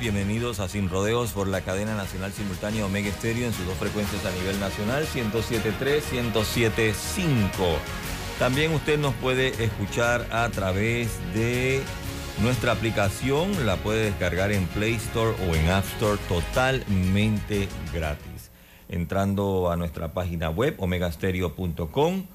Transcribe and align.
bienvenidos 0.00 0.58
a 0.58 0.68
Sin 0.68 0.88
Rodeos 0.88 1.30
por 1.30 1.46
la 1.46 1.60
cadena 1.60 1.94
nacional 1.94 2.32
simultánea 2.32 2.84
Omega 2.84 3.10
Estéreo 3.10 3.46
en 3.46 3.52
sus 3.52 3.64
dos 3.64 3.76
frecuencias 3.76 4.24
a 4.26 4.32
nivel 4.32 4.58
nacional, 4.58 5.06
107.3, 5.06 6.00
107.5. 6.32 7.46
También 8.40 8.72
usted 8.72 8.98
nos 8.98 9.14
puede 9.14 9.50
escuchar 9.62 10.26
a 10.32 10.48
través 10.48 11.20
de 11.32 11.80
nuestra 12.42 12.72
aplicación, 12.72 13.66
la 13.66 13.76
puede 13.76 14.06
descargar 14.06 14.50
en 14.50 14.66
Play 14.66 14.94
Store 14.94 15.36
o 15.48 15.54
en 15.54 15.68
App 15.68 15.84
Store 15.84 16.18
totalmente 16.28 17.68
gratis. 17.94 18.50
Entrando 18.88 19.70
a 19.70 19.76
nuestra 19.76 20.12
página 20.12 20.50
web 20.50 20.74
omegastereo.com 20.78 22.26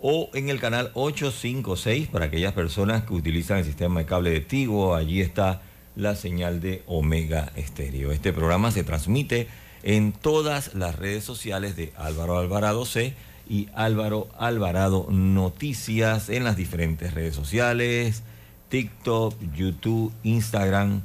o 0.00 0.30
en 0.34 0.48
el 0.48 0.58
canal 0.58 0.90
856 0.94 2.08
para 2.08 2.24
aquellas 2.24 2.54
personas 2.54 3.04
que 3.04 3.14
utilizan 3.14 3.58
el 3.58 3.64
sistema 3.64 4.00
de 4.00 4.06
cable 4.06 4.30
de 4.30 4.40
Tigo. 4.40 4.96
Allí 4.96 5.20
está 5.20 5.62
la 5.96 6.14
señal 6.16 6.60
de 6.60 6.82
Omega 6.86 7.52
Estéreo. 7.56 8.12
Este 8.12 8.32
programa 8.32 8.70
se 8.70 8.84
transmite 8.84 9.48
en 9.82 10.12
todas 10.12 10.74
las 10.74 10.96
redes 10.96 11.24
sociales 11.24 11.76
de 11.76 11.92
Álvaro 11.96 12.38
Alvarado 12.38 12.84
C 12.84 13.14
y 13.48 13.68
Álvaro 13.74 14.28
Alvarado 14.38 15.08
Noticias 15.10 16.28
en 16.28 16.44
las 16.44 16.56
diferentes 16.56 17.14
redes 17.14 17.34
sociales, 17.34 18.22
TikTok, 18.68 19.34
YouTube, 19.54 20.12
Instagram, 20.22 21.02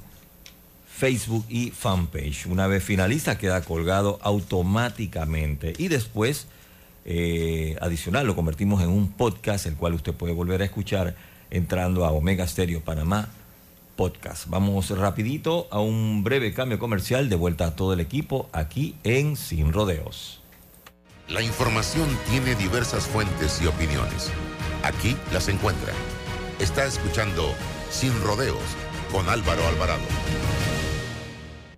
Facebook 0.88 1.46
y 1.50 1.72
fanpage. 1.72 2.46
Una 2.46 2.68
vez 2.68 2.84
finaliza 2.84 3.38
queda 3.38 3.62
colgado 3.62 4.20
automáticamente 4.22 5.74
y 5.78 5.90
después 5.90 6.48
eh, 7.06 7.78
adicional, 7.82 8.28
lo 8.28 8.36
convertimos 8.36 8.84
en 8.84 8.90
un 8.90 9.12
podcast, 9.12 9.66
el 9.66 9.76
cual 9.76 9.94
usted 9.94 10.14
puede 10.14 10.34
volver 10.34 10.62
a 10.62 10.66
escuchar 10.66 11.16
entrando 11.50 12.06
a 12.06 12.12
Omega 12.12 12.46
Stereo 12.46 12.82
Panamá 12.82 13.30
Podcast. 13.98 14.48
Vamos 14.48 14.98
rapidito 14.98 15.68
a 15.72 15.82
un 15.82 16.24
breve 16.24 16.54
cambio 16.54 16.80
comercial 16.80 17.28
de 17.28 17.36
vuelta 17.36 17.66
a 17.66 17.76
todo 17.76 17.92
el 17.92 18.00
equipo 18.00 18.48
aquí 18.54 18.96
en 19.04 19.36
Sin 19.36 19.74
Rodeos. 19.74 20.42
La 21.28 21.42
información 21.42 22.08
tiene 22.30 22.56
diversas 22.56 23.06
fuentes 23.06 23.62
y 23.62 23.68
opiniones. 23.68 24.32
Aquí 24.84 25.18
las 25.34 25.50
encuentra. 25.50 25.92
Está 26.60 26.86
escuchando 26.86 27.54
Sin 27.90 28.18
Rodeos 28.22 28.64
con 29.12 29.28
Álvaro 29.28 29.68
Alvarado. 29.68 30.77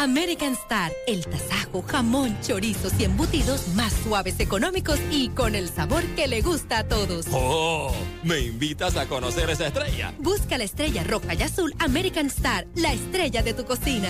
American 0.00 0.54
Star, 0.54 0.90
el 1.06 1.26
tasajo, 1.26 1.82
jamón, 1.82 2.34
chorizos 2.40 2.98
y 2.98 3.04
embutidos 3.04 3.68
más 3.74 3.92
suaves, 3.92 4.40
económicos 4.40 4.98
y 5.10 5.28
con 5.28 5.54
el 5.54 5.68
sabor 5.68 6.02
que 6.16 6.26
le 6.26 6.40
gusta 6.40 6.78
a 6.78 6.84
todos. 6.88 7.26
¡Oh! 7.32 7.92
¿Me 8.22 8.40
invitas 8.40 8.96
a 8.96 9.04
conocer 9.04 9.50
esa 9.50 9.66
estrella? 9.66 10.14
Busca 10.18 10.56
la 10.56 10.64
estrella 10.64 11.04
roja 11.04 11.34
y 11.34 11.42
azul 11.42 11.74
American 11.78 12.28
Star, 12.28 12.66
la 12.76 12.94
estrella 12.94 13.42
de 13.42 13.52
tu 13.52 13.66
cocina. 13.66 14.08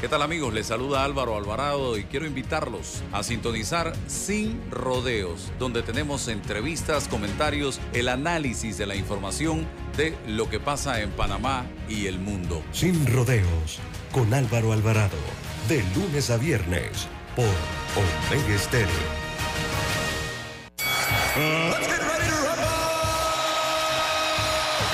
¿Qué 0.00 0.08
tal 0.08 0.22
amigos? 0.22 0.54
Les 0.54 0.66
saluda 0.66 1.02
Álvaro 1.02 1.36
Alvarado 1.36 1.98
y 1.98 2.04
quiero 2.04 2.24
invitarlos 2.24 3.02
a 3.12 3.24
sintonizar 3.24 3.92
Sin 4.06 4.60
Rodeos, 4.70 5.52
donde 5.58 5.82
tenemos 5.82 6.28
entrevistas, 6.28 7.08
comentarios, 7.08 7.80
el 7.92 8.08
análisis 8.08 8.78
de 8.78 8.86
la 8.86 8.94
información 8.94 9.66
de 9.96 10.16
lo 10.26 10.48
que 10.48 10.60
pasa 10.60 11.00
en 11.00 11.10
Panamá 11.10 11.66
y 11.88 12.06
el 12.06 12.18
mundo. 12.18 12.62
Sin 12.72 13.06
Rodeos 13.06 13.80
con 14.12 14.32
Álvaro 14.34 14.72
Alvarado, 14.72 15.16
de 15.68 15.82
lunes 15.94 16.30
a 16.30 16.36
viernes 16.36 17.08
por 17.34 17.46
Omega 17.96 18.54
Estéreo. 18.54 19.22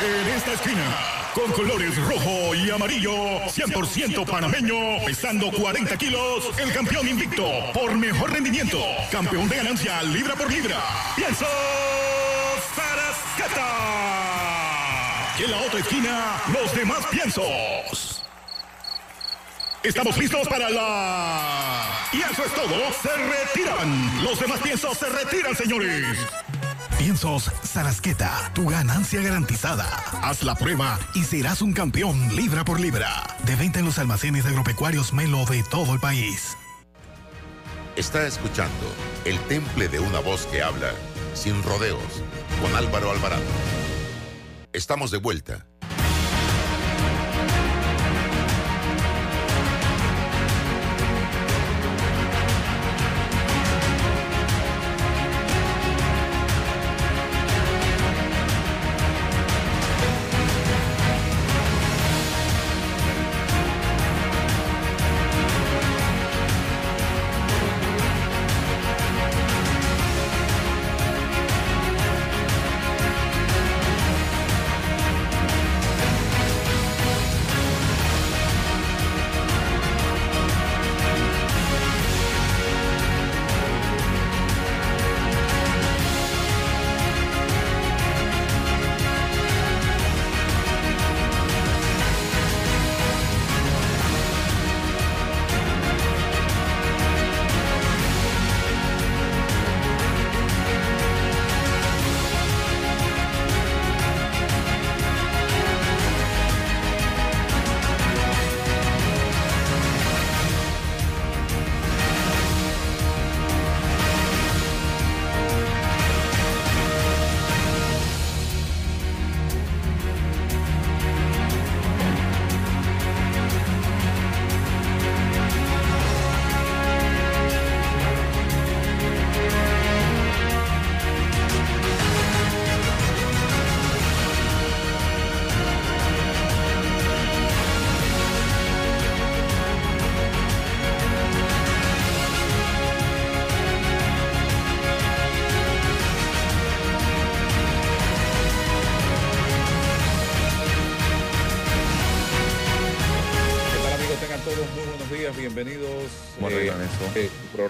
En 0.00 0.28
esta 0.36 0.52
esquina, 0.52 0.96
con 1.34 1.50
colores 1.52 1.96
rojo 1.96 2.54
y 2.54 2.70
amarillo, 2.70 3.12
100% 3.46 4.24
panameño, 4.24 5.04
pesando 5.04 5.50
40 5.50 5.96
kilos, 5.96 6.50
el 6.58 6.72
campeón 6.72 7.08
invicto 7.08 7.44
por 7.74 7.96
mejor 7.96 8.32
rendimiento, 8.32 8.78
campeón 9.10 9.48
de 9.48 9.56
ganancia 9.56 10.02
libra 10.02 10.34
por 10.36 10.50
libra, 10.50 10.80
Pienso 11.16 11.46
Y 15.38 15.44
en 15.44 15.50
la 15.52 15.58
otra 15.58 15.78
esquina, 15.78 16.42
los 16.52 16.74
demás 16.74 17.06
piensos. 17.06 18.24
Estamos 19.84 20.18
listos 20.18 20.48
para 20.48 20.68
la... 20.68 22.08
Y 22.12 22.20
eso 22.20 22.44
es 22.44 22.52
todo. 22.54 22.92
Se 23.00 23.08
retiran. 23.16 24.24
Los 24.24 24.40
demás 24.40 24.58
piensos 24.60 24.98
se 24.98 25.08
retiran, 25.08 25.54
señores. 25.54 26.18
Piensos 26.98 27.52
Sarasqueta, 27.62 28.50
tu 28.52 28.68
ganancia 28.68 29.22
garantizada. 29.22 29.86
Haz 30.22 30.42
la 30.42 30.56
prueba 30.56 30.98
y 31.14 31.22
serás 31.22 31.62
un 31.62 31.72
campeón 31.72 32.34
libra 32.34 32.64
por 32.64 32.80
libra. 32.80 33.36
De 33.44 33.54
venta 33.54 33.78
en 33.78 33.84
los 33.84 34.00
almacenes 34.00 34.44
agropecuarios 34.44 35.12
Melo 35.12 35.44
de 35.44 35.62
todo 35.62 35.94
el 35.94 36.00
país. 36.00 36.56
Está 37.94 38.26
escuchando 38.26 38.92
el 39.24 39.38
temple 39.42 39.88
de 39.88 40.00
una 40.00 40.18
voz 40.18 40.46
que 40.46 40.62
habla 40.62 40.90
sin 41.34 41.62
rodeos 41.62 42.24
con 42.60 42.74
Álvaro 42.74 43.12
Alvarado. 43.12 43.42
Estamos 44.78 45.10
de 45.10 45.18
vuelta. 45.18 45.67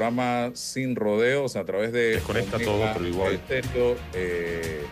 Programa 0.09 0.51
Sin 0.55 0.97
Rodeos 0.97 1.57
a 1.57 1.65
través 1.65 1.93
de. 1.93 2.15
Desconecta 2.17 2.59
todo, 2.59 2.85
pero 2.95 3.07
igual. 3.07 3.35
Estéreo, 3.35 3.97
eh, 4.15 4.83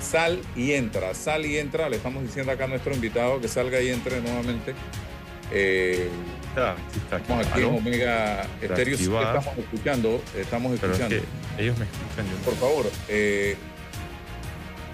sal 0.00 0.40
y 0.56 0.72
entra, 0.72 1.14
sal 1.14 1.44
y 1.44 1.58
entra. 1.58 1.88
Le 1.88 1.96
estamos 1.96 2.22
diciendo 2.22 2.52
acá 2.52 2.64
a 2.64 2.68
nuestro 2.68 2.94
invitado 2.94 3.40
que 3.40 3.48
salga 3.48 3.80
y 3.80 3.88
entre 3.88 4.20
nuevamente. 4.20 4.74
Eh, 5.52 6.08
estamos 7.04 7.46
aquí 7.46 7.60
en 7.62 7.74
Omega 7.74 8.46
Estéreo. 8.60 8.94
Estamos 8.96 9.58
escuchando, 9.58 10.22
estamos 10.36 10.72
escuchando. 10.74 11.16
ellos 11.58 11.78
me 11.78 11.84
escuchan. 11.84 12.26
Por 12.44 12.54
favor, 12.56 12.86
eh, 13.08 13.56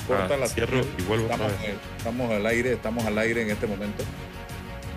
corta 0.06 0.34
Ah, 0.34 0.36
la 0.38 0.46
cierro 0.46 0.80
y 0.98 1.02
vuelvo 1.02 1.24
estamos, 1.24 1.52
otra 1.52 1.66
vez. 1.66 1.76
estamos 1.98 2.30
al 2.30 2.46
aire, 2.46 2.72
estamos 2.72 3.04
al 3.04 3.18
aire 3.18 3.42
en 3.42 3.50
este 3.50 3.66
momento. 3.66 4.04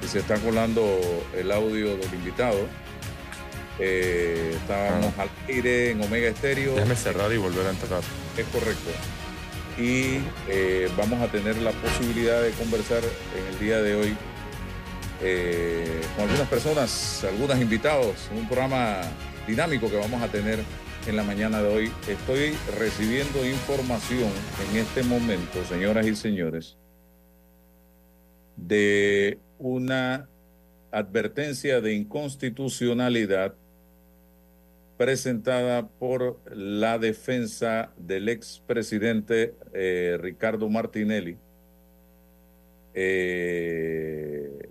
Y 0.03 0.07
se 0.07 0.19
está 0.19 0.35
colando 0.35 0.99
el 1.35 1.51
audio 1.51 1.97
del 1.97 2.13
invitado. 2.13 2.59
Eh, 3.79 4.53
estábamos 4.56 5.18
al 5.19 5.29
aire 5.47 5.91
en 5.91 6.01
Omega 6.01 6.29
Estéreo. 6.29 6.74
Déjame 6.74 6.95
cerrar 6.95 7.31
y 7.31 7.38
volver 7.38 7.68
a 7.68 7.69
entrar. 7.69 8.01
Es 8.35 8.45
correcto. 8.47 8.89
Y 9.77 10.19
eh, 10.50 10.89
vamos 10.97 11.21
a 11.21 11.31
tener 11.31 11.57
la 11.57 11.71
posibilidad 11.71 12.41
de 12.41 12.51
conversar 12.51 13.03
en 13.03 13.53
el 13.53 13.59
día 13.59 13.81
de 13.81 13.95
hoy 13.95 14.18
eh, 15.21 16.01
con 16.15 16.25
algunas 16.25 16.47
personas, 16.47 17.24
algunos 17.24 17.59
invitados, 17.59 18.29
un 18.35 18.47
programa 18.47 19.01
dinámico 19.47 19.89
que 19.89 19.97
vamos 19.97 20.21
a 20.21 20.27
tener 20.27 20.59
en 21.06 21.15
la 21.15 21.23
mañana 21.23 21.62
de 21.62 21.68
hoy. 21.68 21.91
Estoy 22.07 22.56
recibiendo 22.80 23.45
información 23.45 24.31
en 24.69 24.77
este 24.77 25.03
momento, 25.03 25.63
señoras 25.65 26.07
y 26.07 26.15
señores, 26.15 26.77
de 28.56 29.38
una 29.59 30.27
advertencia 30.91 31.81
de 31.81 31.94
inconstitucionalidad 31.94 33.53
presentada 34.97 35.88
por 35.88 36.39
la 36.51 36.97
defensa 36.97 37.94
del 37.97 38.29
expresidente 38.29 39.53
eh, 39.73 40.17
Ricardo 40.19 40.67
Martinelli, 40.69 41.38
eh, 42.95 44.69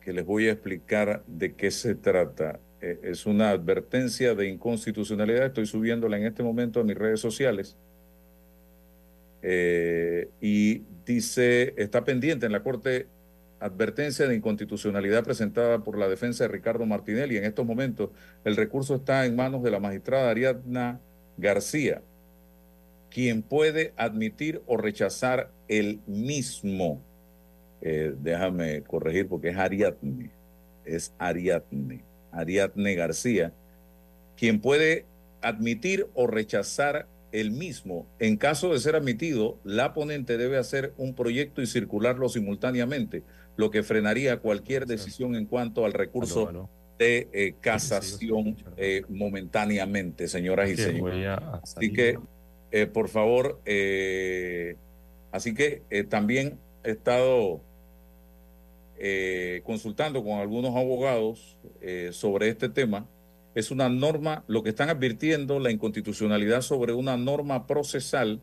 que 0.00 0.12
les 0.12 0.24
voy 0.24 0.46
a 0.46 0.52
explicar 0.52 1.24
de 1.26 1.54
qué 1.54 1.72
se 1.72 1.96
trata. 1.96 2.60
Eh, 2.80 3.00
es 3.02 3.26
una 3.26 3.50
advertencia 3.50 4.34
de 4.34 4.48
inconstitucionalidad, 4.48 5.46
estoy 5.46 5.66
subiéndola 5.66 6.16
en 6.16 6.26
este 6.26 6.44
momento 6.44 6.80
a 6.80 6.84
mis 6.84 6.96
redes 6.96 7.20
sociales. 7.20 7.76
Y 9.42 10.82
dice, 11.06 11.72
está 11.78 12.04
pendiente 12.04 12.44
en 12.44 12.52
la 12.52 12.62
Corte 12.62 13.06
advertencia 13.60 14.26
de 14.26 14.34
inconstitucionalidad 14.34 15.22
presentada 15.22 15.84
por 15.84 15.98
la 15.98 16.08
defensa 16.08 16.44
de 16.44 16.48
Ricardo 16.48 16.86
Martinelli. 16.86 17.36
En 17.36 17.44
estos 17.44 17.66
momentos, 17.66 18.10
el 18.44 18.56
recurso 18.56 18.96
está 18.96 19.26
en 19.26 19.36
manos 19.36 19.62
de 19.62 19.70
la 19.70 19.80
magistrada 19.80 20.30
Ariadna 20.30 21.00
García, 21.36 22.02
quien 23.10 23.42
puede 23.42 23.92
admitir 23.96 24.62
o 24.66 24.76
rechazar 24.76 25.50
el 25.68 26.00
mismo. 26.06 27.02
Eh, 27.82 28.14
déjame 28.18 28.82
corregir 28.82 29.28
porque 29.28 29.50
es 29.50 29.56
Ariadne, 29.56 30.30
es 30.84 31.12
Ariadne, 31.18 32.04
Ariadne 32.32 32.94
García, 32.94 33.52
quien 34.36 34.60
puede 34.60 35.06
admitir 35.42 36.06
o 36.14 36.26
rechazar 36.26 37.06
el 37.32 37.50
mismo. 37.50 38.06
En 38.18 38.36
caso 38.36 38.72
de 38.72 38.80
ser 38.80 38.96
admitido, 38.96 39.58
la 39.64 39.94
ponente 39.94 40.36
debe 40.36 40.56
hacer 40.56 40.92
un 40.96 41.14
proyecto 41.14 41.62
y 41.62 41.66
circularlo 41.66 42.28
simultáneamente, 42.28 43.22
lo 43.60 43.70
que 43.70 43.82
frenaría 43.82 44.38
cualquier 44.38 44.86
decisión 44.86 45.36
en 45.36 45.44
cuanto 45.44 45.84
al 45.84 45.92
recurso 45.92 46.68
de 46.98 47.28
eh, 47.32 47.54
casación 47.60 48.56
eh, 48.78 49.02
momentáneamente, 49.08 50.28
señoras 50.28 50.70
y 50.70 50.76
señores. 50.76 51.38
Así 51.62 51.92
que, 51.92 52.18
eh, 52.72 52.86
por 52.86 53.08
favor, 53.08 53.60
así 55.30 55.54
que 55.54 55.82
también 56.08 56.58
he 56.82 56.92
estado 56.92 57.60
eh, 58.98 59.60
consultando 59.64 60.24
con 60.24 60.38
algunos 60.40 60.74
abogados 60.74 61.58
sobre 62.12 62.48
este 62.48 62.70
tema. 62.70 63.06
Es 63.54 63.70
una 63.70 63.90
norma, 63.90 64.44
lo 64.46 64.62
que 64.62 64.70
están 64.70 64.88
advirtiendo, 64.88 65.58
la 65.58 65.70
inconstitucionalidad 65.70 66.62
sobre 66.62 66.94
una 66.94 67.18
norma 67.18 67.66
procesal 67.66 68.40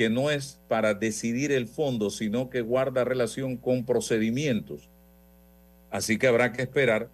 que 0.00 0.08
no 0.08 0.30
es 0.30 0.58
para 0.66 0.94
decidir 0.94 1.52
el 1.52 1.68
fondo, 1.68 2.08
sino 2.08 2.48
que 2.48 2.62
guarda 2.62 3.04
relación 3.04 3.58
con 3.58 3.84
procedimientos. 3.84 4.88
Así 5.90 6.16
que 6.16 6.26
habrá 6.26 6.54
que 6.54 6.62
esperar 6.62 7.10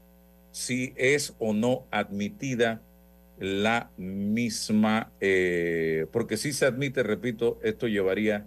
si 0.53 0.93
es 0.94 1.35
o 1.41 1.53
no 1.53 1.85
admitida 1.91 2.81
la 3.41 3.91
misma, 3.97 5.11
eh, 5.21 6.06
porque 6.12 6.37
si 6.37 6.53
se 6.53 6.65
admite, 6.65 7.03
repito, 7.03 7.59
esto 7.65 7.88
llevaría 7.88 8.47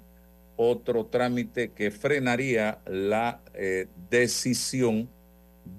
otro 0.56 1.08
trámite 1.08 1.74
que 1.74 1.92
frenaría 1.92 2.80
la 2.86 3.42
eh, 3.54 3.88
decisión 4.10 5.10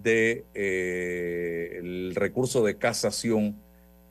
de 0.03 0.45
eh, 0.53 2.13
recurso 2.15 2.63
de 2.63 2.77
casación 2.77 3.57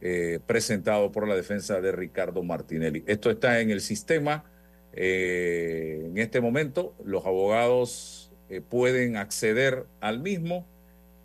eh, 0.02 0.40
presentado 0.46 1.12
por 1.12 1.28
la 1.28 1.36
defensa 1.36 1.82
de 1.82 1.92
Ricardo 1.92 2.42
Martinelli. 2.42 3.04
Esto 3.06 3.30
está 3.30 3.60
en 3.60 3.70
el 3.70 3.82
sistema. 3.82 4.46
eh, 4.94 6.04
en 6.06 6.18
este 6.18 6.42
momento, 6.42 6.96
los 7.04 7.26
abogados 7.26 8.32
eh, 8.50 8.62
pueden 8.62 9.18
acceder 9.18 9.86
al 10.00 10.20
mismo 10.20 10.66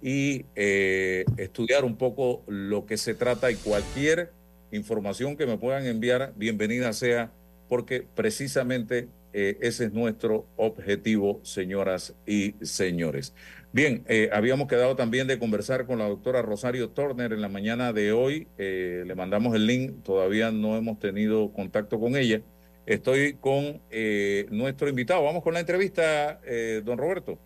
y 0.02 0.44
estudiar 0.54 1.84
un 1.84 1.96
poco 1.96 2.42
lo 2.46 2.84
que 2.84 2.98
se 2.98 3.14
trata 3.14 3.50
y 3.50 3.54
cualquier 3.54 4.32
información 4.70 5.36
que 5.36 5.46
me 5.46 5.56
puedan 5.56 5.86
enviar, 5.86 6.34
bienvenida 6.36 6.92
sea, 6.92 7.32
porque 7.70 8.06
precisamente 8.14 9.08
ese 9.32 9.86
es 9.86 9.92
nuestro 9.94 10.46
objetivo, 10.56 11.40
señoras 11.42 12.14
y 12.26 12.54
señores. 12.60 13.32
Bien, 13.74 14.04
eh, 14.06 14.30
habíamos 14.32 14.68
quedado 14.68 14.94
también 14.94 15.26
de 15.26 15.36
conversar 15.36 15.84
con 15.84 15.98
la 15.98 16.08
doctora 16.08 16.42
Rosario 16.42 16.90
Turner 16.90 17.32
en 17.32 17.42
la 17.42 17.48
mañana 17.48 17.92
de 17.92 18.12
hoy. 18.12 18.46
Eh, 18.56 19.02
le 19.04 19.16
mandamos 19.16 19.52
el 19.56 19.66
link, 19.66 20.04
todavía 20.04 20.52
no 20.52 20.76
hemos 20.76 21.00
tenido 21.00 21.52
contacto 21.52 21.98
con 21.98 22.14
ella. 22.14 22.40
Estoy 22.86 23.34
con 23.34 23.82
eh, 23.90 24.46
nuestro 24.52 24.88
invitado. 24.88 25.24
Vamos 25.24 25.42
con 25.42 25.54
la 25.54 25.58
entrevista, 25.58 26.40
don 26.84 26.98
Roberto. 26.98 27.36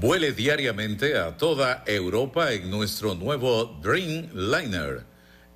Vuele 0.00 0.30
diariamente 0.30 1.18
a 1.18 1.36
toda 1.36 1.82
Europa 1.84 2.52
en 2.52 2.70
nuestro 2.70 3.16
nuevo 3.16 3.76
Dreamliner, 3.82 5.02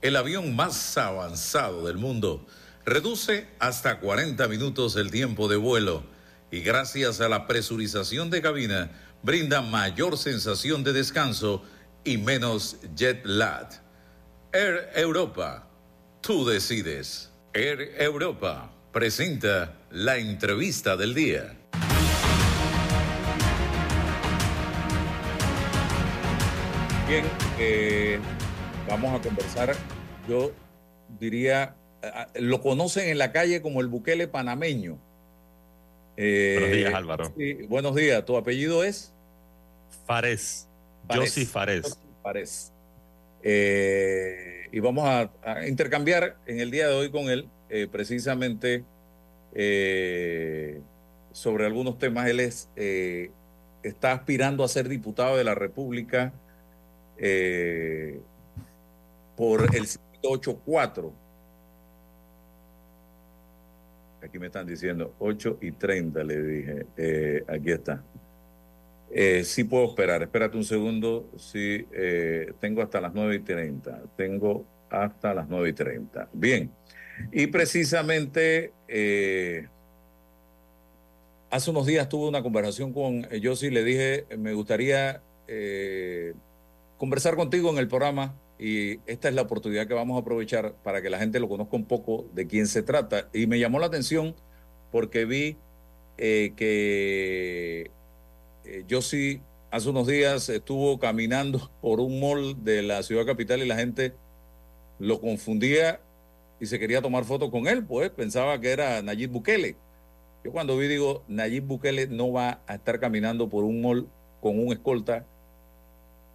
el 0.03 0.17
avión 0.17 0.57
más 0.57 0.99
avanzado 0.99 1.87
del 1.87 1.99
mundo. 1.99 2.45
Reduce 2.85 3.47
hasta 3.61 4.01
40 4.01 4.49
minutos 4.49 4.97
el 4.97 5.13
tiempo 5.13 5.47
de 5.47 5.55
vuelo 5.55 6.16
y 6.51 6.61
gracias 6.61 7.21
a 7.21 7.29
la 7.29 7.47
presurización 7.47 8.31
de 8.31 8.43
cabina 8.43 8.91
brinda 9.23 9.63
mayor 9.63 10.17
sensación 10.17 10.85
de 10.85 10.93
descanso 10.93 11.63
y 12.05 12.19
menos 12.19 12.77
jet 12.95 13.25
lag. 13.25 13.69
Air 14.53 14.91
Europa, 14.95 15.69
tú 16.21 16.47
decides. 16.47 17.33
Air 17.53 17.95
Europa 17.99 18.73
presenta 18.93 19.75
la 19.91 20.17
entrevista 20.17 20.97
del 20.97 21.15
día. 21.15 21.57
Bien, 27.09 27.25
eh, 27.59 28.19
vamos 28.89 29.19
a 29.19 29.23
conversar. 29.23 29.77
Yo 30.29 30.53
diría, 31.21 31.77
ah, 32.03 32.29
lo 32.35 32.61
conocen 32.61 33.09
en 33.09 33.19
la 33.19 33.33
calle 33.33 33.63
como 33.63 33.81
el 33.81 33.89
Bukele 33.89 34.29
panameño. 34.29 34.99
Eh, 36.17 36.57
Buenos 36.59 36.77
días, 36.77 36.95
Álvaro. 36.95 37.33
sí, 37.37 37.53
buenos 37.69 37.95
días. 37.95 38.25
¿Tu 38.25 38.37
apellido 38.37 38.85
es? 38.85 39.13
Fares. 40.07 40.69
Yossi 41.15 41.45
Fares. 41.45 41.99
Fares. 42.23 42.73
Eh, 43.43 44.69
y 44.73 44.81
vamos 44.81 45.07
a, 45.07 45.31
a 45.45 45.67
intercambiar 45.69 46.37
en 46.47 46.61
el 46.61 46.71
día 46.71 46.89
de 46.89 46.95
hoy 46.95 47.11
con 47.11 47.29
él 47.29 47.49
eh, 47.69 47.87
precisamente 47.91 48.85
eh, 49.55 50.81
sobre 51.33 51.67
algunos 51.67 51.99
temas. 51.99 52.29
Él 52.29 52.41
es, 52.41 52.69
eh, 52.77 53.31
está 53.83 54.13
aspirando 54.13 54.65
a 54.65 54.69
ser 54.69 54.89
diputado 54.89 55.37
de 55.37 55.45
la 55.45 55.55
República 55.55 56.33
eh, 57.19 58.19
por 59.37 59.75
el 59.77 59.87
184. 59.87 61.13
Aquí 64.27 64.39
me 64.39 64.47
están 64.47 64.67
diciendo 64.67 65.15
8 65.19 65.59
y 65.61 65.73
30, 65.73 66.25
le 66.25 66.43
dije. 66.43 66.87
Eh, 66.97 67.45
aquí 67.49 67.71
está. 67.71 68.03
Eh, 69.11 69.45
sí 69.45 69.65
puedo 69.65 69.87
esperar. 69.87 70.23
Espérate 70.23 70.57
un 70.57 70.65
segundo. 70.65 71.31
Sí, 71.37 71.87
eh, 71.93 72.53
tengo 72.61 72.83
hasta 72.83 73.01
las 73.01 73.15
9 73.15 73.37
y 73.37 73.39
30. 73.41 74.03
Tengo 74.17 74.67
hasta 74.91 75.33
las 75.33 75.49
9 75.49 75.69
y 75.69 75.73
30. 75.73 76.29
Bien. 76.33 76.71
Y 77.33 77.47
precisamente 77.47 78.73
eh, 78.89 79.69
hace 81.51 81.71
unos 81.71 81.87
días 81.87 82.09
tuve 82.09 82.29
una 82.29 82.43
conversación 82.43 82.93
con 82.93 83.29
Yossi. 83.29 83.71
Le 83.71 83.85
dije, 83.85 84.27
me 84.37 84.53
gustaría 84.55 85.23
eh, 85.49 86.35
conversar 86.99 87.37
contigo 87.37 87.71
en 87.71 87.79
el 87.79 87.89
programa 87.89 88.35
y 88.59 89.01
esta 89.07 89.29
es 89.29 89.35
la 89.35 89.43
oportunidad 89.43 89.87
que 89.87 89.95
vamos 89.95 90.17
a 90.17 90.21
aprovechar 90.21 90.75
para 90.83 91.03
que 91.03 91.11
la 91.11 91.19
gente 91.19 91.41
lo 91.41 91.49
conozca 91.49 91.77
un 91.77 91.85
poco 91.85 92.27
de 92.33 92.47
quién 92.47 92.67
se 92.67 92.83
trata. 92.83 93.29
Y 93.33 93.47
me 93.47 93.59
llamó 93.59 93.79
la 93.79 93.87
atención 93.87 94.35
porque 94.91 95.27
vi 95.27 95.57
eh, 96.17 96.53
que 96.57 97.91
eh, 98.65 98.85
yo 98.89 99.03
sí 99.03 99.43
hace 99.71 99.91
unos 99.91 100.07
días 100.07 100.49
estuvo 100.49 100.99
caminando 100.99 101.71
por 101.83 102.01
un 102.01 102.19
mall 102.21 102.65
de 102.65 102.83
la 102.83 103.03
ciudad 103.03 103.27
capital 103.27 103.63
y 103.63 103.67
la 103.67 103.77
gente 103.77 104.15
lo 104.99 105.21
confundía 105.21 106.01
y 106.59 106.67
se 106.67 106.79
quería 106.79 107.03
tomar 107.03 107.25
fotos 107.25 107.51
con 107.51 107.67
él, 107.67 107.85
pues 107.85 108.09
pensaba 108.09 108.59
que 108.59 108.71
era 108.71 109.03
Nayib 109.03 109.31
Bukele. 109.31 109.77
Yo 110.43 110.53
cuando 110.53 110.79
vi 110.79 110.89
digo, 110.89 111.23
Nayib 111.29 111.65
Bukele 111.65 112.07
no 112.07 112.33
va 112.33 112.63
a 112.67 112.77
estar 112.77 112.99
caminando 112.99 113.51
por 113.51 113.65
un 113.65 113.83
mall 113.83 114.09
con 114.41 114.59
un 114.59 114.73
escolta 114.73 115.27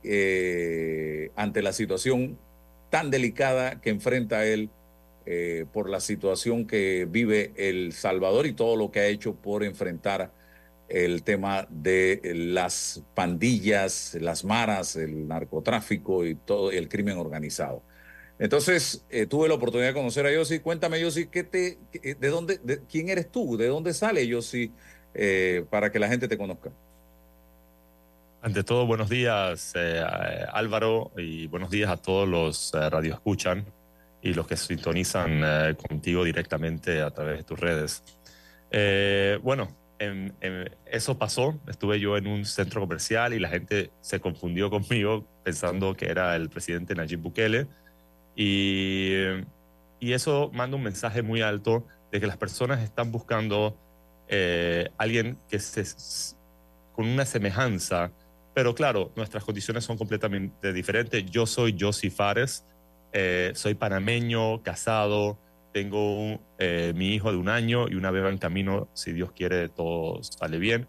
eh, 0.04 1.32
ante 1.36 1.62
la 1.62 1.74
situación 1.74 2.38
tan 2.90 3.12
delicada 3.12 3.80
que 3.82 3.90
enfrenta 3.90 4.46
él 4.46 4.70
eh, 5.26 5.66
por 5.72 5.90
la 5.90 6.00
situación 6.00 6.66
que 6.68 7.08
vive 7.10 7.54
El 7.56 7.94
Salvador 7.94 8.46
y 8.48 8.54
todo 8.54 8.76
lo 8.76 8.92
que 8.92 9.00
ha 9.02 9.08
hecho 9.08 9.36
por 9.36 9.64
enfrentar 9.64 10.32
el 10.90 11.24
tema 11.24 11.68
de 11.70 12.20
las 12.36 13.04
pandillas, 13.14 14.18
las 14.20 14.44
maras, 14.44 14.96
el 14.98 15.28
narcotráfico 15.28 16.26
y 16.26 16.36
todo 16.36 16.72
el 16.72 16.90
crimen 16.90 17.18
organizado. 17.18 17.82
Entonces, 18.40 19.06
eh, 19.10 19.26
tuve 19.28 19.48
la 19.48 19.54
oportunidad 19.56 19.90
de 19.90 19.94
conocer 19.94 20.26
a 20.26 20.34
Yossi. 20.34 20.60
Cuéntame, 20.60 21.00
Yossi, 21.00 21.28
¿qué 21.28 21.44
te, 21.44 21.78
¿de 21.94 22.28
dónde, 22.30 22.58
de- 22.64 22.82
quién 22.86 23.10
eres 23.10 23.32
tú? 23.32 23.56
¿De 23.58 23.68
dónde 23.68 23.94
sale 23.94 24.28
Yossi 24.28 24.74
para 25.70 25.92
que 25.92 26.00
la 26.00 26.08
gente 26.08 26.28
te 26.28 26.38
conozca? 26.38 26.72
Ante 28.42 28.64
todo, 28.64 28.88
buenos 28.88 29.10
días, 29.10 29.74
eh, 29.76 30.04
Álvaro, 30.52 31.12
y 31.16 31.46
buenos 31.48 31.70
días 31.70 31.92
a 31.92 31.98
todos 31.98 32.28
los 32.28 32.74
eh, 32.74 32.90
radioescuchan 32.90 33.66
y 34.24 34.34
los 34.34 34.48
que 34.48 34.58
sintonizan 34.58 35.42
eh, 35.44 35.76
contigo 35.88 36.24
directamente 36.24 37.02
a 37.02 37.12
través 37.12 37.38
de 37.38 37.44
tus 37.44 37.60
redes. 37.60 38.04
Eh, 38.72 39.38
bueno, 39.44 39.68
en- 40.00 40.34
en- 40.42 40.72
eso 40.88 41.20
pasó. 41.20 41.60
Estuve 41.68 42.00
yo 42.00 42.18
en 42.18 42.26
un 42.26 42.46
centro 42.46 42.82
comercial 42.82 43.34
y 43.36 43.40
la 43.40 43.50
gente 43.50 43.92
se 44.02 44.20
confundió 44.20 44.72
conmigo 44.72 45.24
pensando 45.44 45.96
que 45.96 46.08
era 46.08 46.36
el 46.36 46.50
presidente 46.50 46.96
Nayib 46.96 47.20
Bukele. 47.20 47.68
Y, 48.36 49.14
y 50.00 50.14
eso 50.14 50.50
manda 50.52 50.78
un 50.78 50.84
mensaje 50.84 51.22
muy 51.22 51.42
alto 51.42 51.86
de 52.12 52.20
que 52.20 52.26
las 52.26 52.38
personas 52.38 52.82
están 52.82 53.12
buscando 53.12 53.78
eh, 54.28 54.90
alguien 54.98 55.38
que 55.48 55.60
se, 55.60 55.84
con 56.94 57.06
una 57.08 57.26
semejanza, 57.26 58.12
pero 58.54 58.76
claro, 58.76 59.12
nuestras 59.16 59.44
condiciones 59.44 59.84
son 59.84 59.98
completamente 59.98 60.74
diferentes. 60.74 61.26
Yo 61.26 61.46
soy 61.46 61.76
Josi 61.80 62.10
Fares, 62.10 62.66
eh, 63.14 63.52
soy 63.56 63.76
panameño, 63.76 64.62
casado, 64.64 65.38
tengo 65.74 66.18
un- 66.18 66.42
eh, 66.60 66.92
mi 66.96 67.14
hijo 67.14 67.32
de 67.32 67.38
un 67.38 67.48
año 67.50 67.88
y 67.88 67.96
una 67.96 68.12
beba 68.12 68.30
en 68.30 68.38
camino, 68.38 68.90
si 68.94 69.14
Dios 69.14 69.32
quiere, 69.32 69.70
todo 69.70 70.22
sale 70.24 70.58
bien. 70.58 70.88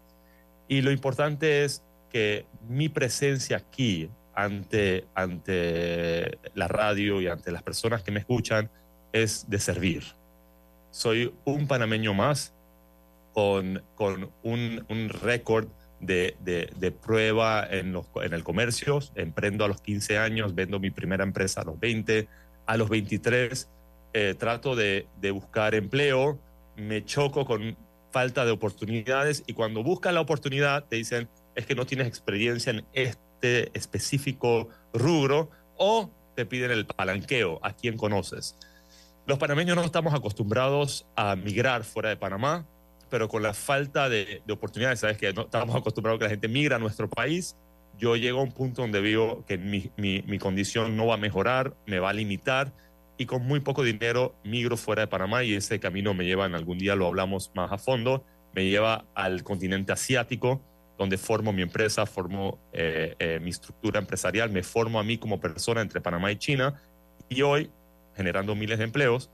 Y 0.67 0.81
lo 0.81 0.91
importante 0.91 1.63
es 1.63 1.83
que 2.09 2.45
mi 2.67 2.89
presencia 2.89 3.57
aquí 3.57 4.09
ante, 4.35 5.05
ante 5.15 6.37
la 6.53 6.67
radio 6.67 7.21
y 7.21 7.27
ante 7.27 7.51
las 7.51 7.63
personas 7.63 8.03
que 8.03 8.11
me 8.11 8.19
escuchan 8.19 8.69
es 9.13 9.49
de 9.49 9.59
servir. 9.59 10.03
Soy 10.91 11.33
un 11.45 11.67
panameño 11.67 12.13
más 12.13 12.53
con, 13.33 13.83
con 13.95 14.31
un, 14.43 14.85
un 14.89 15.09
récord 15.09 15.67
de, 16.05 16.35
de, 16.39 16.91
prueba 16.91 17.65
en, 17.69 17.93
los, 17.93 18.05
en 18.23 18.33
el 18.33 18.43
comercio. 18.43 18.99
Emprendo 19.15 19.65
a 19.65 19.67
los 19.67 19.81
15 19.81 20.17
años, 20.17 20.55
vendo 20.55 20.79
mi 20.79 20.91
primera 20.91 21.23
empresa 21.23 21.61
a 21.61 21.63
los 21.63 21.79
20. 21.79 22.27
A 22.65 22.77
los 22.77 22.89
23 22.89 23.69
eh, 24.13 24.35
trato 24.37 24.75
de, 24.75 25.07
de 25.19 25.31
buscar 25.31 25.73
empleo, 25.73 26.39
me 26.75 27.03
choco 27.03 27.45
con 27.45 27.75
falta 28.11 28.45
de 28.45 28.51
oportunidades 28.51 29.43
y 29.47 29.53
cuando 29.53 29.81
buscas 29.81 30.13
la 30.13 30.21
oportunidad 30.21 30.85
te 30.85 30.97
dicen 30.97 31.27
es 31.55 31.65
que 31.65 31.73
no 31.73 31.87
tienes 31.87 32.07
experiencia 32.07 32.71
en 32.71 32.85
este 32.93 33.75
específico 33.77 34.69
rubro 34.93 35.49
o 35.77 36.11
te 36.35 36.45
piden 36.45 36.69
el 36.69 36.85
palanqueo 36.85 37.59
a 37.63 37.73
quien 37.73 37.97
conoces. 37.97 38.55
Los 39.25 39.39
panameños 39.39 39.75
no 39.75 39.83
estamos 39.83 40.13
acostumbrados 40.13 41.07
a 41.15 41.35
migrar 41.35 41.83
fuera 41.83 42.09
de 42.09 42.17
Panamá, 42.17 42.67
pero 43.13 43.29
con 43.29 43.43
la 43.43 43.53
falta 43.53 44.09
de, 44.09 44.41
de 44.43 44.53
oportunidades, 44.53 45.01
sabes 45.01 45.19
que 45.19 45.31
no 45.33 45.43
estamos 45.43 45.75
acostumbrados 45.75 46.17
a 46.17 46.19
que 46.19 46.25
la 46.25 46.31
gente 46.31 46.47
migra 46.47 46.77
a 46.77 46.79
nuestro 46.79 47.07
país. 47.07 47.55
Yo 47.99 48.15
llego 48.15 48.39
a 48.39 48.41
un 48.43 48.51
punto 48.51 48.81
donde 48.81 49.01
veo 49.01 49.45
que 49.45 49.59
mi 49.59 50.39
condición 50.39 50.97
no 50.97 51.05
va 51.05 51.13
a 51.13 51.17
mejorar, 51.17 51.75
me 51.85 51.99
va 51.99 52.09
a 52.09 52.13
limitar 52.13 52.73
y 53.17 53.27
con 53.27 53.45
muy 53.45 53.59
poco 53.59 53.83
dinero 53.83 54.35
migro 54.43 54.77
fuera 54.77 55.03
de 55.03 55.07
Panamá 55.07 55.43
y 55.43 55.53
ese 55.53 55.79
camino 55.79 56.15
me 56.15 56.25
lleva, 56.25 56.47
en 56.47 56.55
algún 56.55 56.79
día 56.79 56.95
lo 56.95 57.05
hablamos 57.05 57.51
más 57.53 57.71
a 57.71 57.77
fondo, 57.77 58.25
me 58.55 58.65
lleva 58.65 59.05
al 59.13 59.43
continente 59.43 59.91
asiático, 59.91 60.59
donde 60.97 61.17
formo 61.17 61.53
mi 61.53 61.61
empresa, 61.61 62.07
formo 62.07 62.59
eh, 62.71 63.15
eh, 63.19 63.39
mi 63.41 63.49
estructura 63.51 63.99
empresarial, 63.99 64.49
me 64.49 64.63
formo 64.63 64.99
a 64.99 65.03
mí 65.03 65.17
como 65.19 65.39
persona 65.39 65.81
entre 65.81 66.01
Panamá 66.01 66.31
y 66.31 66.37
China 66.37 66.81
y 67.29 67.43
hoy, 67.43 67.69
generando 68.15 68.55
miles 68.55 68.77
de 68.77 68.85
empleos, 68.85 69.29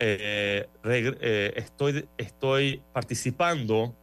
eh, 0.00 0.66
eh, 0.84 1.52
estoy, 1.56 2.08
estoy 2.16 2.82
participando 2.92 3.94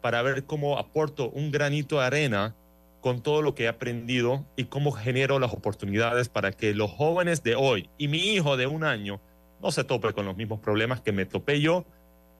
para 0.00 0.22
ver 0.22 0.44
cómo 0.44 0.78
aporto 0.78 1.28
un 1.30 1.50
granito 1.50 1.98
de 1.98 2.06
arena 2.06 2.54
con 3.00 3.22
todo 3.22 3.42
lo 3.42 3.54
que 3.54 3.64
he 3.64 3.68
aprendido 3.68 4.46
y 4.56 4.64
cómo 4.64 4.92
genero 4.92 5.38
las 5.38 5.52
oportunidades 5.52 6.28
para 6.28 6.52
que 6.52 6.74
los 6.74 6.90
jóvenes 6.90 7.42
de 7.42 7.56
hoy 7.56 7.90
y 7.98 8.08
mi 8.08 8.18
hijo 8.18 8.56
de 8.56 8.66
un 8.66 8.84
año 8.84 9.20
no 9.60 9.72
se 9.72 9.84
tope 9.84 10.12
con 10.12 10.24
los 10.24 10.36
mismos 10.36 10.60
problemas 10.60 11.00
que 11.00 11.12
me 11.12 11.26
topé 11.26 11.60
yo 11.60 11.84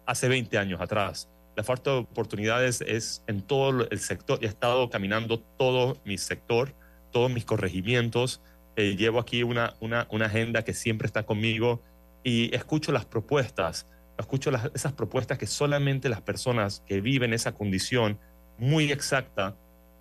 hace 0.07 0.29
20 0.29 0.57
años 0.59 0.81
atrás. 0.81 1.29
La 1.57 1.65
falta 1.65 1.91
de 1.91 1.97
oportunidades 1.99 2.81
es 2.81 3.23
en 3.27 3.43
todo 3.43 3.89
el 3.91 3.99
sector. 3.99 4.39
He 4.43 4.47
estado 4.47 4.89
caminando 4.89 5.41
todo 5.41 5.99
mi 6.05 6.17
sector, 6.17 6.75
todos 7.11 7.31
mis 7.31 7.45
corregimientos. 7.45 8.41
Eh, 8.77 8.97
llevo 8.97 9.19
aquí 9.19 9.43
una, 9.43 9.75
una, 9.81 10.07
una 10.11 10.27
agenda 10.27 10.63
que 10.63 10.73
siempre 10.73 11.07
está 11.07 11.25
conmigo 11.25 11.83
y 12.23 12.55
escucho 12.55 12.93
las 12.93 13.05
propuestas, 13.07 13.87
escucho 14.19 14.51
las- 14.51 14.71
esas 14.75 14.93
propuestas 14.93 15.39
que 15.39 15.47
solamente 15.47 16.09
las 16.09 16.21
personas 16.21 16.83
que 16.87 17.01
viven 17.01 17.33
esa 17.33 17.53
condición 17.53 18.19
muy 18.59 18.93
exacta 18.93 19.57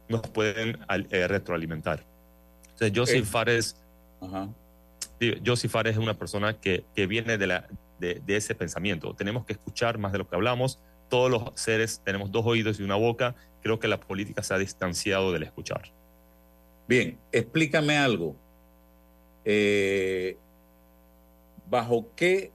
nos 0.10 0.22
pueden 0.22 0.78
eh, 1.12 1.28
retroalimentar. 1.28 2.06
Entonces, 2.64 2.92
Joseph 2.96 3.24
Eh. 3.24 3.26
Fares, 3.26 3.76
Ajá. 4.22 4.50
Joseph 5.46 5.72
Fares 5.72 5.94
es 5.94 5.98
una 6.00 6.18
persona 6.18 6.60
que, 6.60 6.84
que 6.96 7.06
viene 7.08 7.38
de, 7.38 7.48
la, 7.48 7.68
de, 8.00 8.22
de 8.26 8.36
ese 8.36 8.56
pensamiento. 8.56 9.14
Tenemos 9.14 9.46
que 9.46 9.54
escuchar 9.54 9.98
más 9.98 10.12
de 10.12 10.18
lo 10.18 10.28
que 10.30 10.36
hablamos. 10.36 10.80
Todos 11.10 11.30
los 11.32 11.44
seres 11.56 12.02
tenemos 12.04 12.32
dos 12.32 12.46
oídos 12.46 12.80
y 12.80 12.84
una 12.84 12.96
boca. 12.96 13.36
Creo 13.62 13.80
que 13.80 13.88
la 13.88 14.00
política 14.00 14.44
se 14.44 14.54
ha 14.54 14.58
distanciado 14.58 15.32
del 15.32 15.44
escuchar. 15.44 15.92
Bien, 16.88 17.18
explícame 17.32 17.98
algo. 17.98 18.36
Eh, 19.46 20.38
¿Bajo 21.70 22.08
qué 22.16 22.52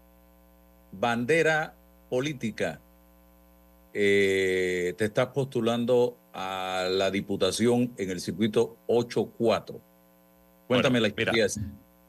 bandera 0.93 1.75
política 2.09 2.81
eh, 3.93 4.95
te 4.99 5.05
estás 5.05 5.29
postulando 5.29 6.19
a 6.33 6.89
la 6.91 7.11
diputación 7.11 7.95
en 7.97 8.11
el 8.11 8.21
circuito 8.21 8.77
8-4? 8.89 9.81
Cuéntame 10.67 11.01
la 11.01 11.09
historia. 11.09 11.47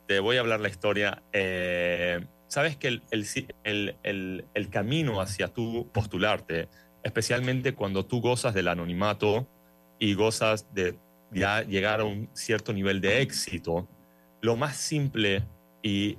te 0.08 0.20
voy 0.20 0.38
a 0.38 0.40
hablar 0.40 0.60
la 0.60 0.70
historia. 0.70 1.22
Eh, 1.32 2.26
Sabes 2.48 2.78
que 2.78 2.88
el, 2.88 3.02
el, 3.12 3.26
el, 3.64 3.96
el, 4.04 4.46
el 4.54 4.70
camino 4.70 5.20
hacia 5.20 5.48
tú 5.48 5.90
postularte, 5.92 6.70
especialmente 7.04 7.74
cuando 7.74 8.06
tú 8.06 8.22
gozas 8.22 8.54
del 8.54 8.68
anonimato 8.68 9.48
y 10.00 10.14
gozas 10.14 10.74
de 10.74 10.98
ya 11.32 11.64
llegar 11.64 12.02
a 12.02 12.04
un 12.04 12.30
cierto 12.34 12.72
nivel 12.72 13.02
de 13.02 13.22
éxito, 13.22 13.90
lo 14.42 14.56
más 14.56 14.78
simple 14.78 15.44
y 15.82 16.18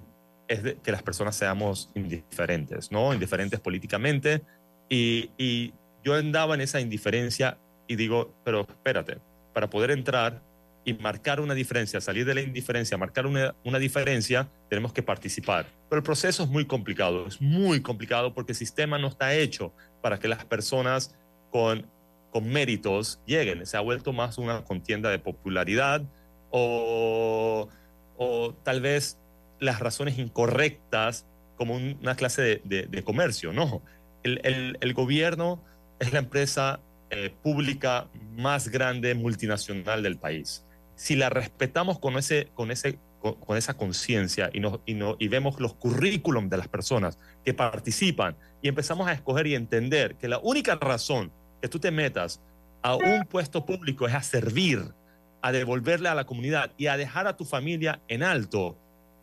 es 0.48 0.62
de 0.62 0.76
que 0.76 0.92
las 0.92 1.02
personas 1.02 1.36
seamos 1.36 1.90
indiferentes, 1.94 2.92
¿no? 2.92 3.12
Indiferentes 3.12 3.60
políticamente. 3.60 4.42
Y, 4.88 5.30
y 5.36 5.72
yo 6.04 6.14
andaba 6.14 6.54
en 6.54 6.60
esa 6.60 6.80
indiferencia 6.80 7.58
y 7.88 7.96
digo, 7.96 8.34
pero 8.44 8.60
espérate, 8.60 9.18
para 9.52 9.70
poder 9.70 9.90
entrar 9.90 10.42
y 10.84 10.94
marcar 10.94 11.40
una 11.40 11.54
diferencia, 11.54 12.00
salir 12.00 12.24
de 12.24 12.34
la 12.34 12.40
indiferencia, 12.40 12.96
marcar 12.96 13.26
una, 13.26 13.56
una 13.64 13.80
diferencia, 13.80 14.48
tenemos 14.70 14.92
que 14.92 15.02
participar. 15.02 15.66
Pero 15.88 15.98
el 15.98 16.04
proceso 16.04 16.44
es 16.44 16.48
muy 16.48 16.64
complicado, 16.64 17.26
es 17.26 17.40
muy 17.40 17.82
complicado 17.82 18.32
porque 18.32 18.52
el 18.52 18.56
sistema 18.56 18.96
no 18.96 19.08
está 19.08 19.34
hecho 19.34 19.72
para 20.00 20.20
que 20.20 20.28
las 20.28 20.44
personas 20.44 21.12
con, 21.50 21.90
con 22.30 22.48
méritos 22.48 23.20
lleguen. 23.26 23.66
Se 23.66 23.76
ha 23.76 23.80
vuelto 23.80 24.12
más 24.12 24.38
una 24.38 24.62
contienda 24.62 25.10
de 25.10 25.18
popularidad 25.18 26.02
o, 26.50 27.68
o 28.16 28.54
tal 28.62 28.80
vez 28.80 29.18
las 29.60 29.80
razones 29.80 30.18
incorrectas 30.18 31.26
como 31.56 31.74
un- 31.74 31.98
una 32.02 32.14
clase 32.16 32.60
de, 32.64 32.86
de- 32.86 33.02
comercio. 33.04 33.52
No, 33.52 33.82
el, 34.22 34.40
el- 34.44 34.92
gobierno 34.94 35.62
es 35.98 36.12
la 36.12 36.18
empresa 36.18 36.80
eh, 37.10 37.32
pública 37.42 38.08
más 38.36 38.68
grande 38.68 39.14
multinacional 39.14 40.02
del 40.02 40.18
país. 40.18 40.64
Si 40.96 41.14
la 41.16 41.28
respetamos 41.30 41.98
con 41.98 42.16
ese, 42.18 42.48
con 42.54 42.70
ese, 42.70 42.98
con, 43.20 43.56
esa 43.56 43.74
conciencia 43.74 44.50
y, 44.52 44.60
y, 44.86 44.94
no, 44.94 45.16
y 45.18 45.28
vemos 45.28 45.60
los 45.60 45.74
currículum 45.74 46.48
de 46.48 46.56
las 46.56 46.68
personas 46.68 47.18
que 47.44 47.54
participan 47.54 48.36
y 48.62 48.68
empezamos 48.68 49.06
a 49.08 49.12
escoger 49.12 49.46
y 49.46 49.54
entender 49.54 50.16
que 50.16 50.28
la 50.28 50.38
única 50.38 50.74
razón 50.76 51.30
que 51.62 51.68
tú 51.68 51.78
te 51.78 51.90
metas 51.90 52.40
a 52.82 52.96
un 52.96 53.24
puesto 53.28 53.64
público 53.64 54.06
es 54.06 54.14
a 54.14 54.22
servir, 54.22 54.80
a 55.42 55.52
devolverle 55.52 56.08
a 56.08 56.14
la 56.14 56.24
comunidad 56.24 56.72
y 56.76 56.86
a 56.88 56.96
dejar 56.96 57.26
a 57.26 57.36
tu 57.36 57.44
familia 57.44 58.00
en 58.08 58.22
alto, 58.22 58.76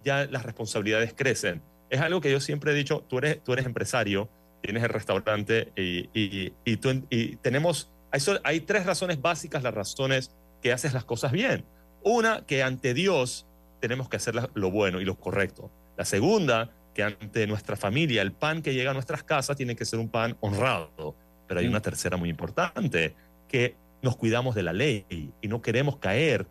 ya 0.03 0.25
las 0.25 0.43
responsabilidades 0.43 1.13
crecen. 1.13 1.61
Es 1.89 2.01
algo 2.01 2.21
que 2.21 2.31
yo 2.31 2.39
siempre 2.39 2.71
he 2.71 2.75
dicho, 2.75 3.05
tú 3.07 3.19
eres, 3.19 3.43
tú 3.43 3.53
eres 3.53 3.65
empresario, 3.65 4.29
tienes 4.61 4.83
el 4.83 4.89
restaurante 4.89 5.71
y, 5.75 6.09
y, 6.13 6.53
y, 6.65 6.77
tú, 6.77 7.05
y 7.09 7.35
tenemos, 7.37 7.91
hay, 8.11 8.21
hay 8.43 8.59
tres 8.61 8.85
razones 8.85 9.21
básicas, 9.21 9.63
las 9.63 9.73
razones 9.73 10.31
que 10.61 10.71
haces 10.71 10.93
las 10.93 11.05
cosas 11.05 11.31
bien. 11.31 11.65
Una, 12.03 12.45
que 12.45 12.63
ante 12.63 12.93
Dios 12.93 13.47
tenemos 13.79 14.09
que 14.09 14.17
hacer 14.17 14.35
lo 14.53 14.71
bueno 14.71 15.01
y 15.01 15.05
lo 15.05 15.19
correcto. 15.19 15.71
La 15.97 16.05
segunda, 16.05 16.71
que 16.93 17.03
ante 17.03 17.45
nuestra 17.47 17.75
familia, 17.75 18.21
el 18.21 18.31
pan 18.31 18.61
que 18.61 18.73
llega 18.73 18.91
a 18.91 18.93
nuestras 18.93 19.23
casas 19.23 19.57
tiene 19.57 19.75
que 19.75 19.85
ser 19.85 19.99
un 19.99 20.09
pan 20.09 20.37
honrado. 20.39 21.15
Pero 21.47 21.59
hay 21.59 21.67
una 21.67 21.81
tercera 21.81 22.17
muy 22.17 22.29
importante, 22.29 23.15
que 23.47 23.75
nos 24.01 24.15
cuidamos 24.15 24.55
de 24.55 24.63
la 24.63 24.73
ley 24.73 25.05
y 25.41 25.47
no 25.47 25.61
queremos 25.61 25.97
caer 25.97 26.47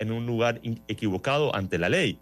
en 0.00 0.10
un 0.10 0.26
lugar 0.26 0.60
equivocado 0.88 1.54
ante 1.54 1.78
la 1.78 1.88
ley. 1.88 2.18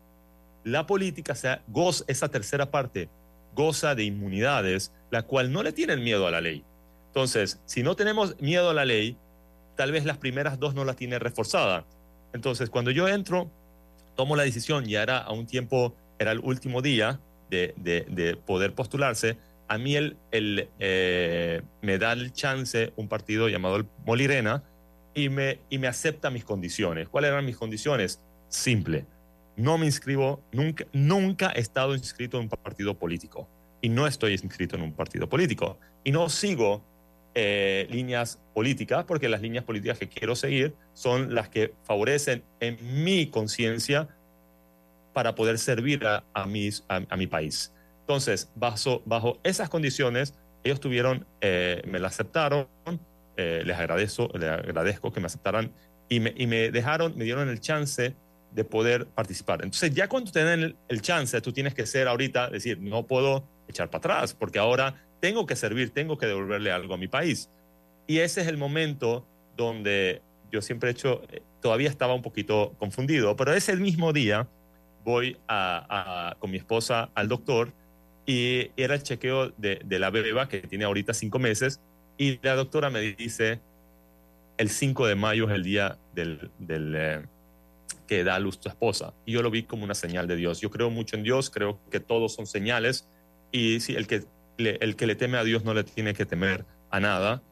La 0.65 0.87
política, 0.87 1.35
sea, 1.35 1.63
goza, 1.69 2.05
esa 2.09 2.29
tercera 2.29 2.71
parte, 2.71 3.09
goza 3.55 3.95
de 3.95 4.05
inmunidades, 4.05 4.93
la 5.11 5.23
cual 5.23 5.53
no 5.53 5.63
le 5.63 5.73
tienen 5.73 6.03
miedo 6.03 6.27
a 6.27 6.31
la 6.31 6.41
ley. 6.41 6.65
Entonces, 7.09 7.61
si 7.65 7.83
no 7.83 7.97
tenemos 7.97 8.41
miedo 8.41 8.71
a 8.71 8.75
la 8.75 8.85
ley, 8.85 9.17
tal 9.77 9.93
vez 9.93 10.05
las 10.05 10.19
primeras 10.19 10.59
dos 10.59 10.75
no 10.75 10.85
la 10.85 10.95
tiene 10.95 11.19
reforzada. 11.19 11.85
Entonces, 12.33 12.71
cuando 12.71 12.91
yo 12.91 13.09
entro, 13.09 13.51
tomo 14.17 14.37
la 14.37 14.43
decisión, 14.43 14.85
ya 14.85 15.03
era 15.03 15.19
a 15.19 15.33
un 15.33 15.47
tiempo, 15.47 15.95
era 16.19 16.33
el 16.33 16.41
último 16.41 16.83
día 16.83 17.21
de, 17.51 17.75
de, 17.77 18.37
poder 18.37 18.75
postularse, 18.75 19.39
a 19.69 19.79
mí 19.79 19.97
el, 19.97 20.17
el 20.31 20.69
eh, 20.79 21.63
me 21.83 21.99
da 21.99 22.13
el 22.13 22.33
chance 22.33 22.93
un 22.97 23.09
partido 23.09 23.49
llamado 23.49 23.77
el 23.77 23.87
Molirena 24.05 24.63
y 25.15 25.29
me, 25.29 25.61
y 25.69 25.79
me 25.79 25.89
acepta 25.89 26.31
mis 26.31 26.45
condiciones. 26.45 27.09
¿Cuáles 27.09 27.31
eran 27.31 27.45
mis 27.45 27.57
condiciones? 27.57 28.21
Simple. 28.49 29.05
No 29.59 29.77
me 29.77 29.87
inscribo, 29.87 30.41
nunca, 30.53 30.87
nunca 30.93 31.53
he 31.55 31.59
estado 31.59 31.97
inscrito 31.97 32.37
en 32.37 32.45
un 32.45 32.49
partido 32.49 32.97
político 32.97 33.49
y 33.81 33.89
no 33.89 34.07
estoy 34.07 34.33
inscrito 34.33 34.77
en 34.77 34.83
un 34.83 34.93
partido 34.93 35.29
político 35.29 35.81
y 36.05 36.13
no 36.13 36.29
sigo 36.29 36.85
eh, 37.35 37.89
líneas 37.91 38.41
políticas, 38.55 39.05
porque 39.05 39.29
las 39.29 39.43
líneas 39.43 39.65
políticas 39.65 39.99
que 39.99 40.09
quiero 40.09 40.37
seguir 40.37 40.77
son 40.93 41.35
las 41.35 41.49
que 41.49 41.75
favorecen 41.83 42.45
en 42.61 42.79
mi 43.03 43.31
conciencia 43.31 44.09
para 45.13 45.35
poder 45.35 45.59
servir 45.59 46.07
a, 46.07 46.23
a, 46.35 46.47
mis, 46.47 46.85
a, 46.89 47.17
mi 47.17 47.27
país. 47.27 47.75
Entonces, 48.03 48.53
bajo, 48.55 49.03
bajo 49.07 49.41
esas 49.43 49.69
condiciones, 49.69 50.35
ellos 50.63 50.79
tuvieron, 50.79 51.27
eh, 51.41 51.83
me 51.85 51.99
la 51.99 52.09
aceptaron, 52.09 52.69
eh, 53.37 53.63
les, 53.65 53.77
agradezco, 53.77 54.31
les 54.35 54.51
agradezco 54.51 55.13
que 55.13 55.19
me 55.19 55.27
aceptaran 55.27 55.73
y 56.09 56.21
me, 56.21 56.33
y 56.37 56.47
me 56.47 56.71
dejaron, 56.71 57.17
me 57.17 57.25
dieron 57.25 57.49
el 57.49 57.61
chance 57.61 58.15
de 58.53 58.65
poder 58.65 59.07
participar. 59.07 59.61
Entonces, 59.63 59.95
ya 59.95 60.09
cuando 60.09 60.33
te 60.33 60.45
den 60.45 60.61
el, 60.61 60.77
el 60.89 61.03
chance, 61.03 61.41
tú 61.41 61.53
tienes 61.53 61.75
que 61.75 61.87
ser 61.87 62.09
ahorita, 62.09 62.49
decir, 62.51 62.81
no 62.81 63.07
puedo 63.07 63.45
echar 63.69 63.91
para 63.91 63.99
atrás, 63.99 64.35
porque 64.35 64.59
ahora 64.59 64.95
tengo 65.21 65.47
que 65.47 65.57
servir, 65.57 65.91
tengo 65.91 66.19
que 66.19 66.27
devolverle 66.27 66.73
algo 66.73 66.95
a 66.95 66.97
mi 66.97 67.09
país. 67.09 67.51
Y 68.07 68.19
ese 68.19 68.41
es 68.41 68.47
el 68.47 68.57
momento 68.57 69.27
donde 69.57 70.23
yo 70.51 70.63
siempre 70.63 70.91
he 70.91 70.93
hecho, 70.93 71.23
eh, 71.31 71.43
todavía 71.61 71.89
estaba 71.89 72.15
un 72.15 72.23
poquito 72.23 72.75
confundido, 72.79 73.37
pero 73.37 73.53
ese 73.53 73.77
mismo 73.77 74.13
día 74.13 74.49
voy 75.05 75.37
a, 75.49 76.37
con 76.39 76.51
mi 76.51 76.57
esposa 76.57 77.11
al 77.15 77.29
doctor 77.29 77.73
y 78.27 78.71
era 78.77 78.95
el 78.95 79.03
chequeo 79.03 79.51
de, 79.51 79.81
la 79.89 80.11
beba 80.11 80.49
que 80.49 80.61
tiene 80.61 80.85
ahorita 80.85 81.15
cinco 81.15 81.39
meses 81.39 81.81
y 82.17 82.39
la 82.43 82.55
doctora 82.57 82.91
me 82.91 83.01
dice, 83.01 83.61
el 84.59 84.71
5 84.71 85.07
de 85.07 85.15
mayo 85.15 85.49
es 85.49 85.55
el 85.55 85.63
día 85.63 85.99
del, 86.15 86.51
del 86.59 86.95
eh, 86.97 87.23
que 88.09 88.25
da 88.25 88.35
a 88.35 88.41
luz 88.41 88.59
tu 88.59 88.69
esposa. 88.69 89.15
Y 89.25 89.33
yo 89.33 89.43
lo 89.43 89.51
vi 89.53 89.63
como 89.63 89.85
una 89.85 89.95
señal 89.95 90.27
de 90.27 90.35
Dios. 90.35 90.61
Yo 90.61 90.71
creo 90.71 90.91
mucho 90.91 91.15
en 91.15 91.23
Dios, 91.23 91.51
creo 91.51 91.79
que 91.91 92.01
todos 92.01 92.35
son 92.35 92.49
señales. 92.49 93.09
Y 93.53 93.79
si 93.79 93.95
el 93.95 94.09
que 94.09 94.25
el 94.59 94.97
que 94.97 95.07
le 95.07 95.15
teme 95.15 95.39
a 95.39 95.45
Dios 95.45 95.65
no 95.65 95.73
le 95.75 95.85
tiene 95.85 96.15
que 96.15 96.27
temer 96.27 96.65
a 96.91 97.01
nada. 97.01 97.43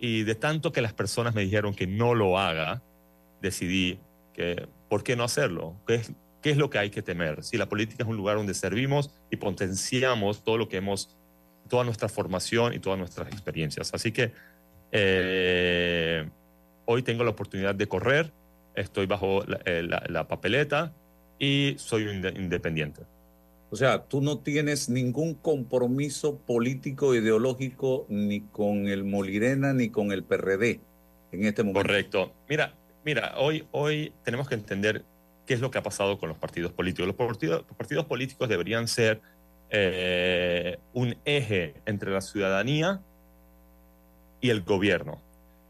Y 0.00 0.24
de 0.24 0.34
tanto 0.34 0.72
que 0.72 0.82
las 0.82 0.92
personas 0.92 1.34
me 1.34 1.42
dijeron 1.42 1.74
que 1.74 1.86
no 1.86 2.14
lo 2.14 2.38
haga, 2.38 2.82
decidí 3.40 3.98
que, 4.34 4.68
¿por 4.88 5.02
qué 5.02 5.16
no 5.16 5.24
hacerlo? 5.24 5.76
¿Qué 5.86 5.96
es, 5.96 6.12
qué 6.42 6.50
es 6.50 6.56
lo 6.56 6.70
que 6.70 6.78
hay 6.78 6.90
que 6.90 7.02
temer? 7.02 7.42
Si 7.42 7.56
la 7.56 7.68
política 7.68 8.02
es 8.04 8.08
un 8.08 8.16
lugar 8.16 8.36
donde 8.36 8.54
servimos 8.54 9.10
y 9.30 9.36
potenciamos 9.36 10.44
todo 10.44 10.58
lo 10.58 10.68
que 10.68 10.78
hemos, 10.78 11.16
toda 11.68 11.84
nuestra 11.84 12.08
formación 12.08 12.74
y 12.74 12.78
todas 12.78 12.98
nuestras 12.98 13.28
experiencias. 13.28 13.92
Así 13.92 14.12
que 14.12 14.32
eh, 14.92 16.28
hoy 16.86 17.02
tengo 17.02 17.24
la 17.24 17.30
oportunidad 17.30 17.74
de 17.74 17.86
correr, 17.88 18.32
estoy 18.80 19.06
bajo 19.06 19.44
la, 19.46 19.60
eh, 19.64 19.82
la 19.82 20.28
papeleta 20.28 20.92
y 21.38 21.74
soy 21.78 22.06
un 22.06 22.24
independiente. 22.36 23.02
O 23.70 23.76
sea, 23.76 24.04
tú 24.04 24.22
no 24.22 24.38
tienes 24.38 24.88
ningún 24.88 25.34
compromiso 25.34 26.38
político, 26.38 27.14
ideológico, 27.14 28.06
ni 28.08 28.40
con 28.40 28.88
el 28.88 29.04
Molirena, 29.04 29.74
ni 29.74 29.90
con 29.90 30.10
el 30.10 30.24
PRD 30.24 30.80
en 31.32 31.44
este 31.44 31.62
momento. 31.62 31.82
Correcto. 31.82 32.32
Mira, 32.48 32.74
mira, 33.04 33.34
hoy, 33.36 33.66
hoy 33.72 34.12
tenemos 34.24 34.48
que 34.48 34.54
entender 34.54 35.04
qué 35.46 35.52
es 35.52 35.60
lo 35.60 35.70
que 35.70 35.78
ha 35.78 35.82
pasado 35.82 36.18
con 36.18 36.30
los 36.30 36.38
partidos 36.38 36.72
políticos. 36.72 37.08
Los 37.08 37.16
partidos, 37.16 37.64
partidos 37.76 38.06
políticos 38.06 38.48
deberían 38.48 38.88
ser 38.88 39.20
eh, 39.68 40.78
un 40.94 41.16
eje 41.26 41.74
entre 41.84 42.10
la 42.10 42.22
ciudadanía 42.22 43.02
y 44.40 44.48
el 44.48 44.62
gobierno. 44.62 45.20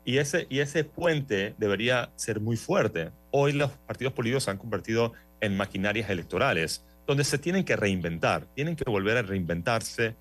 Y 0.08 0.16
ese, 0.16 0.46
y 0.48 0.60
ese 0.60 0.84
puente 0.84 1.54
debería 1.58 2.10
ser 2.16 2.40
muy 2.40 2.56
fuerte. 2.56 3.10
Hoy 3.30 3.52
los 3.52 3.72
partidos 3.72 4.14
políticos 4.14 4.44
se 4.44 4.50
han 4.50 4.56
convertido 4.56 5.12
en 5.42 5.54
maquinarias 5.54 6.08
electorales 6.08 6.82
donde 7.06 7.24
se 7.24 7.36
tienen 7.36 7.62
que 7.62 7.76
reinventar, 7.76 8.46
tienen 8.54 8.74
que 8.74 8.88
volver 8.88 9.18
a 9.18 9.22
reinventarse 9.22 10.16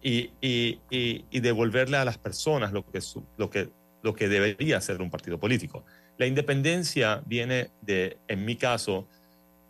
y, 0.00 0.30
y, 0.40 0.78
y, 0.90 1.40
devolverle 1.40 1.96
a 1.96 2.04
las 2.04 2.18
personas 2.18 2.72
lo 2.72 2.86
que, 2.86 3.00
lo, 3.36 3.50
que, 3.50 3.68
lo 4.04 4.14
que 4.14 4.28
debería 4.28 4.80
ser 4.80 5.02
un 5.02 5.10
partido 5.10 5.40
político. 5.40 5.84
La 6.18 6.26
independencia 6.26 7.20
viene 7.26 7.70
de, 7.80 8.18
en 8.28 8.44
mi 8.44 8.54
caso, 8.54 9.08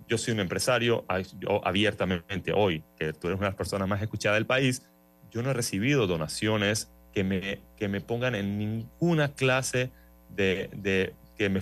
yo 0.07 0.19
soy 0.19 0.35
un 0.35 0.41
empresario, 0.41 1.07
yo 1.41 1.67
abiertamente 1.67 2.53
hoy, 2.55 2.85
que 2.99 3.15
tú 3.15 3.29
eres 3.29 3.39
una 3.39 3.47
de 3.47 3.53
las 3.53 3.57
personas 3.57 3.89
más 3.89 4.03
escuchadas 4.03 4.37
del 4.37 4.45
país, 4.45 4.83
yo 5.31 5.43
no 5.43 5.49
he 5.49 5.55
recibido 5.55 6.07
donaciones 6.07 6.91
que 7.13 7.25
me, 7.25 7.61
que 7.77 7.89
me 7.89 8.01
pongan 8.01 8.35
en 8.35 8.59
ninguna 8.59 9.33
clase 9.33 9.91
de, 10.31 10.71
de 10.75 11.15
que 11.37 11.49
me, 11.49 11.61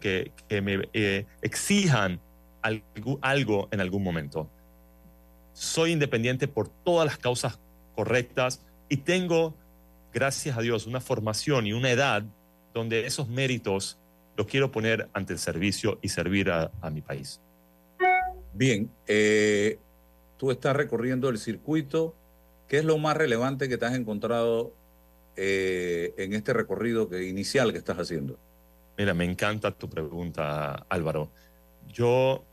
que, 0.00 0.32
que 0.48 0.60
me 0.60 0.88
eh, 0.92 1.26
exijan 1.40 2.20
algo, 2.62 3.18
algo 3.22 3.68
en 3.70 3.80
algún 3.80 4.02
momento. 4.02 4.50
Soy 5.52 5.92
independiente 5.92 6.48
por 6.48 6.68
todas 6.68 7.06
las 7.06 7.18
causas 7.18 7.58
correctas 7.94 8.64
y 8.88 8.98
tengo, 8.98 9.54
gracias 10.12 10.56
a 10.56 10.60
Dios, 10.60 10.86
una 10.86 11.00
formación 11.00 11.66
y 11.66 11.72
una 11.72 11.90
edad 11.90 12.24
donde 12.72 13.06
esos 13.06 13.28
méritos 13.28 13.98
los 14.36 14.46
quiero 14.46 14.70
poner 14.70 15.08
ante 15.12 15.34
el 15.34 15.38
servicio 15.38 15.98
y 16.02 16.08
servir 16.08 16.50
a, 16.50 16.70
mi 16.90 17.02
país. 17.02 17.40
Bien, 18.54 18.90
eh, 19.06 19.78
tú 20.38 20.50
estás 20.50 20.74
recorriendo 20.74 21.28
el 21.28 21.38
circuito. 21.38 22.14
¿Qué 22.68 22.78
es 22.78 22.84
lo 22.84 22.96
más 22.96 23.16
relevante 23.16 23.68
que 23.68 23.76
te 23.76 23.84
has 23.84 23.94
encontrado 23.94 24.72
eh, 25.36 26.14
en 26.18 26.34
este 26.34 26.52
recorrido 26.52 27.08
que, 27.08 27.26
inicial 27.26 27.72
que 27.72 27.78
estás 27.78 27.98
haciendo? 27.98 28.38
Mira, 28.98 29.14
me 29.14 29.24
encanta 29.24 29.70
tu 29.70 29.88
pregunta, 29.88 30.86
Álvaro. 30.88 31.30
Yo 31.88 32.44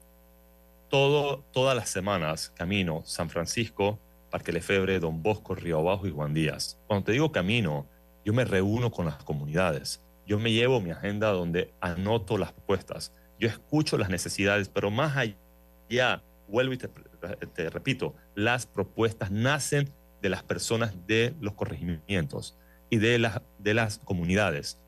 todas 0.89 1.75
las 1.75 1.89
semanas 1.89 2.51
camino 2.55 3.03
San 3.05 3.29
Francisco, 3.29 3.99
Parque 4.31 4.51
Lefebre, 4.51 4.99
Don 4.99 5.21
Bosco, 5.21 5.55
Río 5.55 5.79
Abajo 5.79 6.07
y 6.07 6.11
Juan 6.11 6.33
Díaz. 6.33 6.79
Cuando 6.87 7.05
te 7.05 7.11
digo 7.11 7.31
camino, 7.31 7.85
yo 8.25 8.33
me 8.33 8.45
reúno 8.45 8.91
con 8.91 9.05
las 9.05 9.23
comunidades. 9.23 10.01
Yo 10.25 10.39
me 10.39 10.51
llevo 10.51 10.81
mi 10.81 10.91
agenda 10.91 11.29
donde 11.31 11.73
anoto 11.81 12.37
las 12.37 12.53
propuestas. 12.53 13.13
Yo 13.39 13.47
escucho 13.47 13.97
las 13.97 14.09
necesidades, 14.09 14.69
pero 14.69 14.91
más 14.91 15.15
allá, 15.17 16.23
vuelvo 16.47 16.73
y 16.73 16.77
te 16.77 17.69
repito, 17.69 18.15
las 18.35 18.65
propuestas 18.65 19.31
nacen 19.31 19.89
de 20.21 20.29
las 20.29 20.43
personas 20.43 20.93
de 21.07 21.33
los 21.39 21.53
corregimientos 21.53 22.57
y 22.89 22.97
de 22.97 23.19
las, 23.19 23.41
de 23.59 23.73
las 23.73 23.99
comunidades. 23.99 24.79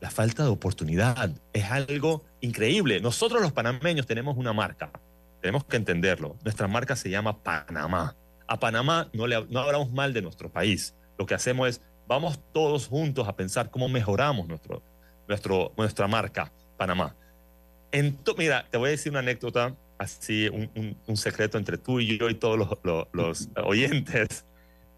La 0.00 0.10
falta 0.10 0.42
de 0.42 0.48
oportunidad 0.48 1.30
es 1.52 1.70
algo 1.70 2.24
increíble. 2.40 3.00
Nosotros 3.00 3.40
los 3.40 3.52
panameños 3.52 4.06
tenemos 4.06 4.36
una 4.36 4.52
marca, 4.52 4.90
tenemos 5.40 5.64
que 5.64 5.76
entenderlo. 5.76 6.36
Nuestra 6.42 6.66
marca 6.66 6.96
se 6.96 7.08
llama 7.10 7.42
Panamá. 7.42 8.16
A 8.48 8.58
Panamá 8.58 9.08
no, 9.12 9.26
le, 9.26 9.46
no 9.46 9.60
hablamos 9.60 9.92
mal 9.92 10.12
de 10.12 10.22
nuestro 10.22 10.50
país. 10.50 10.94
Lo 11.18 11.26
que 11.26 11.34
hacemos 11.34 11.68
es, 11.68 11.80
vamos 12.08 12.40
todos 12.52 12.88
juntos 12.88 13.28
a 13.28 13.36
pensar 13.36 13.70
cómo 13.70 13.88
mejoramos 13.88 14.48
nuestro, 14.48 14.82
nuestro, 15.28 15.72
nuestra 15.76 16.08
marca, 16.08 16.52
Panamá. 16.76 17.14
Mira, 18.36 18.66
te 18.70 18.78
voy 18.78 18.88
a 18.88 18.90
decir 18.90 19.12
una 19.12 19.20
anécdota 19.20 19.76
así 19.98 20.48
un, 20.48 21.16
secreto 21.16 21.58
entre 21.58 21.78
tú 21.78 22.00
y 22.00 22.18
yo 22.18 22.28
y 22.28 22.34
todos 22.34 22.58
los, 22.58 23.08
los, 23.12 23.48
oyentes. 23.64 24.44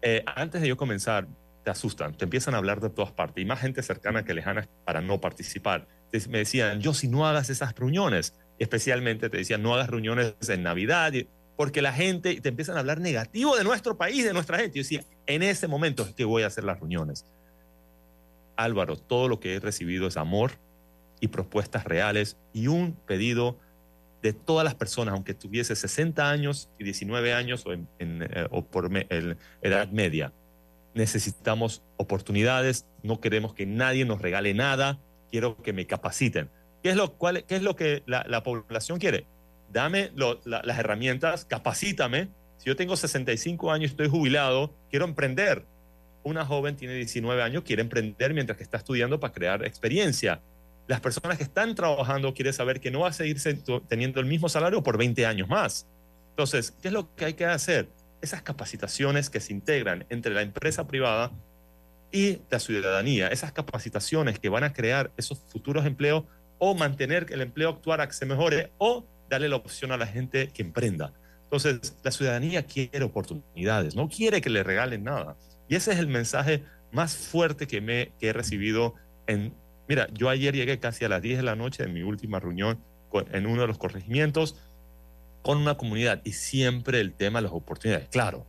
Eh, 0.01 0.23
antes 0.25 0.61
de 0.61 0.67
yo 0.67 0.77
comenzar, 0.77 1.27
te 1.65 1.71
asustan, 1.71 2.15
te 2.15 2.25
empiezan 2.25 2.53
a 2.53 2.59
hablar 2.59 2.79
de 2.79 2.91
todas 2.91 3.11
partes 3.11 3.41
y 3.41 3.45
más 3.45 3.59
gente 3.59 3.81
cercana 3.81 4.23
que 4.23 4.35
lejana 4.35 4.69
para 4.85 5.01
no 5.01 5.19
participar. 5.19 5.87
me 6.29 6.37
decían, 6.37 6.79
yo 6.79 6.93
si 6.93 7.07
no 7.07 7.27
hagas 7.27 7.49
esas 7.49 7.73
reuniones, 7.75 8.35
especialmente 8.59 9.29
te 9.29 9.37
decían, 9.37 9.63
no 9.63 9.73
hagas 9.73 9.89
reuniones 9.89 10.35
en 10.47 10.61
Navidad, 10.61 11.11
porque 11.57 11.81
la 11.81 11.91
gente 11.91 12.39
te 12.39 12.49
empiezan 12.49 12.77
a 12.77 12.81
hablar 12.81 13.01
negativo 13.01 13.57
de 13.57 13.63
nuestro 13.63 13.97
país, 13.97 14.23
de 14.23 14.31
nuestra 14.31 14.59
gente. 14.59 14.77
Yo 14.77 14.83
decía, 14.83 15.03
en 15.25 15.41
ese 15.41 15.67
momento 15.67 16.03
es 16.03 16.13
que 16.13 16.23
voy 16.23 16.43
a 16.43 16.47
hacer 16.47 16.63
las 16.63 16.79
reuniones. 16.79 17.25
Álvaro, 18.55 18.95
todo 18.95 19.27
lo 19.27 19.39
que 19.39 19.55
he 19.55 19.59
recibido 19.59 20.07
es 20.07 20.17
amor 20.17 20.51
y 21.19 21.29
propuestas 21.29 21.85
reales 21.85 22.37
y 22.53 22.67
un 22.67 22.93
pedido 22.93 23.57
de 24.21 24.33
todas 24.33 24.63
las 24.63 24.75
personas, 24.75 25.15
aunque 25.15 25.33
tuviese 25.33 25.75
60 25.75 26.29
años 26.29 26.69
y 26.77 26.83
19 26.83 27.33
años 27.33 27.65
o, 27.65 27.73
en, 27.73 27.87
eh, 27.99 28.47
o 28.51 28.63
por 28.63 28.91
edad 29.61 29.89
media. 29.89 30.31
Necesitamos 30.95 31.83
oportunidades, 31.97 32.87
no 33.03 33.21
queremos 33.21 33.53
que 33.53 33.67
nadie 33.67 34.05
nos 34.05 34.19
regale 34.21 34.55
nada, 34.55 34.99
quiero 35.29 35.61
que 35.61 35.73
me 35.73 35.85
capaciten. 35.85 36.49
¿Qué 36.81 36.89
es 36.89 36.95
lo, 36.95 37.15
cuál, 37.17 37.45
qué 37.45 37.57
es 37.57 37.61
lo 37.61 37.75
que 37.75 38.01
la, 38.07 38.41
población 38.41 38.97
quiere? 38.97 39.27
Dame 39.71 40.11
las 40.15 40.79
herramientas, 40.79 41.45
capacítame. 41.45 42.29
Si 42.57 42.65
yo 42.65 42.75
tengo 42.75 42.95
65 42.95 43.71
años, 43.71 43.91
estoy 43.91 44.09
jubilado, 44.09 44.73
quiero 44.89 45.05
emprender. 45.05 45.65
Una 46.23 46.43
joven 46.45 46.75
tiene 46.75 46.95
19 46.95 47.43
años, 47.43 47.63
quiere 47.63 47.83
emprender 47.83 48.33
mientras 48.33 48.57
que 48.57 48.63
está 48.63 48.77
estudiando 48.77 49.19
para 49.19 49.33
crear 49.33 49.63
experiencia 49.63 50.41
las 50.87 50.99
personas 50.99 51.37
que 51.37 51.43
están 51.43 51.73
trabajando 51.75 52.33
quieren 52.33 52.53
saber 52.53 52.79
que 52.79 52.91
no 52.91 53.01
va 53.01 53.09
a 53.09 53.13
seguir 53.13 53.37
teniendo 53.87 54.19
el 54.19 54.25
mismo 54.25 54.49
salario 54.49 54.83
por 54.83 54.97
20 54.97 55.25
años 55.25 55.47
más. 55.47 55.87
Entonces, 56.31 56.71
¿qué 56.81 56.89
es 56.89 56.93
lo 56.93 57.13
que 57.15 57.25
hay 57.25 57.33
que 57.33 57.45
hacer? 57.45 57.89
Esas 58.21 58.41
capacitaciones 58.41 59.29
que 59.29 59.39
se 59.39 59.53
integran 59.53 60.05
entre 60.09 60.33
la 60.33 60.41
empresa 60.41 60.87
privada 60.87 61.31
y 62.11 62.39
la 62.49 62.59
ciudadanía, 62.59 63.27
esas 63.27 63.51
capacitaciones 63.51 64.39
que 64.39 64.49
van 64.49 64.63
a 64.63 64.73
crear 64.73 65.11
esos 65.17 65.39
futuros 65.39 65.85
empleos 65.85 66.23
o 66.57 66.73
mantener 66.75 67.25
que 67.25 67.33
el 67.33 67.41
empleo 67.41 67.69
actual 67.69 68.11
se 68.11 68.25
mejore 68.25 68.71
o 68.77 69.05
darle 69.29 69.49
la 69.49 69.57
opción 69.57 69.91
a 69.91 69.97
la 69.97 70.07
gente 70.07 70.47
que 70.47 70.61
emprenda. 70.61 71.13
Entonces, 71.43 71.95
la 72.03 72.11
ciudadanía 72.11 72.63
quiere 72.63 73.03
oportunidades, 73.03 73.95
no 73.95 74.07
quiere 74.09 74.41
que 74.41 74.49
le 74.49 74.63
regalen 74.63 75.03
nada. 75.03 75.35
Y 75.67 75.75
ese 75.75 75.91
es 75.91 75.99
el 75.99 76.07
mensaje 76.07 76.63
más 76.91 77.15
fuerte 77.15 77.67
que, 77.67 77.81
me, 77.81 78.13
que 78.19 78.29
he 78.29 78.33
recibido 78.33 78.95
en 79.27 79.53
Mira, 79.87 80.07
yo 80.13 80.29
ayer 80.29 80.55
llegué 80.55 80.79
casi 80.79 81.05
a 81.05 81.09
las 81.09 81.21
10 81.21 81.37
de 81.37 81.43
la 81.43 81.55
noche 81.55 81.83
en 81.83 81.93
mi 81.93 82.01
última 82.01 82.39
reunión 82.39 82.79
en 83.31 83.45
uno 83.45 83.61
de 83.61 83.67
los 83.67 83.77
corregimientos 83.77 84.57
con 85.45 85.59
una 85.59 85.77
comunidad 85.77 86.21
y 86.23 86.31
siempre 86.31 86.99
el 86.99 87.13
tema 87.13 87.37
de 87.37 87.43
las 87.43 87.51
oportunidades. 87.51 88.07
Claro, 88.09 88.47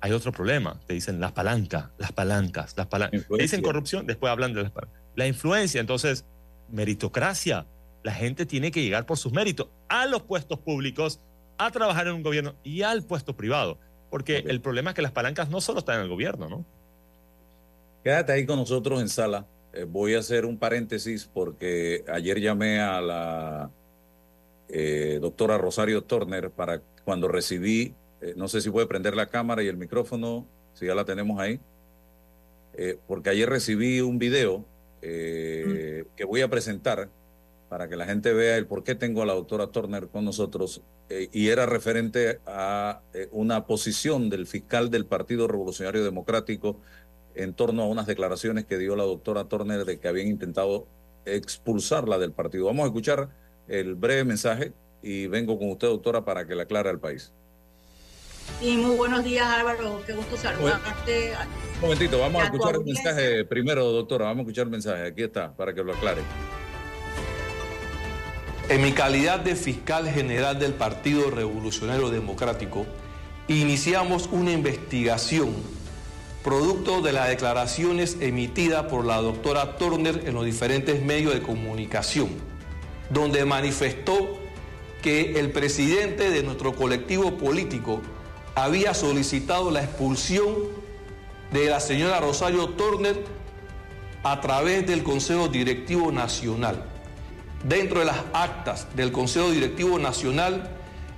hay 0.00 0.12
otro 0.12 0.30
problema. 0.30 0.78
Te 0.86 0.94
dicen 0.94 1.18
las 1.18 1.32
palancas, 1.32 1.86
las 1.98 2.12
palancas, 2.12 2.72
las 2.76 2.86
palancas. 2.86 3.26
Te 3.28 3.42
dicen 3.42 3.62
corrupción, 3.62 4.06
después 4.06 4.30
hablan 4.30 4.54
de 4.54 4.62
las 4.62 4.70
palancas. 4.70 5.00
La 5.16 5.26
influencia, 5.26 5.80
entonces, 5.80 6.24
meritocracia. 6.70 7.66
La 8.04 8.12
gente 8.12 8.46
tiene 8.46 8.70
que 8.70 8.80
llegar 8.80 9.06
por 9.06 9.18
sus 9.18 9.32
méritos 9.32 9.66
a 9.88 10.06
los 10.06 10.22
puestos 10.22 10.60
públicos, 10.60 11.18
a 11.58 11.72
trabajar 11.72 12.06
en 12.06 12.14
un 12.14 12.22
gobierno 12.22 12.54
y 12.62 12.82
al 12.82 13.02
puesto 13.02 13.36
privado. 13.36 13.76
Porque 14.08 14.44
el 14.46 14.60
problema 14.60 14.90
es 14.90 14.94
que 14.94 15.02
las 15.02 15.10
palancas 15.10 15.50
no 15.50 15.60
solo 15.60 15.80
están 15.80 15.96
en 15.96 16.02
el 16.02 16.08
gobierno, 16.08 16.48
¿no? 16.48 16.64
Quédate 18.04 18.30
ahí 18.30 18.46
con 18.46 18.60
nosotros 18.60 19.00
en 19.00 19.08
sala. 19.08 19.46
Eh, 19.72 19.82
voy 19.82 20.14
a 20.14 20.20
hacer 20.20 20.46
un 20.46 20.58
paréntesis 20.58 21.28
porque 21.34 22.04
ayer 22.06 22.38
llamé 22.38 22.78
a 22.78 23.00
la 23.00 23.70
eh, 24.76 25.20
doctora 25.20 25.56
Rosario 25.56 26.02
Turner 26.02 26.50
para 26.50 26.82
cuando 27.04 27.28
recibí, 27.28 27.94
eh, 28.20 28.34
no 28.36 28.48
sé 28.48 28.60
si 28.60 28.70
puede 28.70 28.88
prender 28.88 29.14
la 29.14 29.26
cámara 29.26 29.62
y 29.62 29.68
el 29.68 29.76
micrófono, 29.76 30.48
si 30.74 30.86
ya 30.86 30.96
la 30.96 31.04
tenemos 31.04 31.38
ahí, 31.38 31.60
porque 33.06 33.30
ayer 33.30 33.48
recibí 33.48 34.00
un 34.00 34.18
video 34.18 34.64
que 35.00 36.24
voy 36.26 36.40
a 36.40 36.48
presentar 36.48 37.08
para 37.68 37.88
que 37.88 37.94
la 37.94 38.04
gente 38.04 38.32
vea 38.32 38.56
el 38.56 38.66
por 38.66 38.82
qué 38.82 38.96
tengo 38.96 39.22
a 39.22 39.26
la 39.26 39.34
doctora 39.34 39.68
Turner 39.68 40.08
con 40.08 40.24
nosotros, 40.24 40.82
y 41.08 41.50
era 41.50 41.66
referente 41.66 42.40
a 42.44 43.00
una 43.30 43.64
posición 43.66 44.28
del 44.28 44.48
fiscal 44.48 44.90
del 44.90 45.06
Partido 45.06 45.46
Revolucionario 45.46 46.02
Democrático 46.02 46.80
en 47.36 47.54
torno 47.54 47.82
a 47.82 47.86
unas 47.86 48.08
declaraciones 48.08 48.64
que 48.64 48.76
dio 48.76 48.96
la 48.96 49.04
doctora 49.04 49.44
Turner 49.44 49.84
de 49.84 50.00
que 50.00 50.08
habían 50.08 50.26
intentado 50.26 50.88
expulsarla 51.26 52.18
del 52.18 52.32
partido. 52.32 52.66
Vamos 52.66 52.82
a 52.82 52.88
escuchar 52.88 53.28
el 53.68 53.94
breve 53.94 54.24
mensaje 54.24 54.72
y 55.02 55.26
vengo 55.26 55.58
con 55.58 55.70
usted, 55.70 55.88
doctora, 55.88 56.24
para 56.24 56.46
que 56.46 56.54
la 56.54 56.64
aclare 56.64 56.90
al 56.90 56.98
país. 56.98 57.32
Sí, 58.60 58.76
muy 58.76 58.96
buenos 58.96 59.24
días, 59.24 59.46
Álvaro. 59.46 60.02
Qué 60.06 60.12
gusto 60.12 60.36
saludarte. 60.36 61.32
Un 61.76 61.80
momentito, 61.80 62.18
vamos 62.18 62.42
a 62.42 62.44
escuchar 62.46 62.74
el 62.74 62.84
mensaje 62.84 63.44
primero, 63.44 63.84
doctora. 63.90 64.26
Vamos 64.26 64.40
a 64.40 64.42
escuchar 64.42 64.64
el 64.64 64.70
mensaje. 64.70 65.06
Aquí 65.06 65.22
está, 65.22 65.54
para 65.54 65.74
que 65.74 65.82
lo 65.82 65.92
aclare. 65.92 66.22
En 68.68 68.82
mi 68.82 68.92
calidad 68.92 69.40
de 69.40 69.56
fiscal 69.56 70.08
general 70.08 70.58
del 70.58 70.72
Partido 70.72 71.30
Revolucionario 71.30 72.08
Democrático, 72.08 72.86
iniciamos 73.48 74.28
una 74.32 74.52
investigación 74.52 75.54
producto 76.42 77.02
de 77.02 77.12
las 77.12 77.28
declaraciones 77.28 78.18
emitidas 78.20 78.84
por 78.84 79.04
la 79.04 79.16
doctora 79.16 79.76
Turner 79.76 80.22
en 80.26 80.34
los 80.34 80.44
diferentes 80.44 81.02
medios 81.02 81.34
de 81.34 81.42
comunicación, 81.42 82.28
donde 83.14 83.44
manifestó 83.46 84.38
que 85.02 85.38
el 85.38 85.50
presidente 85.52 86.30
de 86.30 86.42
nuestro 86.42 86.74
colectivo 86.74 87.38
político 87.38 88.02
había 88.54 88.92
solicitado 88.92 89.70
la 89.70 89.82
expulsión 89.82 90.54
de 91.52 91.70
la 91.70 91.80
señora 91.80 92.20
Rosario 92.20 92.70
Turner 92.70 93.24
a 94.22 94.40
través 94.40 94.86
del 94.86 95.02
Consejo 95.02 95.48
Directivo 95.48 96.10
Nacional. 96.10 96.84
Dentro 97.62 98.00
de 98.00 98.06
las 98.06 98.18
actas 98.32 98.88
del 98.94 99.12
Consejo 99.12 99.50
Directivo 99.50 99.98
Nacional 99.98 100.70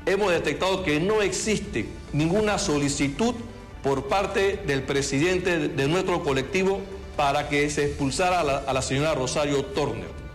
hemos 0.04 0.30
detectado 0.30 0.82
que 0.82 1.00
no 1.00 1.22
existe 1.22 1.88
ninguna 2.12 2.58
solicitud 2.58 3.34
por 3.82 4.08
parte 4.08 4.60
del 4.66 4.82
presidente 4.82 5.68
de 5.68 5.88
nuestro 5.88 6.22
colectivo 6.22 6.80
para 7.16 7.48
que 7.48 7.70
se 7.70 7.86
expulsara 7.86 8.40
a 8.40 8.72
la, 8.72 8.82
señora 8.82 9.14
Rosario 9.14 9.64
Turner. 9.64 10.25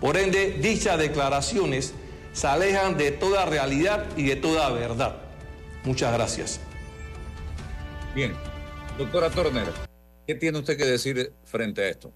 Por 0.00 0.16
ende, 0.16 0.52
dichas 0.52 0.98
declaraciones 0.98 1.92
se 2.32 2.46
alejan 2.46 2.96
de 2.96 3.10
toda 3.10 3.44
realidad 3.44 4.06
y 4.16 4.24
de 4.24 4.36
toda 4.36 4.70
verdad. 4.70 5.16
Muchas 5.84 6.12
gracias. 6.12 6.60
Bien, 8.14 8.34
doctora 8.96 9.30
Turner, 9.30 9.66
¿qué 10.26 10.34
tiene 10.34 10.58
usted 10.58 10.78
que 10.78 10.86
decir 10.86 11.32
frente 11.44 11.82
a 11.82 11.88
esto? 11.88 12.12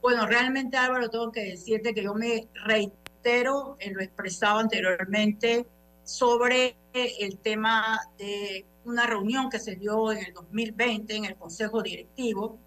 Bueno, 0.00 0.24
realmente 0.26 0.76
Álvaro, 0.76 1.10
tengo 1.10 1.32
que 1.32 1.42
decirte 1.42 1.92
que 1.92 2.04
yo 2.04 2.14
me 2.14 2.46
reitero 2.64 3.76
en 3.80 3.94
lo 3.94 4.02
expresado 4.02 4.60
anteriormente 4.60 5.66
sobre 6.04 6.76
el 6.92 7.38
tema 7.38 7.98
de 8.18 8.64
una 8.84 9.06
reunión 9.06 9.50
que 9.50 9.58
se 9.58 9.74
dio 9.74 10.12
en 10.12 10.18
el 10.18 10.32
2020 10.32 11.16
en 11.16 11.24
el 11.24 11.36
Consejo 11.36 11.82
Directivo. 11.82 12.58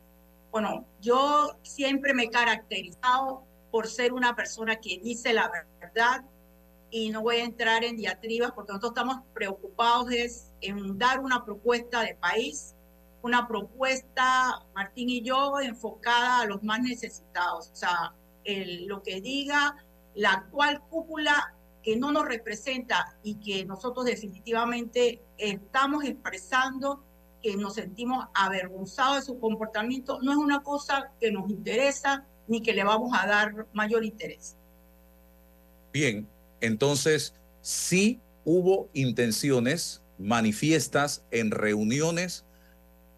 Bueno, 0.52 0.86
yo 1.02 1.58
siempre 1.64 2.14
me 2.14 2.24
he 2.24 2.30
caracterizado 2.30 3.46
por 3.74 3.88
ser 3.88 4.14
una 4.14 4.36
persona 4.36 4.76
que 4.76 5.00
dice 5.00 5.34
la 5.34 5.52
verdad 5.82 6.24
y 6.92 7.10
no 7.10 7.24
voy 7.24 7.38
a 7.38 7.44
entrar 7.44 7.84
en 7.84 7.98
diatribas 7.98 8.52
porque 8.52 8.72
nosotros 8.72 8.92
estamos 8.92 9.24
preocupados 9.34 10.12
es 10.12 10.52
en 10.62 11.00
dar 11.00 11.20
una 11.20 11.44
propuesta 11.44 12.04
de 12.04 12.14
país, 12.14 12.76
una 13.24 13.48
propuesta, 13.48 14.64
Martín 14.76 15.10
y 15.10 15.24
yo, 15.24 15.60
enfocada 15.60 16.42
a 16.42 16.46
los 16.46 16.62
más 16.62 16.82
necesitados. 16.82 17.72
O 17.72 17.76
sea, 17.76 18.14
el, 18.44 18.86
lo 18.86 19.02
que 19.02 19.22
diga 19.22 19.76
la 20.14 20.34
actual 20.34 20.84
cúpula 20.92 21.56
que 21.82 21.96
no 21.96 22.12
nos 22.12 22.28
representa 22.28 23.18
y 23.24 23.40
que 23.40 23.66
nosotros 23.66 24.06
definitivamente 24.06 25.24
estamos 25.40 26.04
expresando 26.04 27.04
que 27.42 27.58
nos 27.58 27.74
sentimos 27.74 28.28
avergonzados 28.36 29.16
de 29.16 29.22
su 29.24 29.40
comportamiento, 29.40 30.20
no 30.22 30.32
es 30.32 30.38
una 30.38 30.62
cosa 30.62 31.12
que 31.20 31.32
nos 31.32 31.50
interesa 31.50 32.28
ni 32.48 32.62
que 32.62 32.74
le 32.74 32.84
vamos 32.84 33.12
a 33.14 33.26
dar 33.28 33.68
mayor 33.74 34.04
interés. 34.04 34.56
Bien, 35.92 36.28
entonces 36.62 37.34
sí 37.62 38.20
hubo 38.46 38.90
intenciones 38.94 40.02
manifiestas 40.18 41.24
en 41.32 41.52
reuniones 41.52 42.46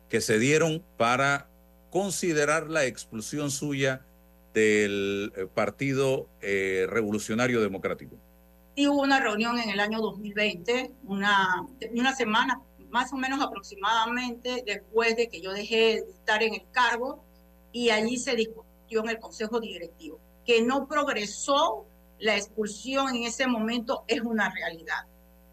que 0.10 0.22
se 0.22 0.40
dieron 0.40 0.84
para 0.98 1.48
considerar 1.90 2.70
la 2.70 2.86
expulsión 2.86 3.52
suya 3.52 4.06
del 4.54 5.34
eh, 5.36 5.48
Partido 5.54 6.28
eh, 6.42 6.88
Revolucionario 6.90 7.62
Democrático. 7.62 8.16
Y 8.76 8.88
hubo 8.88 9.02
una 9.02 9.20
reunión 9.20 9.58
en 9.58 9.70
el 9.70 9.80
año 9.80 10.02
2020, 10.02 10.92
una, 11.06 11.66
una 11.92 12.16
semana 12.16 12.62
más 12.90 13.12
o 13.14 13.18
menos 13.18 13.42
aproximadamente 13.42 14.64
después 14.66 15.16
de 15.16 15.28
que 15.28 15.42
yo 15.42 15.52
dejé 15.52 16.02
de 16.02 16.12
estar 16.12 16.44
en 16.44 16.54
el 16.54 16.64
cargo 16.72 17.24
y 17.72 17.90
allí 17.90 18.18
se 18.18 18.36
discutió 18.36 18.65
en 18.90 19.10
el 19.10 19.20
Consejo 19.20 19.60
Directivo, 19.60 20.20
que 20.46 20.62
no 20.62 20.88
progresó 20.88 21.86
la 22.20 22.38
expulsión 22.38 23.16
en 23.16 23.24
ese 23.24 23.48
momento 23.48 24.04
es 24.08 24.22
una 24.22 24.54
realidad. 24.54 25.06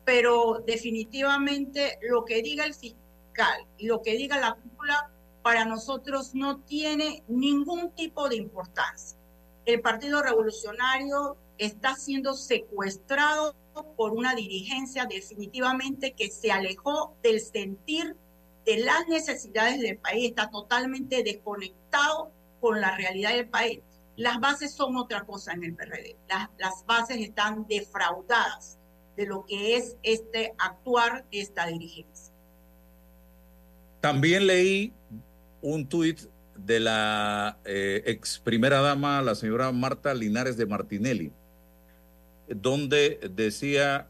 Pero 0.04 0.62
definitivamente 0.66 1.98
lo 2.02 2.24
que 2.24 2.42
diga 2.42 2.64
el 2.64 2.74
fiscal 2.74 3.66
y 3.78 3.86
lo 3.86 4.02
que 4.02 4.16
diga 4.16 4.38
la 4.38 4.54
cúpula 4.54 5.10
para 5.42 5.64
nosotros 5.64 6.34
no 6.34 6.58
tiene 6.60 7.24
ningún 7.28 7.90
tipo 7.92 8.28
de 8.28 8.36
importancia. 8.36 9.18
El 9.64 9.80
Partido 9.80 10.22
Revolucionario 10.22 11.36
está 11.58 11.94
siendo 11.94 12.34
secuestrado 12.34 13.54
por 13.96 14.12
una 14.12 14.34
dirigencia 14.34 15.06
definitivamente 15.06 16.12
que 16.12 16.30
se 16.30 16.52
alejó 16.52 17.16
del 17.22 17.40
sentir 17.40 18.16
de 18.64 18.78
las 18.78 19.08
necesidades 19.08 19.80
del 19.80 19.98
país, 19.98 20.30
está 20.30 20.50
totalmente 20.50 21.22
desconectado 21.22 22.30
con 22.62 22.80
la 22.80 22.96
realidad 22.96 23.34
del 23.34 23.48
país. 23.48 23.80
Las 24.14 24.38
bases 24.38 24.72
son 24.72 24.96
otra 24.96 25.24
cosa 25.24 25.52
en 25.52 25.64
el 25.64 25.74
PRD. 25.74 26.16
Las, 26.28 26.48
las 26.58 26.86
bases 26.86 27.18
están 27.18 27.66
defraudadas 27.66 28.78
de 29.16 29.26
lo 29.26 29.44
que 29.44 29.76
es 29.76 29.96
este 30.04 30.54
actuar 30.58 31.26
de 31.32 31.40
esta 31.40 31.66
dirigencia. 31.66 32.32
También 34.00 34.46
leí 34.46 34.92
un 35.60 35.88
tuit 35.88 36.20
de 36.56 36.78
la 36.78 37.58
eh, 37.64 38.02
ex 38.06 38.38
primera 38.38 38.80
dama, 38.80 39.22
la 39.22 39.34
señora 39.34 39.72
Marta 39.72 40.14
Linares 40.14 40.56
de 40.56 40.66
Martinelli, 40.66 41.32
donde 42.48 43.18
decía, 43.34 44.08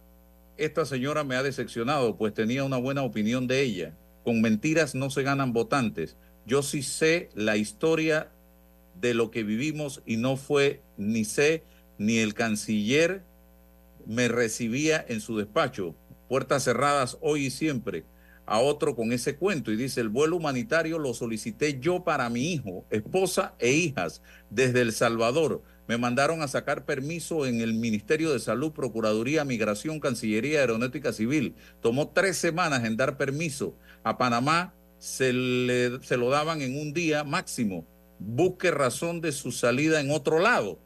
esta 0.59 0.85
señora 0.85 1.25
me 1.25 1.37
ha 1.37 1.43
decepcionado, 1.43 2.19
pues 2.19 2.35
tenía 2.35 2.65
una 2.65 2.77
buena 2.77 3.03
opinión 3.03 3.47
de 3.47 3.63
ella. 3.63 3.97
Con 4.25 4.43
mentiras 4.43 4.95
no 4.95 5.09
se 5.09 5.23
ganan 5.23 5.55
votantes. 5.55 6.19
Yo 6.45 6.63
sí 6.63 6.83
sé 6.83 7.31
la 7.35 7.57
historia 7.57 8.31
de 9.01 9.15
lo 9.15 9.31
que 9.31 9.43
vivimos 9.43 10.03
y 10.07 10.17
no 10.17 10.37
fue 10.37 10.83
ni 10.97 11.25
sé 11.25 11.65
ni 11.99 12.19
el 12.19 12.35
canciller 12.35 13.25
me 14.07 14.29
recibía 14.29 15.05
en 15.09 15.21
su 15.21 15.37
despacho. 15.37 15.95
Puertas 16.29 16.65
cerradas 16.65 17.19
hoy 17.21 17.47
y 17.47 17.51
siempre 17.51 18.05
a 18.47 18.59
otro 18.59 18.97
con 18.97 19.13
ese 19.13 19.37
cuento 19.37 19.71
y 19.71 19.77
dice, 19.77 20.01
el 20.01 20.09
vuelo 20.09 20.37
humanitario 20.37 20.99
lo 20.99 21.15
solicité 21.15 21.79
yo 21.79 22.05
para 22.05 22.29
mi 22.29 22.53
hijo, 22.53 22.85
esposa 22.91 23.55
e 23.59 23.73
hijas 23.73 24.23
desde 24.51 24.81
El 24.81 24.93
Salvador. 24.93 25.63
Me 25.89 25.99
mandaron 25.99 26.43
a 26.43 26.49
sacar 26.49 26.85
permiso 26.85 27.47
en 27.47 27.61
el 27.61 27.75
Ministerio 27.75 28.33
de 28.33 28.41
Salud, 28.41 28.73
Procuraduría, 28.73 29.45
Migración, 29.45 30.01
Cancillería, 30.01 30.61
Aeronáutica 30.61 31.13
Civil. 31.13 31.55
Tomó 31.81 32.09
tres 32.09 32.37
semanas 32.37 32.85
en 32.85 32.97
dar 32.97 33.17
permiso. 33.17 33.77
A 34.03 34.17
Panamá 34.17 34.75
se, 34.99 35.33
le, 35.33 36.03
se 36.03 36.17
lo 36.17 36.31
daban 36.31 36.63
en 36.63 36.79
un 36.79 36.93
día 36.93 37.25
máximo. 37.25 37.87
Busque 38.25 38.71
razón 38.71 39.21
de 39.21 39.33
su 39.33 39.53
salida 39.53 40.01
en 40.01 40.11
otro 40.11 40.39
lado. 40.39 40.79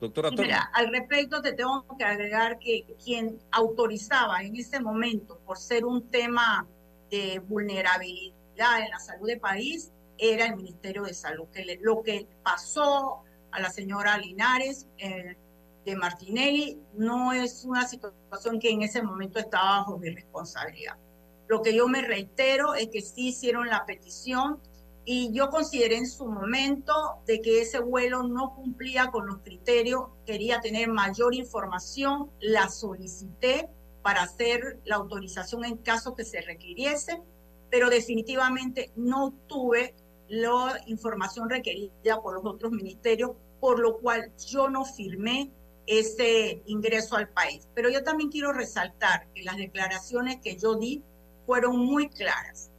Doctora 0.00 0.30
Mira, 0.30 0.70
al 0.72 0.90
respecto 0.90 1.42
te 1.42 1.52
tengo 1.52 1.84
que 1.98 2.04
agregar 2.04 2.58
que 2.58 2.86
quien 3.04 3.38
autorizaba 3.50 4.42
en 4.42 4.56
ese 4.56 4.80
momento, 4.80 5.38
por 5.44 5.58
ser 5.58 5.84
un 5.84 6.08
tema 6.08 6.66
de 7.10 7.40
vulnerabilidad 7.40 8.80
en 8.80 8.90
la 8.90 8.98
salud 8.98 9.26
del 9.26 9.40
país, 9.40 9.92
era 10.16 10.46
el 10.46 10.56
Ministerio 10.56 11.02
de 11.02 11.12
Salud. 11.12 11.48
Que 11.52 11.78
lo 11.82 12.02
que 12.02 12.26
pasó 12.42 13.22
a 13.50 13.60
la 13.60 13.70
señora 13.70 14.16
Linares 14.16 14.86
eh, 14.98 15.36
de 15.84 15.96
Martinelli 15.96 16.78
no 16.94 17.32
es 17.32 17.64
una 17.64 17.86
situación 17.86 18.60
que 18.60 18.70
en 18.70 18.82
ese 18.82 19.02
momento 19.02 19.38
estaba 19.38 19.80
bajo 19.80 19.98
mi 19.98 20.10
responsabilidad. 20.10 20.96
Lo 21.48 21.62
que 21.62 21.74
yo 21.74 21.88
me 21.88 22.02
reitero 22.02 22.74
es 22.74 22.88
que 22.88 23.00
sí 23.00 23.28
hicieron 23.28 23.68
la 23.68 23.84
petición 23.84 24.60
y 25.12 25.32
yo 25.32 25.50
consideré 25.50 25.96
en 25.96 26.06
su 26.06 26.24
momento 26.24 26.92
de 27.26 27.40
que 27.40 27.62
ese 27.62 27.80
vuelo 27.80 28.22
no 28.22 28.54
cumplía 28.54 29.10
con 29.10 29.26
los 29.26 29.38
criterios, 29.38 30.02
quería 30.24 30.60
tener 30.60 30.88
mayor 30.88 31.34
información, 31.34 32.30
la 32.38 32.68
solicité 32.68 33.68
para 34.02 34.22
hacer 34.22 34.78
la 34.84 34.94
autorización 34.94 35.64
en 35.64 35.78
caso 35.78 36.14
que 36.14 36.24
se 36.24 36.40
requiriese, 36.42 37.20
pero 37.72 37.90
definitivamente 37.90 38.92
no 38.94 39.34
tuve 39.48 39.96
la 40.28 40.80
información 40.86 41.50
requerida 41.50 42.22
por 42.22 42.34
los 42.34 42.46
otros 42.46 42.70
ministerios, 42.70 43.32
por 43.58 43.80
lo 43.80 43.98
cual 43.98 44.30
yo 44.46 44.70
no 44.70 44.84
firmé 44.84 45.50
ese 45.88 46.62
ingreso 46.66 47.16
al 47.16 47.30
país. 47.30 47.68
Pero 47.74 47.90
yo 47.90 48.04
también 48.04 48.30
quiero 48.30 48.52
resaltar 48.52 49.26
que 49.34 49.42
las 49.42 49.56
declaraciones 49.56 50.36
que 50.40 50.56
yo 50.56 50.76
di 50.76 51.02
fueron 51.46 51.78
muy 51.78 52.08
claras 52.10 52.69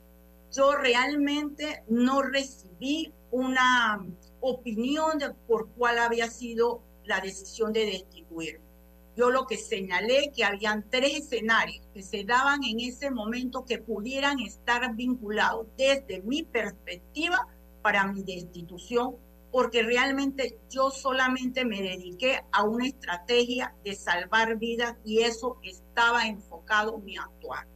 yo 0.52 0.76
realmente 0.76 1.84
no 1.88 2.22
recibí 2.22 3.14
una 3.32 4.06
opinión 4.42 5.18
de 5.18 5.34
por 5.48 5.70
cuál 5.72 6.00
había 6.00 6.30
sido 6.30 6.84
la 7.06 7.22
decisión 7.22 7.72
de 7.72 7.86
destituirme. 7.86 8.72
Yo 9.16 9.30
lo 9.30 9.46
que 9.46 9.58
señalé 9.58 10.32
que 10.34 10.44
habían 10.44 10.90
tres 10.90 11.20
escenarios 11.20 11.86
que 11.94 12.02
se 12.02 12.24
daban 12.24 12.64
en 12.64 12.80
ese 12.80 13.12
momento 13.12 13.66
que 13.66 13.78
pudieran 13.78 14.40
estar 14.40 14.96
vinculados 14.96 15.68
desde 15.78 16.22
mi 16.22 16.44
perspectiva 16.44 17.48
para 17.82 18.08
mi 18.08 18.24
destitución, 18.24 19.18
porque 19.52 19.84
realmente 19.84 20.60
yo 20.70 20.92
solamente 20.92 21.66
me 21.66 21.82
dediqué 21.82 22.42
a 22.52 22.64
una 22.64 22.88
estrategia 22.88 23.76
de 23.84 23.96
salvar 23.96 24.58
vidas 24.58 24.96
y 25.04 25.24
eso 25.24 25.58
estaba 25.62 26.28
enfocado 26.28 26.98
en 26.98 27.06
mi 27.06 27.18
actuar. 27.18 27.68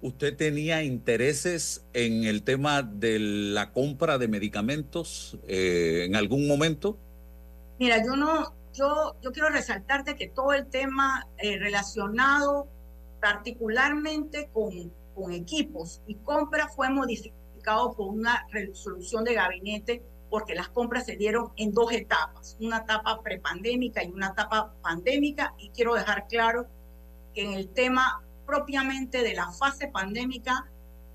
¿Usted 0.00 0.36
tenía 0.36 0.84
intereses 0.84 1.84
en 1.92 2.24
el 2.24 2.44
tema 2.44 2.82
de 2.82 3.18
la 3.18 3.72
compra 3.72 4.16
de 4.16 4.28
medicamentos 4.28 5.36
eh, 5.48 6.04
en 6.06 6.14
algún 6.14 6.46
momento? 6.46 6.96
Mira, 7.80 8.04
yo 8.04 8.14
no, 8.14 8.54
yo, 8.72 9.16
yo 9.20 9.32
quiero 9.32 9.48
resaltarte 9.48 10.14
que 10.14 10.28
todo 10.28 10.52
el 10.52 10.66
tema 10.66 11.26
eh, 11.38 11.58
relacionado 11.58 12.68
particularmente 13.20 14.50
con, 14.52 14.92
con 15.16 15.32
equipos 15.32 16.00
y 16.06 16.14
compras 16.16 16.74
fue 16.76 16.90
modificado 16.90 17.92
por 17.94 18.08
una 18.08 18.46
resolución 18.52 19.24
de 19.24 19.34
gabinete 19.34 20.02
porque 20.30 20.54
las 20.54 20.68
compras 20.68 21.06
se 21.06 21.16
dieron 21.16 21.50
en 21.56 21.72
dos 21.72 21.90
etapas, 21.92 22.56
una 22.60 22.78
etapa 22.78 23.20
prepandémica 23.22 24.04
y 24.04 24.10
una 24.10 24.28
etapa 24.28 24.72
pandémica 24.80 25.54
y 25.58 25.70
quiero 25.70 25.94
dejar 25.94 26.28
claro 26.28 26.66
que 27.34 27.44
en 27.44 27.54
el 27.54 27.68
tema 27.68 28.22
propiamente 28.48 29.22
de 29.22 29.34
la 29.34 29.52
fase 29.52 29.88
pandémica, 29.88 30.66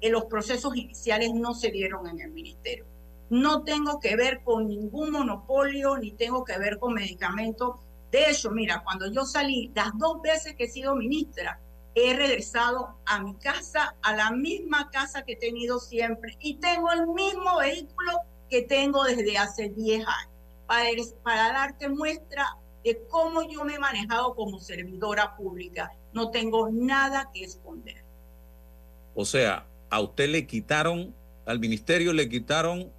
en 0.02 0.12
los 0.12 0.26
procesos 0.26 0.78
iniciales 0.78 1.34
no 1.34 1.56
se 1.56 1.72
dieron 1.72 2.08
en 2.08 2.22
el 2.22 2.30
ministerio. 2.30 2.86
No 3.32 3.64
tengo 3.64 4.00
que 4.00 4.16
ver 4.16 4.44
con 4.44 4.68
ningún 4.68 5.12
monopolio, 5.12 5.98
ni 5.98 6.12
tengo 6.12 6.44
que 6.44 6.60
ver 6.60 6.78
con 6.78 6.94
medicamentos. 6.94 7.80
De 8.12 8.30
hecho, 8.30 8.52
mira, 8.52 8.84
cuando 8.84 9.12
yo 9.12 9.26
salí, 9.26 9.72
las 9.74 9.98
dos 9.98 10.22
veces 10.22 10.54
que 10.54 10.66
he 10.66 10.70
sido 10.70 10.96
ministra, 10.96 11.60
he 11.96 12.14
regresado 12.16 13.00
a 13.08 13.20
mi 13.20 13.34
casa, 13.38 13.96
a 14.04 14.16
la 14.16 14.30
misma 14.30 14.92
casa 14.92 15.24
que 15.24 15.34
he 15.34 15.38
tenido 15.38 15.80
siempre, 15.80 16.38
y 16.40 16.60
tengo 16.60 16.92
el 16.92 17.08
mismo 17.08 17.58
vehículo 17.58 18.20
que 18.48 18.62
tengo 18.62 19.06
desde 19.06 19.40
hace 19.40 19.70
10 19.70 20.06
años, 20.06 20.34
para, 20.68 20.86
para 21.24 21.52
darte 21.52 21.90
muestra 21.90 22.58
de 22.84 23.06
cómo 23.10 23.42
yo 23.44 23.64
me 23.64 23.76
he 23.76 23.80
manejado 23.80 24.36
como 24.36 24.60
servidora 24.60 25.36
pública 25.36 25.92
no 26.14 26.30
tengo 26.30 26.70
nada 26.70 27.30
que 27.34 27.44
esconder. 27.44 28.04
O 29.16 29.26
sea, 29.26 29.66
a 29.90 30.00
usted 30.00 30.30
le 30.30 30.48
quitaron, 30.48 31.14
al 31.46 31.60
ministerio 31.60 32.14
le 32.14 32.30
quitaron 32.30 32.92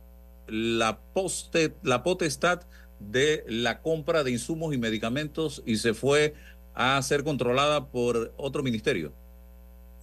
la, 0.47 0.99
poste, 1.13 1.75
la 1.83 2.03
potestad 2.03 2.63
de 2.99 3.45
la 3.49 3.81
compra 3.83 4.25
de 4.25 4.31
insumos 4.31 4.75
y 4.75 4.79
medicamentos 4.79 5.63
y 5.67 5.77
se 5.77 5.95
fue 5.95 6.35
a 6.75 7.01
ser 7.03 7.25
controlada 7.25 7.87
por 7.87 8.33
otro 8.37 8.63
ministerio. 8.63 9.13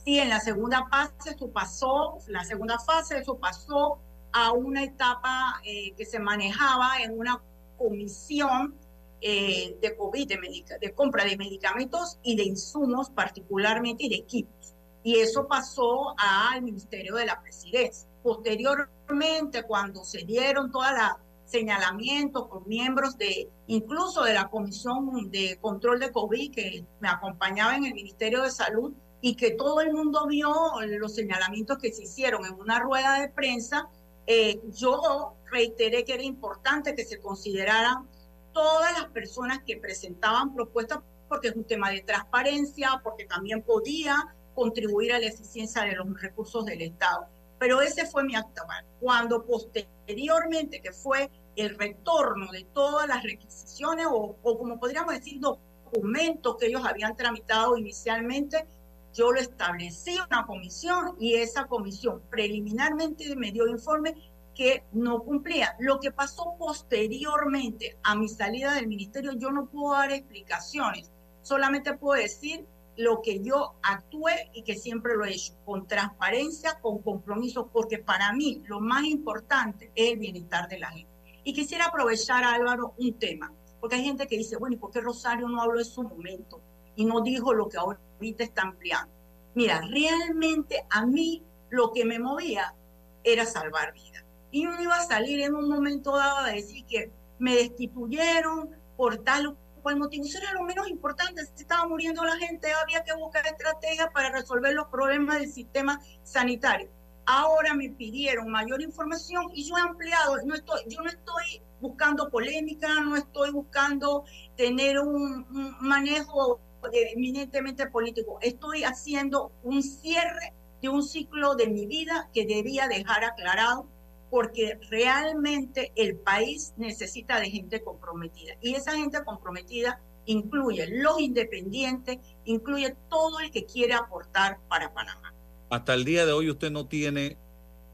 Sí, 0.03 0.19
en 0.19 0.29
la 0.29 0.39
segunda 0.39 0.87
fase 0.89 1.31
eso 1.35 1.49
pasó, 1.49 2.17
la 2.27 2.43
segunda 2.43 2.79
fase 2.79 3.19
eso 3.19 3.37
pasó 3.37 3.99
a 4.31 4.51
una 4.51 4.83
etapa 4.83 5.61
eh, 5.63 5.93
que 5.95 6.05
se 6.05 6.19
manejaba 6.19 7.01
en 7.03 7.17
una 7.17 7.41
comisión 7.77 8.75
eh, 9.21 9.77
de 9.81 9.95
COVID, 9.95 10.27
de, 10.27 10.65
de 10.81 10.93
compra 10.93 11.23
de 11.23 11.37
medicamentos 11.37 12.17
y 12.23 12.35
de 12.35 12.43
insumos, 12.43 13.09
particularmente 13.09 14.05
y 14.05 14.09
de 14.09 14.15
equipos. 14.15 14.73
Y 15.03 15.17
eso 15.17 15.47
pasó 15.47 16.15
al 16.17 16.61
Ministerio 16.61 17.15
de 17.15 17.25
la 17.25 17.41
Presidencia. 17.41 18.07
Posteriormente, 18.23 19.63
cuando 19.63 20.03
se 20.03 20.23
dieron 20.23 20.71
todas 20.71 20.93
las 20.93 21.11
señalamientos 21.45 22.47
con 22.47 22.67
miembros 22.67 23.17
de, 23.17 23.49
incluso 23.67 24.23
de 24.23 24.33
la 24.33 24.49
Comisión 24.49 25.29
de 25.29 25.57
Control 25.59 25.99
de 25.99 26.11
COVID 26.11 26.51
que 26.51 26.85
me 26.99 27.09
acompañaba 27.09 27.75
en 27.75 27.85
el 27.85 27.93
Ministerio 27.93 28.41
de 28.43 28.51
Salud 28.51 28.93
y 29.19 29.35
que 29.35 29.51
todo 29.51 29.81
el 29.81 29.93
mundo 29.93 30.25
vio 30.27 30.53
los 30.97 31.13
señalamientos 31.13 31.77
que 31.77 31.91
se 31.91 32.03
hicieron 32.03 32.45
en 32.45 32.53
una 32.53 32.79
rueda 32.79 33.19
de 33.19 33.29
prensa, 33.29 33.87
eh, 34.27 34.61
yo 34.71 35.35
reiteré 35.51 36.05
que 36.05 36.13
era 36.13 36.23
importante 36.23 36.95
que 36.95 37.05
se 37.05 37.19
consideraran 37.19 38.07
todas 38.53 38.93
las 38.99 39.09
personas 39.11 39.59
que 39.65 39.77
presentaban 39.77 40.53
propuestas 40.53 40.99
porque 41.27 41.49
es 41.49 41.55
un 41.55 41.63
tema 41.63 41.89
de 41.89 42.01
transparencia, 42.01 42.99
porque 43.03 43.25
también 43.25 43.61
podía 43.61 44.15
contribuir 44.53 45.13
a 45.13 45.19
la 45.19 45.27
eficiencia 45.27 45.83
de 45.83 45.95
los 45.95 46.21
recursos 46.21 46.65
del 46.65 46.81
Estado. 46.81 47.25
Pero 47.57 47.81
ese 47.81 48.05
fue 48.05 48.23
mi 48.23 48.35
actual. 48.35 48.85
Cuando 48.99 49.45
posteriormente, 49.45 50.81
que 50.81 50.91
fue 50.91 51.29
el 51.55 51.77
retorno 51.77 52.51
de 52.51 52.65
todas 52.73 53.07
las 53.07 53.23
requisiciones 53.23 54.07
o, 54.09 54.35
o 54.41 54.57
como 54.57 54.79
podríamos 54.79 55.13
decir, 55.13 55.39
documentos 55.39 56.57
que 56.57 56.67
ellos 56.67 56.83
habían 56.85 57.15
tramitado 57.15 57.77
inicialmente, 57.77 58.65
yo 59.13 59.31
lo 59.31 59.39
establecí 59.39 60.17
una 60.29 60.45
comisión 60.45 61.15
y 61.19 61.35
esa 61.35 61.65
comisión 61.65 62.21
preliminarmente 62.29 63.35
me 63.35 63.51
dio 63.51 63.67
informe 63.67 64.15
que 64.55 64.83
no 64.91 65.23
cumplía. 65.23 65.75
Lo 65.79 65.99
que 65.99 66.11
pasó 66.11 66.55
posteriormente 66.57 67.97
a 68.03 68.15
mi 68.15 68.27
salida 68.27 68.73
del 68.73 68.87
ministerio, 68.87 69.33
yo 69.33 69.51
no 69.51 69.67
puedo 69.67 69.93
dar 69.93 70.11
explicaciones, 70.11 71.11
solamente 71.41 71.97
puedo 71.97 72.21
decir 72.21 72.65
lo 72.97 73.21
que 73.21 73.41
yo 73.41 73.75
actué 73.81 74.49
y 74.53 74.63
que 74.63 74.75
siempre 74.75 75.15
lo 75.15 75.25
he 75.25 75.31
hecho, 75.31 75.53
con 75.65 75.87
transparencia, 75.87 76.79
con 76.81 77.01
compromiso, 77.01 77.67
porque 77.67 77.97
para 77.97 78.33
mí 78.33 78.61
lo 78.65 78.79
más 78.79 79.05
importante 79.05 79.91
es 79.95 80.11
el 80.13 80.19
bienestar 80.19 80.67
de 80.67 80.79
la 80.79 80.91
gente. 80.91 81.11
Y 81.43 81.53
quisiera 81.53 81.85
aprovechar, 81.85 82.43
Álvaro, 82.43 82.93
un 82.97 83.13
tema, 83.13 83.51
porque 83.79 83.95
hay 83.95 84.03
gente 84.03 84.27
que 84.27 84.37
dice, 84.37 84.57
bueno, 84.57 84.75
¿y 84.75 84.79
por 84.79 84.91
qué 84.91 85.01
Rosario 85.01 85.47
no 85.47 85.61
habló 85.61 85.79
en 85.79 85.85
su 85.85 86.03
momento 86.03 86.61
y 86.95 87.05
no 87.05 87.21
dijo 87.21 87.53
lo 87.53 87.67
que 87.67 87.77
ahorita 87.77 88.43
está 88.43 88.63
ampliando? 88.63 89.11
Mira, 89.55 89.81
realmente 89.81 90.85
a 90.89 91.05
mí 91.05 91.43
lo 91.69 91.91
que 91.91 92.05
me 92.05 92.19
movía 92.19 92.75
era 93.23 93.45
salvar 93.45 93.93
vidas. 93.93 94.10
Y 94.51 94.63
no 94.63 94.81
iba 94.81 94.97
a 94.97 95.05
salir 95.05 95.41
en 95.41 95.55
un 95.55 95.69
momento 95.69 96.15
dado 96.15 96.39
a 96.39 96.51
decir 96.51 96.85
que 96.85 97.11
me 97.39 97.55
destituyeron 97.55 98.69
por 98.97 99.17
tal 99.17 99.47
o 99.47 99.57
cual 99.81 99.97
motivo. 99.97 100.25
Eso 100.25 100.37
era 100.37 100.53
lo 100.53 100.63
menos 100.63 100.87
importante. 100.89 101.45
Se 101.45 101.63
estaba 101.63 101.87
muriendo 101.87 102.23
la 102.23 102.37
gente, 102.37 102.71
había 102.73 103.03
que 103.03 103.13
buscar 103.13 103.45
estrategias 103.47 104.09
para 104.13 104.31
resolver 104.31 104.73
los 104.73 104.87
problemas 104.87 105.39
del 105.39 105.51
sistema 105.51 105.99
sanitario. 106.23 106.89
Ahora 107.25 107.73
me 107.73 107.89
pidieron 107.89 108.49
mayor 108.49 108.81
información 108.81 109.47
y 109.53 109.67
yo 109.67 109.77
he 109.77 109.81
ampliado. 109.81 110.37
No 110.45 110.53
estoy, 110.55 110.81
yo 110.87 111.01
no 111.01 111.09
estoy 111.09 111.61
buscando 111.79 112.29
polémica, 112.29 112.99
no 113.01 113.15
estoy 113.15 113.51
buscando 113.51 114.25
tener 114.55 114.99
un, 114.99 115.45
un 115.49 115.75
manejo 115.79 116.59
eminentemente 116.91 117.87
político. 117.87 118.39
Estoy 118.41 118.83
haciendo 118.83 119.51
un 119.63 119.83
cierre 119.83 120.53
de 120.81 120.89
un 120.89 121.03
ciclo 121.03 121.55
de 121.55 121.67
mi 121.67 121.85
vida 121.85 122.29
que 122.33 122.45
debía 122.45 122.87
dejar 122.87 123.23
aclarado 123.23 123.87
porque 124.31 124.79
realmente 124.89 125.91
el 125.95 126.15
país 126.15 126.73
necesita 126.77 127.39
de 127.39 127.51
gente 127.51 127.83
comprometida. 127.83 128.53
Y 128.61 128.75
esa 128.75 128.93
gente 128.93 129.23
comprometida 129.25 129.99
incluye 130.25 130.87
los 130.87 131.19
independientes, 131.19 132.17
incluye 132.45 132.95
todo 133.09 133.41
el 133.41 133.51
que 133.51 133.65
quiere 133.65 133.93
aportar 133.93 134.59
para 134.69 134.93
Panamá. 134.93 135.33
Hasta 135.69 135.93
el 135.93 136.05
día 136.05 136.25
de 136.25 136.31
hoy 136.31 136.49
usted 136.49 136.71
no 136.71 136.87
tiene 136.87 137.37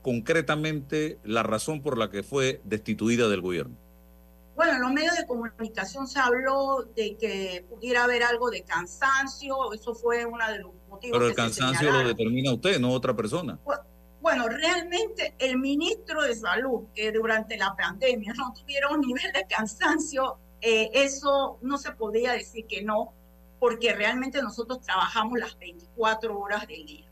concretamente 0.03 1.17
la 1.23 1.41
razón 1.41 1.81
por 1.81 1.97
la 1.97 2.11
que 2.11 2.21
fue 2.21 2.61
destituida 2.63 3.27
del 3.29 3.41
gobierno. 3.41 3.75
Bueno, 4.55 4.73
en 4.73 4.81
los 4.81 4.91
medios 4.91 5.15
de 5.17 5.25
comunicación 5.25 6.07
se 6.07 6.19
habló 6.19 6.83
de 6.95 7.17
que 7.17 7.65
pudiera 7.67 8.03
haber 8.03 8.23
algo 8.23 8.51
de 8.51 8.61
cansancio, 8.61 9.73
eso 9.73 9.95
fue 9.95 10.25
uno 10.25 10.47
de 10.51 10.59
los 10.59 10.71
motivos. 10.87 11.17
Pero 11.17 11.29
el 11.29 11.35
cansancio 11.35 11.91
lo 11.91 12.07
determina 12.07 12.53
usted, 12.53 12.79
no 12.79 12.91
otra 12.91 13.15
persona. 13.15 13.59
Bueno, 14.27 14.49
realmente 14.49 15.35
el 15.39 15.57
ministro 15.57 16.21
de 16.21 16.35
Salud, 16.35 16.87
que 16.93 17.13
durante 17.13 17.55
la 17.55 17.73
pandemia 17.77 18.33
no 18.33 18.51
tuviera 18.51 18.89
un 18.89 18.99
nivel 18.99 19.31
de 19.31 19.45
cansancio, 19.47 20.37
eh, 20.59 20.89
eso 20.91 21.57
no 21.61 21.77
se 21.77 21.93
podía 21.93 22.33
decir 22.33 22.67
que 22.67 22.83
no, 22.83 23.13
porque 23.57 23.93
realmente 23.93 24.41
nosotros 24.41 24.81
trabajamos 24.81 25.39
las 25.39 25.57
24 25.57 26.37
horas 26.37 26.67
del 26.67 26.85
día. 26.85 27.09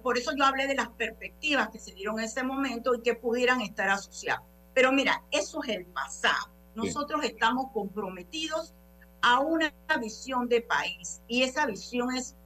por 0.00 0.16
eso 0.16 0.30
yo 0.38 0.44
hablé 0.44 0.68
de 0.68 0.76
las 0.76 0.90
perspectivas 0.90 1.70
que 1.70 1.80
se 1.80 1.92
dieron 1.92 2.20
en 2.20 2.26
ese 2.26 2.44
momento 2.44 2.94
y 2.94 3.02
que 3.02 3.14
pudieran 3.14 3.60
estar 3.60 3.90
asociadas. 3.90 4.42
Pero 4.74 4.92
mira, 4.92 5.24
eso 5.32 5.60
es 5.64 5.70
el 5.70 5.86
pasado. 5.86 6.52
Nosotros 6.76 7.24
estamos 7.24 7.72
comprometidos 7.72 8.74
a 9.22 9.40
una 9.40 9.74
visión 10.00 10.48
de 10.48 10.60
país 10.60 11.20
y 11.26 11.42
esa 11.42 11.66
visión 11.66 12.14
es 12.14 12.36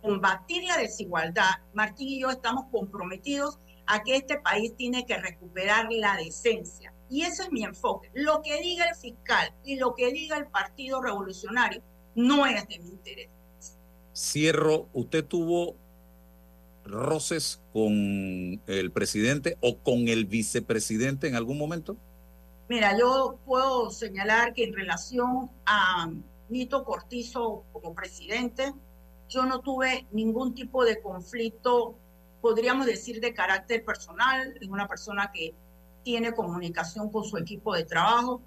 combatir 0.00 0.64
la 0.64 0.76
desigualdad. 0.76 1.50
Martín 1.74 2.08
y 2.08 2.20
yo 2.20 2.30
estamos 2.30 2.66
comprometidos 2.70 3.58
a 3.86 4.02
que 4.02 4.16
este 4.16 4.38
país 4.38 4.74
tiene 4.76 5.04
que 5.06 5.18
recuperar 5.18 5.86
la 5.90 6.16
decencia. 6.16 6.92
Y 7.10 7.22
ese 7.22 7.42
es 7.44 7.52
mi 7.52 7.64
enfoque. 7.64 8.10
Lo 8.14 8.42
que 8.42 8.60
diga 8.60 8.86
el 8.88 8.94
fiscal 8.94 9.52
y 9.64 9.76
lo 9.76 9.94
que 9.94 10.12
diga 10.12 10.38
el 10.38 10.46
Partido 10.46 11.02
Revolucionario 11.02 11.82
no 12.14 12.46
es 12.46 12.66
de 12.68 12.78
mi 12.78 12.90
interés. 12.90 13.28
Cierro, 14.14 14.88
¿usted 14.92 15.24
tuvo 15.24 15.76
roces 16.84 17.60
con 17.72 18.60
el 18.66 18.90
presidente 18.92 19.56
o 19.60 19.78
con 19.78 20.08
el 20.08 20.26
vicepresidente 20.26 21.28
en 21.28 21.36
algún 21.36 21.58
momento? 21.58 21.96
Mira, 22.68 22.96
yo 22.98 23.38
puedo 23.44 23.90
señalar 23.90 24.54
que 24.54 24.64
en 24.64 24.72
relación 24.72 25.50
a 25.66 26.10
Nito 26.48 26.84
Cortizo 26.84 27.64
como 27.72 27.94
presidente, 27.94 28.72
yo 29.32 29.46
no 29.46 29.60
tuve 29.60 30.06
ningún 30.12 30.54
tipo 30.54 30.84
de 30.84 31.00
conflicto, 31.00 31.96
podríamos 32.40 32.86
decir, 32.86 33.20
de 33.20 33.32
carácter 33.32 33.84
personal. 33.84 34.56
Es 34.60 34.68
una 34.68 34.86
persona 34.86 35.30
que 35.32 35.54
tiene 36.02 36.32
comunicación 36.32 37.10
con 37.10 37.24
su 37.24 37.36
equipo 37.38 37.74
de 37.74 37.84
trabajo. 37.84 38.42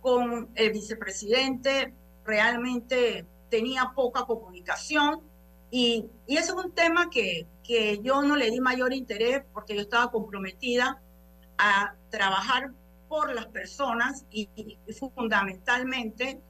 Con 0.00 0.50
el 0.54 0.72
vicepresidente 0.72 1.94
realmente 2.24 3.26
tenía 3.50 3.92
poca 3.94 4.24
comunicación 4.24 5.22
y, 5.70 6.06
y 6.26 6.36
ese 6.36 6.50
es 6.50 6.54
un 6.54 6.72
tema 6.72 7.10
que, 7.10 7.46
que 7.62 8.00
yo 8.02 8.22
no 8.22 8.36
le 8.36 8.50
di 8.50 8.60
mayor 8.60 8.92
interés 8.92 9.42
porque 9.52 9.74
yo 9.74 9.82
estaba 9.82 10.10
comprometida 10.10 11.02
a 11.58 11.94
trabajar 12.10 12.72
por 13.08 13.34
las 13.34 13.46
personas 13.46 14.24
y, 14.30 14.48
fundamentalmente, 15.14 16.40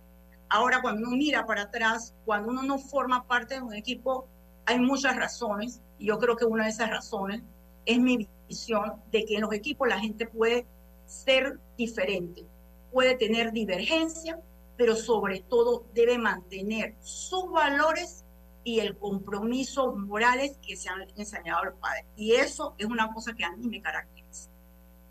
ahora 0.49 0.81
cuando 0.81 1.07
uno 1.07 1.17
mira 1.17 1.47
para 1.47 1.63
atrás, 1.63 2.15
cuando 2.25 2.51
uno 2.51 2.63
no 2.63 2.79
forma 2.79 3.27
parte 3.27 3.55
de 3.55 3.63
un 3.63 3.75
equipo, 3.75 4.27
hay 4.67 4.79
muchas 4.79 5.17
razones 5.17 5.81
y 5.99 6.07
yo 6.07 6.19
creo 6.19 6.37
que 6.37 6.45
una 6.45 6.65
de 6.65 6.71
esas 6.71 6.91
razones 6.91 7.43
es 7.87 7.99
mi 7.99 8.29
visión 8.49 8.95
de 9.11 9.25
que 9.25 9.37
en 9.37 9.43
los 9.43 9.53
equipos 9.53 9.89
la 9.89 9.99
gente 9.99 10.27
puede 10.27 10.67
ser 11.07 11.59
diferente, 11.77 12.45
puede 12.93 13.17
tener 13.17 13.53
divergencia, 13.53 14.41
pero 14.77 14.95
sobre 14.95 15.41
todo 15.41 15.87
debe 15.95 16.19
mantener 16.19 16.95
sus 17.01 17.51
valores 17.51 18.25
y 18.63 18.81
el 18.81 18.97
compromiso 18.97 19.97
morales 19.97 20.59
que 20.67 20.77
se 20.77 20.91
han 20.91 21.09
enseñado 21.17 21.65
los 21.65 21.75
padres. 21.75 22.05
Y 22.17 22.33
eso 22.33 22.75
es 22.77 22.87
una 22.87 23.13
cosa 23.13 23.33
que 23.33 23.45
a 23.45 23.57
mí 23.57 23.67
me 23.67 23.81
caracteriza. 23.81 24.51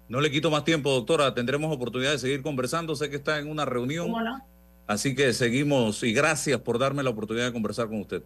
No 0.07 0.21
le 0.21 0.31
quito 0.31 0.49
más 0.51 0.63
tiempo, 0.63 0.91
doctora. 0.91 1.33
Tendremos 1.33 1.75
oportunidad 1.75 2.11
de 2.11 2.19
seguir 2.19 2.41
conversando. 2.41 2.95
Sé 2.95 3.09
que 3.09 3.17
está 3.17 3.39
en 3.39 3.49
una 3.49 3.65
reunión. 3.65 4.13
Así 4.87 5.13
que 5.13 5.33
seguimos 5.33 6.01
y 6.03 6.13
gracias 6.13 6.59
por 6.61 6.79
darme 6.79 7.03
la 7.03 7.09
oportunidad 7.09 7.45
de 7.45 7.53
conversar 7.53 7.87
con 7.87 7.99
usted. 7.99 8.23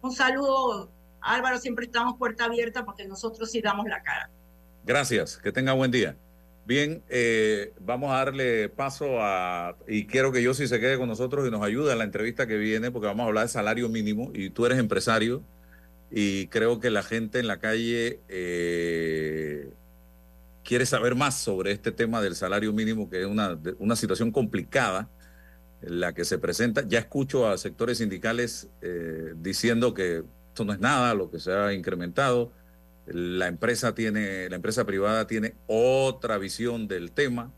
Un 0.00 0.12
saludo, 0.12 0.90
Álvaro. 1.20 1.58
Siempre 1.58 1.86
estamos 1.86 2.16
puerta 2.16 2.44
abierta 2.44 2.84
porque 2.84 3.06
nosotros 3.06 3.50
sí 3.50 3.60
damos 3.60 3.86
la 3.86 4.00
cara. 4.02 4.30
Gracias. 4.84 5.38
Que 5.38 5.50
tenga 5.50 5.72
buen 5.72 5.90
día. 5.90 6.16
Bien, 6.64 7.02
eh, 7.08 7.72
vamos 7.80 8.12
a 8.12 8.18
darle 8.18 8.68
paso 8.68 9.20
a, 9.20 9.74
y 9.88 10.06
quiero 10.06 10.30
que 10.30 10.44
yo 10.44 10.54
sí 10.54 10.68
se 10.68 10.78
quede 10.78 10.96
con 10.96 11.08
nosotros 11.08 11.46
y 11.46 11.50
nos 11.50 11.62
ayude 11.62 11.90
en 11.90 11.98
la 11.98 12.04
entrevista 12.04 12.46
que 12.46 12.56
viene, 12.56 12.92
porque 12.92 13.08
vamos 13.08 13.24
a 13.24 13.26
hablar 13.26 13.46
de 13.46 13.52
salario 13.52 13.88
mínimo 13.88 14.30
y 14.32 14.50
tú 14.50 14.64
eres 14.66 14.78
empresario 14.78 15.42
y 16.08 16.46
creo 16.48 16.78
que 16.78 16.90
la 16.90 17.02
gente 17.02 17.40
en 17.40 17.48
la 17.48 17.58
calle 17.58 18.20
eh, 18.28 19.72
quiere 20.62 20.86
saber 20.86 21.16
más 21.16 21.36
sobre 21.36 21.72
este 21.72 21.90
tema 21.90 22.20
del 22.20 22.36
salario 22.36 22.72
mínimo, 22.72 23.10
que 23.10 23.22
es 23.22 23.26
una, 23.26 23.58
una 23.80 23.96
situación 23.96 24.30
complicada 24.30 25.08
la 25.82 26.14
que 26.14 26.24
se 26.24 26.38
presenta. 26.38 26.86
Ya 26.86 27.00
escucho 27.00 27.48
a 27.48 27.58
sectores 27.58 27.98
sindicales 27.98 28.68
eh, 28.80 29.34
diciendo 29.36 29.94
que 29.94 30.24
esto 30.48 30.64
no 30.64 30.72
es 30.72 30.80
nada, 30.80 31.14
lo 31.14 31.30
que 31.30 31.38
se 31.38 31.52
ha 31.52 31.72
incrementado. 31.72 32.52
La 33.06 33.48
empresa 33.48 33.94
tiene, 33.94 34.48
la 34.48 34.56
empresa 34.56 34.84
privada 34.84 35.26
tiene 35.26 35.54
otra 35.66 36.38
visión 36.38 36.86
del 36.86 37.10
tema, 37.10 37.52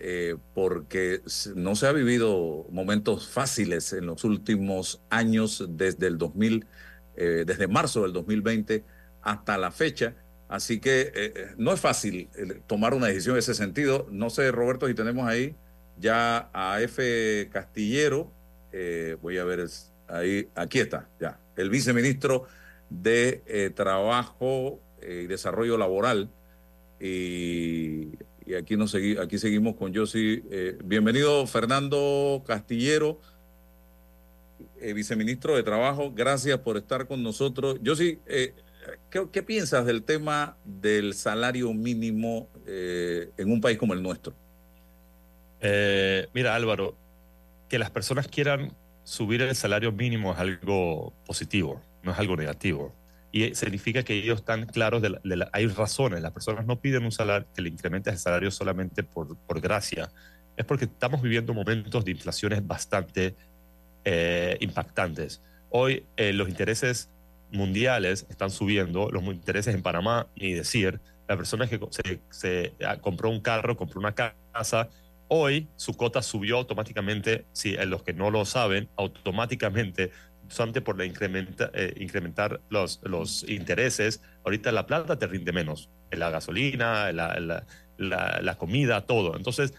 eh, 0.00 0.36
porque 0.54 1.22
no 1.54 1.76
se 1.76 1.86
ha 1.86 1.92
vivido 1.92 2.66
momentos 2.70 3.28
fáciles 3.28 3.92
en 3.92 4.06
los 4.06 4.24
últimos 4.24 5.00
años, 5.10 5.64
desde 5.68 6.08
el 6.08 6.18
2000, 6.18 6.66
eh, 7.16 7.44
desde 7.46 7.68
marzo 7.68 8.02
del 8.02 8.12
2020 8.12 8.84
hasta 9.22 9.56
la 9.56 9.70
fecha 9.70 10.16
Así 10.48 10.80
que 10.80 11.54
no 11.56 11.72
es 11.72 11.80
fácil 11.80 12.28
tomar 12.66 12.92
una 12.92 13.06
decisión 13.06 13.36
en 13.36 13.38
ese 13.38 13.54
sentido. 13.54 14.06
No 14.10 14.28
sé, 14.28 14.52
Roberto, 14.52 14.86
si 14.86 14.92
tenemos 14.92 15.26
ahí 15.26 15.56
ya 16.02 16.50
a 16.52 16.82
F. 16.82 17.48
Castillero. 17.52 18.30
voy 19.22 19.38
a 19.38 19.44
ver, 19.44 19.66
ahí, 20.08 20.48
aquí 20.54 20.80
está, 20.80 21.08
ya, 21.20 21.38
el 21.56 21.70
viceministro 21.70 22.46
de 22.90 23.72
Trabajo 23.74 24.80
y 25.00 25.26
Desarrollo 25.26 25.78
Laboral. 25.78 26.28
Y, 27.00 28.12
aquí, 28.58 28.76
nos 28.76 28.94
aquí 28.94 29.38
seguimos 29.38 29.76
con 29.76 29.94
Josi. 29.94 30.42
bienvenido, 30.84 31.46
Fernando 31.46 32.42
Castillero. 32.46 33.20
viceministro 34.80 35.56
de 35.56 35.62
Trabajo, 35.62 36.12
gracias 36.14 36.58
por 36.58 36.76
estar 36.76 37.06
con 37.06 37.22
nosotros. 37.22 37.78
Yo 37.80 37.94
sí, 37.94 38.18
¿Qué, 39.10 39.42
piensas 39.42 39.86
del 39.86 40.02
tema 40.02 40.56
del 40.64 41.14
salario 41.14 41.72
mínimo 41.72 42.48
eh, 42.66 43.30
en 43.36 43.50
un 43.50 43.60
país 43.60 43.78
como 43.78 43.94
el 43.94 44.02
nuestro? 44.02 44.34
Eh, 45.62 46.28
mira, 46.34 46.54
Álvaro, 46.54 46.96
que 47.68 47.78
las 47.78 47.90
personas 47.90 48.28
quieran 48.28 48.76
subir 49.04 49.40
el 49.42 49.54
salario 49.54 49.92
mínimo 49.92 50.32
es 50.32 50.38
algo 50.38 51.14
positivo, 51.24 51.80
no 52.02 52.12
es 52.12 52.18
algo 52.18 52.36
negativo. 52.36 52.92
Y 53.30 53.54
significa 53.54 54.02
que 54.02 54.14
ellos 54.14 54.40
están 54.40 54.66
claros, 54.66 55.00
de, 55.00 55.18
hay 55.52 55.66
razones, 55.68 56.20
las 56.20 56.32
personas 56.32 56.66
no 56.66 56.80
piden 56.80 57.04
un 57.04 57.12
salario 57.12 57.46
que 57.54 57.62
le 57.62 57.70
incremente 57.70 58.10
el 58.10 58.18
salario 58.18 58.50
solamente 58.50 59.02
por, 59.02 59.36
por 59.38 59.60
gracia, 59.60 60.10
es 60.56 60.66
porque 60.66 60.84
estamos 60.84 61.22
viviendo 61.22 61.54
momentos 61.54 62.04
de 62.04 62.10
inflaciones 62.10 62.66
bastante 62.66 63.34
eh, 64.04 64.58
impactantes. 64.60 65.40
Hoy 65.70 66.04
eh, 66.16 66.32
los 66.32 66.48
intereses 66.48 67.08
mundiales 67.50 68.26
están 68.28 68.50
subiendo, 68.50 69.10
los 69.10 69.22
intereses 69.24 69.74
en 69.74 69.82
Panamá, 69.82 70.26
ni 70.36 70.52
decir, 70.52 71.00
la 71.28 71.36
persona 71.36 71.66
que 71.66 71.80
se, 71.90 72.20
se 72.30 72.74
ah, 72.84 72.98
compró 72.98 73.30
un 73.30 73.40
carro, 73.40 73.76
compró 73.76 74.00
una 74.00 74.14
casa, 74.14 74.88
hoy 75.34 75.66
su 75.76 75.96
cota 75.96 76.20
subió 76.20 76.58
automáticamente, 76.58 77.46
si 77.52 77.74
en 77.74 77.88
los 77.88 78.02
que 78.02 78.12
no 78.12 78.30
lo 78.30 78.44
saben, 78.44 78.90
automáticamente 78.98 80.10
solamente 80.48 80.82
por 80.82 80.98
la 80.98 81.06
incrementa, 81.06 81.70
eh, 81.72 81.94
incrementar 81.96 82.60
los, 82.68 83.00
los 83.02 83.42
intereses, 83.48 84.20
ahorita 84.44 84.70
la 84.72 84.86
plata 84.86 85.18
te 85.18 85.26
rinde 85.26 85.50
menos, 85.52 85.88
la 86.10 86.28
gasolina, 86.28 87.10
la, 87.12 87.40
la, 87.40 87.64
la, 87.96 88.58
comida, 88.58 89.06
todo. 89.06 89.34
Entonces, 89.34 89.72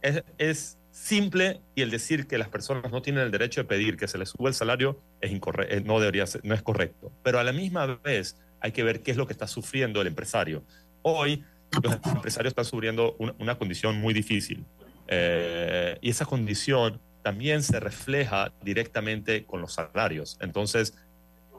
es, 0.00 0.22
es, 0.38 0.76
simple 0.92 1.60
y 1.76 1.82
el 1.82 1.90
decir 1.90 2.26
que 2.26 2.36
las 2.36 2.48
personas 2.48 2.90
no 2.90 3.00
tienen 3.00 3.22
el 3.22 3.30
derecho 3.30 3.60
de 3.60 3.64
pedir 3.64 3.96
que 3.96 4.08
se 4.08 4.18
les 4.18 4.30
suba 4.30 4.48
el 4.48 4.54
salario 4.54 5.00
es 5.20 5.30
incorrecto, 5.30 5.74
eh, 5.74 5.80
no, 5.80 6.00
debería 6.00 6.26
ser, 6.26 6.44
no 6.44 6.54
es 6.54 6.62
correcto. 6.62 7.12
Pero 7.22 7.38
a 7.38 7.44
la 7.44 7.52
misma 7.52 7.86
vez 8.02 8.36
hay 8.60 8.72
que 8.72 8.82
ver 8.82 9.02
qué 9.02 9.12
es 9.12 9.16
lo 9.16 9.26
que 9.26 9.32
está 9.32 9.46
sufriendo 9.46 10.00
el 10.00 10.08
empresario. 10.08 10.64
Hoy 11.02 11.44
los 11.82 11.94
empresarios 12.06 12.50
están 12.50 12.64
sufriendo 12.64 13.14
una, 13.18 13.34
una 13.38 13.56
condición 13.56 14.00
muy 14.00 14.12
difícil 14.12 14.64
eh, 15.10 15.98
y 16.00 16.10
esa 16.10 16.24
condición 16.24 17.00
también 17.22 17.62
se 17.62 17.80
refleja 17.80 18.52
directamente 18.62 19.44
con 19.44 19.60
los 19.60 19.74
salarios. 19.74 20.38
Entonces, 20.40 20.94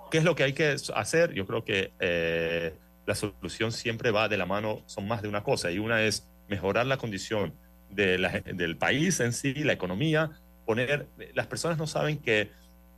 ¿qué 0.09 0.17
es 0.17 0.23
lo 0.23 0.35
que 0.35 0.43
hay 0.43 0.53
que 0.53 0.77
hacer? 0.95 1.33
Yo 1.33 1.45
creo 1.45 1.63
que 1.63 1.91
eh, 1.99 2.73
la 3.05 3.13
solución 3.13 3.71
siempre 3.71 4.09
va 4.09 4.29
de 4.29 4.37
la 4.37 4.45
mano, 4.45 4.81
son 4.85 5.07
más 5.07 5.21
de 5.21 5.27
una 5.27 5.43
cosa, 5.43 5.69
y 5.69 5.79
una 5.79 6.01
es 6.01 6.27
mejorar 6.47 6.85
la 6.87 6.97
condición 6.97 7.53
de 7.89 8.17
del 8.53 8.77
país 8.77 9.19
en 9.19 9.33
sí, 9.33 9.53
la 9.53 9.73
economía, 9.73 10.31
poner, 10.65 11.07
las 11.33 11.47
personas 11.47 11.77
no 11.77 11.87
saben 11.87 12.17
que 12.17 12.49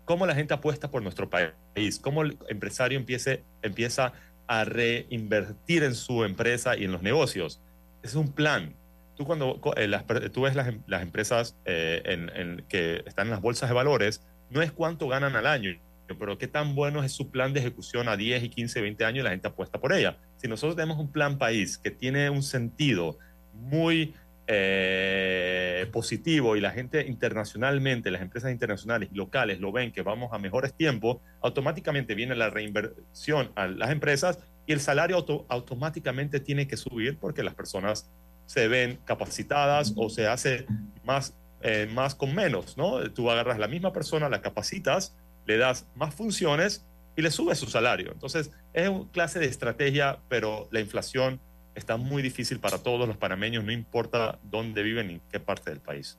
cómo 0.06 0.28
la 0.28 0.36
gente 0.36 0.54
apuesta 0.54 0.92
por 0.92 1.02
nuestro 1.02 1.30
país, 1.30 2.00
cómo 2.00 2.22
el 2.22 2.38
empresario 2.48 3.00
empiece, 3.00 3.44
empieza 3.64 4.14
a 4.48 4.66
reinvertir 4.66 5.84
en 5.84 5.96
su 5.96 6.24
empresa 6.24 6.78
y 6.78 6.84
en 6.84 6.92
los 6.92 7.02
negocios. 7.02 7.60
Es 8.04 8.14
un 8.14 8.32
plan, 8.32 8.76
tú 9.16 9.26
cuando 9.26 9.60
eh, 9.76 9.88
las, 9.88 10.06
tú 10.32 10.42
ves 10.42 10.56
las, 10.56 10.74
las 10.88 11.02
empresas 11.02 11.58
eh, 11.66 12.02
en, 12.06 12.66
que 12.68 13.04
están 13.06 13.28
en 13.28 13.32
las 13.32 13.42
bolsas 13.42 13.70
de 13.70 13.76
valores, 13.76 14.22
no 14.50 14.62
es 14.62 14.72
cuánto 14.72 15.08
ganan 15.08 15.36
al 15.36 15.48
año, 15.48 15.78
pero 16.20 16.38
qué 16.38 16.48
tan 16.48 16.76
bueno 16.76 17.04
es 17.04 17.12
su 17.12 17.30
plan 17.32 17.54
de 17.54 17.60
ejecución 17.60 18.08
a 18.08 18.18
10 18.18 18.44
y 18.44 18.50
15, 18.50 18.82
20 18.82 19.06
años 19.06 19.20
y 19.22 19.24
la 19.24 19.32
gente 19.32 19.48
apuesta 19.48 19.80
por 19.80 19.94
ella. 19.94 20.18
Si 20.38 20.48
nosotros 20.48 20.76
tenemos 20.76 21.00
un 21.00 21.12
plan 21.12 21.38
país 21.38 21.78
que 21.78 21.92
tiene 21.92 22.30
un 22.30 22.44
sentido 22.44 23.18
muy 23.54 24.14
eh, 24.46 25.88
positivo 25.94 26.58
y 26.58 26.62
la 26.62 26.72
gente 26.72 27.06
internacionalmente, 27.08 28.12
las 28.12 28.22
empresas 28.22 28.52
internacionales 28.52 29.10
y 29.12 29.16
locales 29.16 29.60
lo 29.60 29.72
ven 29.72 29.92
que 29.92 30.02
vamos 30.02 30.34
a 30.34 30.38
mejores 30.38 30.74
tiempos, 30.74 31.18
automáticamente 31.42 32.14
viene 32.14 32.36
la 32.36 32.50
reinversión 32.50 33.52
a 33.56 33.68
las 33.68 33.90
empresas 33.92 34.40
y 34.66 34.74
el 34.74 34.82
salario 34.82 35.26
automáticamente 35.48 36.40
tiene 36.40 36.68
que 36.68 36.78
subir 36.78 37.18
porque 37.18 37.44
las 37.44 37.56
personas 37.56 38.12
se 38.46 38.68
ven 38.68 39.00
capacitadas 39.06 39.94
o 39.96 40.10
se 40.10 40.28
hace 40.28 40.66
más, 41.04 41.36
eh, 41.62 41.90
más 41.92 42.16
con 42.16 42.34
menos, 42.36 42.78
¿no? 42.78 43.12
Tú 43.12 43.30
agarras 43.30 43.60
la 43.60 43.68
misma 43.68 43.94
persona, 43.94 44.30
la 44.30 44.42
capacitas, 44.42 45.16
le 45.46 45.58
das 45.58 45.88
más 45.96 46.14
funciones 46.14 46.86
y 47.16 47.22
le 47.22 47.32
subes 47.32 47.60
su 47.60 47.68
salario. 47.68 48.12
Entonces, 48.12 48.52
es 48.74 48.90
una 48.90 49.10
clase 49.12 49.40
de 49.40 49.46
estrategia, 49.46 50.20
pero 50.30 50.68
la 50.72 50.80
inflación 50.80 51.40
está 51.76 51.98
muy 51.98 52.22
difícil 52.22 52.60
para 52.60 52.78
todos 52.78 53.08
los 53.08 53.18
panameños, 53.18 53.64
no 53.64 53.72
importa 53.72 54.40
dónde 54.44 54.84
viven 54.84 55.08
ni 55.08 55.22
qué 55.32 55.40
parte 55.40 55.70
del 55.70 55.80
país. 55.80 56.18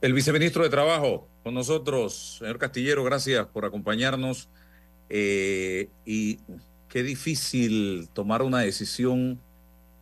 El 0.00 0.12
viceministro 0.12 0.62
de 0.62 0.70
Trabajo 0.70 1.28
con 1.42 1.54
nosotros, 1.54 2.36
señor 2.38 2.58
Castillero, 2.58 3.02
gracias 3.02 3.46
por 3.46 3.64
acompañarnos. 3.64 4.48
Eh, 5.10 5.88
y 6.04 6.38
qué 6.88 7.02
difícil 7.02 8.08
tomar 8.12 8.42
una 8.42 8.60
decisión 8.60 9.40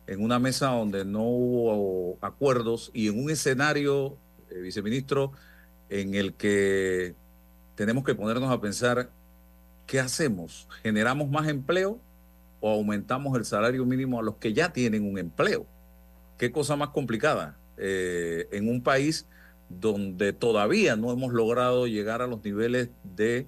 en 0.07 0.23
una 0.23 0.39
mesa 0.39 0.67
donde 0.67 1.05
no 1.05 1.23
hubo 1.23 2.17
acuerdos 2.21 2.89
y 2.93 3.09
en 3.09 3.21
un 3.21 3.29
escenario, 3.29 4.17
eh, 4.49 4.59
viceministro, 4.59 5.33
en 5.89 6.15
el 6.15 6.33
que 6.33 7.13
tenemos 7.75 8.03
que 8.03 8.15
ponernos 8.15 8.51
a 8.51 8.59
pensar, 8.59 9.09
¿qué 9.85 9.99
hacemos? 9.99 10.67
¿Generamos 10.81 11.29
más 11.29 11.47
empleo 11.47 11.99
o 12.61 12.71
aumentamos 12.71 13.37
el 13.37 13.45
salario 13.45 13.85
mínimo 13.85 14.19
a 14.19 14.23
los 14.23 14.37
que 14.37 14.53
ya 14.53 14.71
tienen 14.71 15.09
un 15.09 15.17
empleo? 15.17 15.65
¿Qué 16.37 16.51
cosa 16.51 16.75
más 16.75 16.89
complicada? 16.89 17.57
Eh, 17.77 18.47
en 18.51 18.69
un 18.69 18.81
país 18.81 19.27
donde 19.69 20.33
todavía 20.33 20.95
no 20.95 21.11
hemos 21.11 21.33
logrado 21.33 21.85
llegar 21.87 22.21
a 22.21 22.27
los 22.27 22.43
niveles 22.43 22.89
de 23.03 23.45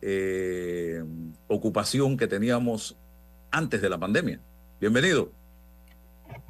eh, 0.00 1.02
ocupación 1.48 2.16
que 2.16 2.28
teníamos 2.28 2.96
antes 3.50 3.82
de 3.82 3.90
la 3.90 3.98
pandemia. 3.98 4.40
Bienvenido. 4.80 5.37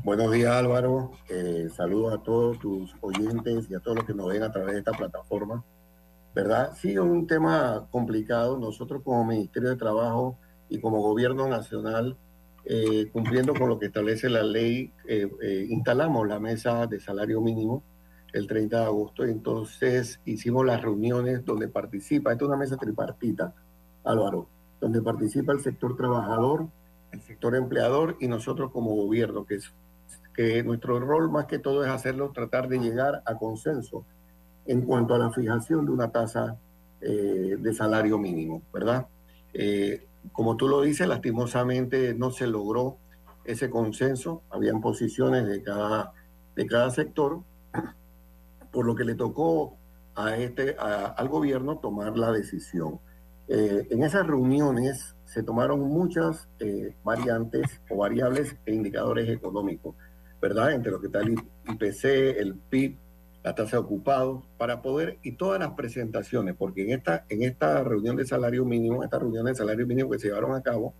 Buenos 0.09 0.32
días 0.32 0.54
Álvaro, 0.54 1.12
eh, 1.28 1.68
saludos 1.76 2.14
a 2.14 2.22
todos 2.22 2.59
tus 2.59 2.96
oyentes 3.02 3.70
y 3.70 3.74
a 3.74 3.80
todos 3.80 3.98
los 3.98 4.06
que 4.06 4.14
nos 4.14 4.28
ven 4.28 4.42
a 4.42 4.50
través 4.50 4.72
de 4.72 4.78
esta 4.78 4.92
plataforma. 4.92 5.62
¿Verdad? 6.34 6.72
Sí, 6.74 6.92
es 6.92 6.98
un 6.98 7.26
tema 7.26 7.86
complicado. 7.90 8.56
Nosotros 8.56 9.02
como 9.04 9.26
Ministerio 9.26 9.68
de 9.68 9.76
Trabajo 9.76 10.38
y 10.70 10.80
como 10.80 11.02
Gobierno 11.02 11.46
Nacional, 11.46 12.16
eh, 12.64 13.11
cumpliendo 13.12 13.52
con 13.52 13.68
lo 13.68 13.78
que 13.78 13.84
establece 13.84 14.30
la 14.30 14.42
ley, 14.42 14.94
eh, 15.06 15.66
instalamos 15.68 16.26
la 16.26 16.40
mesa 16.40 16.86
de 16.86 17.00
salario 17.00 17.42
mínimo 17.42 17.82
el 18.32 18.46
30 18.46 18.78
de 18.78 18.84
agosto. 18.86 19.26
Y 19.26 19.30
entonces 19.30 20.22
hicimos 20.24 20.64
las 20.64 20.80
reuniones 20.80 21.44
donde 21.44 21.68
participa, 21.68 22.32
esta 22.32 22.46
es 22.46 22.48
una 22.48 22.56
mesa 22.56 22.78
tripartita, 22.78 23.52
Álvaro, 24.04 24.48
donde 24.80 25.02
participa 25.02 25.52
el 25.52 25.61
sector 25.61 25.98
trabajador, 25.98 26.66
el 27.12 27.20
sector 27.20 27.54
empleador 27.54 28.16
y 28.20 28.28
nosotros 28.28 28.70
como 28.72 28.94
gobierno, 28.94 29.44
que, 29.44 29.56
es, 29.56 29.70
nuestro 30.64 31.01
rol 31.01 31.30
más 31.30 31.47
que 31.47 31.59
todo 31.59 31.84
es 31.84 31.91
hacerlo, 31.91 32.30
tratar 32.32 32.68
de 32.68 32.78
llegar 32.78 33.22
a 33.26 33.34
consenso 33.34 34.05
en 34.68 34.82
cuanto 34.82 35.14
a 35.14 35.18
la 35.18 35.30
fijación 35.30 35.86
de 35.86 35.93
una 35.93 36.12
tasa 36.12 36.59
eh, 37.01 37.57
de 37.59 37.74
salario 37.74 38.18
mínimo, 38.18 38.62
¿verdad? 38.72 39.07
Eh, 39.55 40.07
como 40.32 40.57
tú 40.57 40.68
lo 40.68 40.82
dices, 40.82 41.09
lastimosamente 41.09 42.14
no 42.14 42.30
se 42.30 42.47
logró 42.47 42.99
ese 43.45 43.70
consenso, 43.70 44.43
habían 44.51 44.80
posiciones 44.80 45.47
de 45.47 45.62
cada, 45.62 46.12
de 46.55 46.66
cada 46.66 46.91
sector, 46.91 47.41
por 48.70 48.84
lo 48.84 48.95
que 48.95 49.05
le 49.05 49.14
tocó 49.14 49.76
a 50.14 50.36
este, 50.36 50.76
al 50.78 51.28
gobierno 51.28 51.78
tomar 51.78 52.18
la 52.18 52.30
decisión. 52.30 53.01
Eh, 53.49 53.86
en 53.91 54.03
esas 54.03 54.26
reuniones 54.26 55.16
se 55.24 55.43
tomaron 55.43 55.80
muchas 55.80 56.49
variantes 57.05 57.80
o 57.89 57.97
variables 57.97 58.57
e 58.66 58.74
indicadores 58.74 59.30
económicos, 59.30 59.95
¿verdad? 60.41 60.72
Entre 60.72 60.93
lo 60.93 61.01
que 61.01 61.07
está 61.07 61.20
el 61.20 61.34
IPC, 61.66 62.05
el 62.39 62.55
PIB, 62.55 62.97
la 63.43 63.55
tasa 63.55 63.76
de 63.76 63.82
ocupados, 63.82 64.45
para 64.57 64.82
poder, 64.82 65.18
y 65.22 65.32
todas 65.32 65.61
las 65.61 65.70
presentaciones, 65.70 66.55
porque 66.57 66.82
en 66.82 66.91
esta, 66.91 67.24
en 67.28 67.43
esta 67.43 67.82
reunión 67.84 68.16
de 68.16 68.26
salario 68.26 68.64
mínimo, 68.64 69.03
esta 69.03 69.18
reunión 69.18 69.47
de 69.47 69.55
salario 69.55 69.86
mínimo 69.86 70.11
que 70.11 70.18
se 70.18 70.28
llevaron 70.28 70.55
a 70.55 70.62
cabo, 70.62 70.95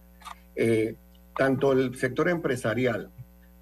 eh, 0.57 0.97
tanto 1.37 1.73
el 1.73 1.95
sector 1.97 2.29
empresarial, 2.29 3.11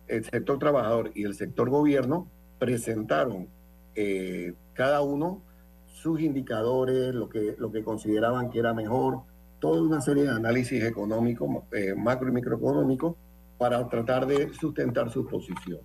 el 0.09 0.25
sector 0.25 0.59
trabajador 0.59 1.11
y 1.15 1.25
el 1.25 1.35
sector 1.35 1.69
gobierno 1.69 2.29
presentaron 2.59 3.49
eh, 3.95 4.55
cada 4.73 5.03
uno 5.03 5.43
sus 5.87 6.21
indicadores, 6.21 7.15
lo 7.15 7.29
que, 7.29 7.57
lo 7.59 7.73
que 7.73 7.83
consideraban 7.83 8.51
que 8.51 8.59
era 8.59 8.73
mejor, 8.73 9.23
toda 9.59 9.83
una 9.83 10.01
serie 10.01 10.25
de 10.25 10.31
análisis 10.31 10.85
económicos, 10.85 11.65
eh, 11.73 11.95
macro 11.97 12.29
y 12.29 12.33
microeconómicos, 12.33 13.17
para 13.59 13.89
tratar 13.89 14.27
de 14.27 14.53
sustentar 14.53 15.11
su 15.11 15.27
posición. 15.27 15.81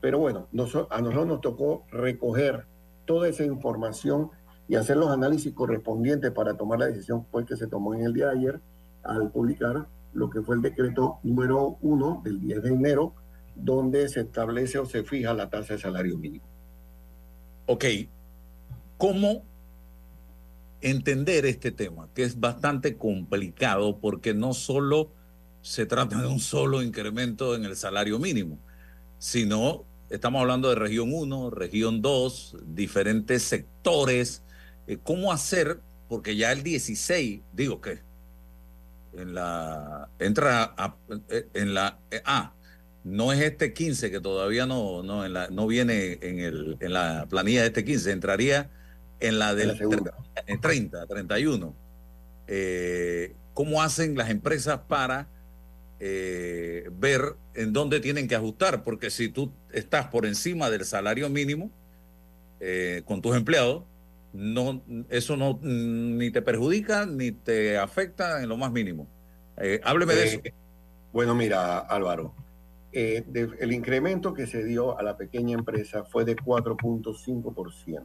Pero 0.00 0.18
bueno, 0.18 0.48
a 0.50 1.00
nosotros 1.00 1.26
nos 1.26 1.40
tocó 1.40 1.84
recoger 1.90 2.66
toda 3.04 3.28
esa 3.28 3.44
información 3.44 4.30
y 4.68 4.76
hacer 4.76 4.96
los 4.96 5.10
análisis 5.10 5.52
correspondientes 5.52 6.30
para 6.32 6.56
tomar 6.56 6.78
la 6.78 6.86
decisión 6.86 7.24
pues, 7.30 7.46
que 7.46 7.56
se 7.56 7.66
tomó 7.66 7.94
en 7.94 8.02
el 8.02 8.12
día 8.12 8.28
de 8.28 8.38
ayer 8.38 8.60
al 9.02 9.30
publicar 9.30 9.86
lo 10.12 10.30
que 10.30 10.42
fue 10.42 10.56
el 10.56 10.62
decreto 10.62 11.18
número 11.22 11.76
1 11.82 12.22
del 12.24 12.40
10 12.40 12.62
de 12.62 12.68
enero, 12.70 13.14
donde 13.54 14.08
se 14.08 14.20
establece 14.20 14.78
o 14.78 14.86
se 14.86 15.04
fija 15.04 15.34
la 15.34 15.50
tasa 15.50 15.74
de 15.74 15.80
salario 15.80 16.18
mínimo. 16.18 16.44
Ok, 17.66 17.84
¿cómo 18.96 19.42
entender 20.80 21.46
este 21.46 21.72
tema, 21.72 22.08
que 22.14 22.22
es 22.22 22.38
bastante 22.38 22.96
complicado 22.96 23.98
porque 23.98 24.34
no 24.34 24.52
solo 24.54 25.10
se 25.66 25.84
trata 25.84 26.20
de 26.20 26.28
un 26.28 26.38
solo 26.38 26.80
incremento 26.80 27.56
en 27.56 27.64
el 27.64 27.74
salario 27.74 28.20
mínimo, 28.20 28.56
sino 29.18 29.84
estamos 30.10 30.40
hablando 30.40 30.68
de 30.68 30.76
región 30.76 31.10
1, 31.12 31.50
región 31.50 32.00
2, 32.02 32.58
diferentes 32.68 33.42
sectores. 33.42 34.44
Eh, 34.86 34.98
¿Cómo 35.02 35.32
hacer? 35.32 35.80
Porque 36.08 36.36
ya 36.36 36.52
el 36.52 36.62
16, 36.62 37.40
digo 37.52 37.80
que 37.80 37.98
en 39.12 39.34
la 39.34 40.08
entra 40.20 40.72
eh, 41.30 41.48
en 41.54 41.74
la 41.74 41.98
ah, 42.24 42.52
no 43.02 43.32
es 43.32 43.40
este 43.40 43.72
15 43.72 44.12
que 44.12 44.20
todavía 44.20 44.66
no 44.66 45.02
no 45.02 45.24
en 45.24 45.32
la, 45.32 45.48
no 45.48 45.66
viene 45.66 46.18
en 46.22 46.38
el 46.38 46.76
en 46.78 46.92
la 46.92 47.26
planilla 47.28 47.62
de 47.62 47.68
este 47.68 47.84
15, 47.84 48.12
entraría 48.12 48.70
en 49.18 49.40
la 49.40 49.52
del 49.56 49.70
en 50.46 50.60
30, 50.60 51.06
31. 51.08 51.74
Eh, 52.46 53.34
¿Cómo 53.52 53.82
hacen 53.82 54.16
las 54.16 54.30
empresas 54.30 54.78
para 54.86 55.26
eh, 55.98 56.90
ver 56.92 57.36
en 57.54 57.72
dónde 57.72 58.00
tienen 58.00 58.28
que 58.28 58.34
ajustar, 58.34 58.82
porque 58.82 59.10
si 59.10 59.28
tú 59.28 59.52
estás 59.72 60.08
por 60.08 60.26
encima 60.26 60.68
del 60.70 60.84
salario 60.84 61.30
mínimo 61.30 61.70
eh, 62.60 63.02
con 63.06 63.22
tus 63.22 63.34
empleados, 63.34 63.84
no, 64.34 64.82
eso 65.08 65.36
no 65.38 65.58
ni 65.62 66.30
te 66.30 66.42
perjudica 66.42 67.06
ni 67.06 67.32
te 67.32 67.78
afecta 67.78 68.42
en 68.42 68.48
lo 68.50 68.58
más 68.58 68.70
mínimo. 68.72 69.06
Eh, 69.56 69.80
hábleme 69.84 70.14
de 70.14 70.24
eso. 70.24 70.40
Bueno, 71.12 71.34
mira, 71.34 71.78
Álvaro, 71.78 72.34
el 72.92 73.72
incremento 73.72 74.34
que 74.34 74.46
se 74.46 74.64
dio 74.64 74.98
a 74.98 75.02
la 75.02 75.16
pequeña 75.16 75.54
empresa 75.54 76.04
fue 76.04 76.26
de 76.26 76.36
4.5% 76.36 78.02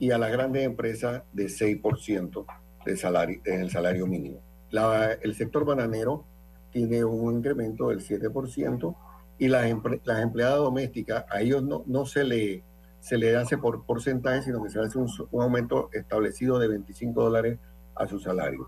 y 0.00 0.10
a 0.10 0.18
la 0.18 0.28
grande 0.28 0.64
empresa 0.64 1.24
de 1.32 1.46
6% 1.46 2.44
de 2.84 2.96
salario, 2.96 3.40
en 3.44 3.60
el 3.60 3.70
salario 3.70 4.08
mínimo. 4.08 4.40
La, 4.70 5.12
el 5.12 5.36
sector 5.36 5.64
bananero 5.64 6.24
tiene 6.72 7.04
un 7.04 7.36
incremento 7.36 7.88
del 7.88 8.00
7% 8.00 8.96
y 9.38 9.48
las, 9.48 9.70
las 10.04 10.20
empleadas 10.20 10.58
domésticas, 10.58 11.24
a 11.30 11.40
ellos 11.40 11.62
no, 11.62 11.84
no 11.86 12.06
se, 12.06 12.24
le, 12.24 12.64
se 13.00 13.18
le 13.18 13.36
hace 13.36 13.58
por 13.58 13.84
porcentaje, 13.84 14.42
sino 14.42 14.62
que 14.62 14.70
se 14.70 14.80
hace 14.80 14.98
un, 14.98 15.08
aumento 15.40 15.90
establecido 15.92 16.58
de 16.58 16.68
25 16.68 17.22
dólares 17.22 17.58
a 17.94 18.06
su 18.06 18.18
salario. 18.18 18.66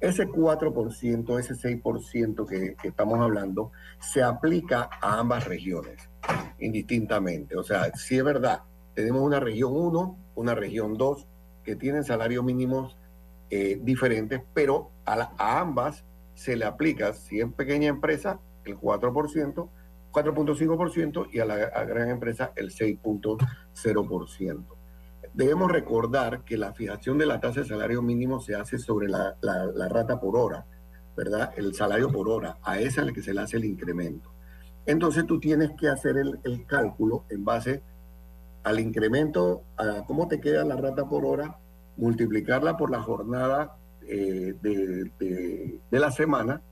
Ese 0.00 0.26
4%, 0.26 1.38
ese 1.38 1.54
6% 1.54 2.46
que, 2.48 2.74
que 2.74 2.88
estamos 2.88 3.20
hablando, 3.20 3.70
se 4.00 4.22
aplica 4.22 4.88
a 5.00 5.20
ambas 5.20 5.46
regiones, 5.46 6.08
indistintamente. 6.58 7.56
O 7.56 7.62
sea, 7.62 7.92
si 7.94 8.18
es 8.18 8.24
verdad, 8.24 8.62
tenemos 8.94 9.22
una 9.22 9.38
región 9.38 9.72
1, 9.74 10.18
una 10.34 10.54
región 10.54 10.94
2, 10.94 11.26
que 11.62 11.76
tienen 11.76 12.02
salarios 12.02 12.44
mínimos 12.44 12.96
eh, 13.50 13.78
diferentes, 13.82 14.42
pero 14.54 14.90
a, 15.04 15.30
a 15.36 15.60
ambas 15.60 16.04
se 16.34 16.56
le 16.56 16.64
aplica, 16.64 17.12
si 17.12 17.40
es 17.40 17.52
pequeña 17.52 17.88
empresa, 17.88 18.40
el 18.64 18.78
4%, 18.78 19.68
4.5% 20.12 21.28
y 21.32 21.40
a 21.40 21.44
la 21.44 21.56
gran 21.84 22.10
empresa 22.10 22.52
el 22.56 22.70
6.0%. 22.70 24.64
Debemos 25.34 25.72
recordar 25.72 26.44
que 26.44 26.58
la 26.58 26.74
fijación 26.74 27.16
de 27.16 27.26
la 27.26 27.40
tasa 27.40 27.60
de 27.60 27.66
salario 27.66 28.02
mínimo 28.02 28.40
se 28.40 28.54
hace 28.54 28.78
sobre 28.78 29.08
la, 29.08 29.34
rata 29.88 30.20
por 30.20 30.36
hora, 30.36 30.66
¿verdad? 31.16 31.52
El 31.56 31.74
salario 31.74 32.10
por 32.10 32.28
hora, 32.28 32.58
a 32.62 32.78
esa 32.78 33.00
es 33.00 33.06
la 33.06 33.12
que 33.12 33.22
se 33.22 33.32
le 33.32 33.40
hace 33.40 33.56
el 33.56 33.64
incremento. 33.64 34.30
Entonces 34.84 35.24
tú 35.26 35.40
tienes 35.40 35.70
que 35.78 35.88
hacer 35.88 36.18
el, 36.18 36.38
el 36.44 36.66
cálculo 36.66 37.24
en 37.30 37.44
base 37.44 37.82
al 38.62 38.78
incremento, 38.78 39.62
a 39.76 40.04
cómo 40.06 40.28
te 40.28 40.40
queda 40.40 40.64
la 40.64 40.76
rata 40.76 41.08
por 41.08 41.24
hora, 41.24 41.56
multiplicarla 41.96 42.76
por 42.76 42.90
la 42.90 43.02
jornada 43.02 43.76
eh, 44.08 44.54
de, 44.60 45.80
la 45.90 46.10
semana, 46.10 46.62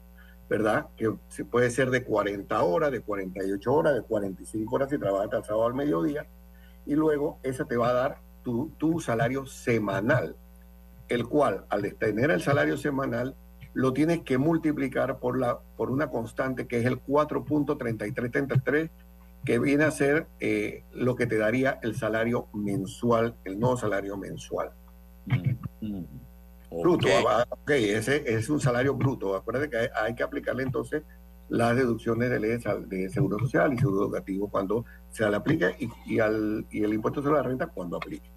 ¿verdad? 0.48 0.86
Que 0.96 1.12
se 1.28 1.44
puede 1.44 1.70
ser 1.70 1.90
de 1.90 2.04
40 2.04 2.62
horas, 2.62 2.90
de 2.90 3.00
48 3.00 3.72
horas, 3.72 3.94
de 3.94 4.02
45 4.02 4.74
horas 4.74 4.90
si 4.90 4.98
trabajas 4.98 5.26
hasta 5.26 5.38
el 5.38 5.44
sábado 5.44 5.66
al 5.66 5.74
mediodía, 5.74 6.26
y 6.86 6.94
luego 6.94 7.38
esa 7.42 7.64
te 7.64 7.76
va 7.76 7.90
a 7.90 7.92
dar 7.92 8.18
tu, 8.42 8.70
tu 8.78 9.00
salario 9.00 9.46
semanal, 9.46 10.36
el 11.08 11.26
cual 11.26 11.66
al 11.68 11.94
tener 11.94 12.30
el 12.30 12.40
salario 12.40 12.76
semanal 12.76 13.36
lo 13.72 13.92
tienes 13.92 14.22
que 14.22 14.38
multiplicar 14.38 15.18
por, 15.18 15.38
la, 15.38 15.58
por 15.76 15.90
una 15.90 16.08
constante 16.08 16.66
que 16.66 16.78
es 16.78 16.86
el 16.86 17.02
4.3333, 17.04 18.90
que 19.44 19.58
viene 19.58 19.84
a 19.84 19.90
ser 19.90 20.26
eh, 20.40 20.84
lo 20.92 21.16
que 21.16 21.26
te 21.26 21.38
daría 21.38 21.78
el 21.82 21.94
salario 21.96 22.48
mensual, 22.52 23.36
el 23.44 23.58
nuevo 23.58 23.76
salario 23.76 24.16
mensual. 24.16 24.72
Mm, 25.26 25.86
mm. 25.86 26.04
Bruto, 26.70 27.08
ah, 27.28 27.44
ok, 27.48 27.70
ese 27.70 28.22
es 28.26 28.48
un 28.48 28.60
salario 28.60 28.94
bruto. 28.94 29.34
Acuérdate 29.34 29.68
que 29.68 29.90
hay, 29.92 30.14
que 30.14 30.22
aplicarle 30.22 30.62
entonces 30.62 31.02
las 31.48 31.74
deducciones 31.74 32.30
de 32.30 32.38
ley 32.38 32.58
de 32.86 33.08
seguro 33.08 33.38
social 33.40 33.72
y 33.72 33.78
seguro 33.78 34.04
educativo 34.04 34.48
cuando 34.48 34.84
se 35.10 35.28
le 35.28 35.36
aplica 35.36 35.72
y, 36.06 36.20
al, 36.20 36.64
y 36.70 36.84
el 36.84 36.94
impuesto 36.94 37.22
sobre 37.22 37.36
la 37.36 37.42
renta 37.42 37.66
cuando 37.66 37.96
aplique. 37.96 38.30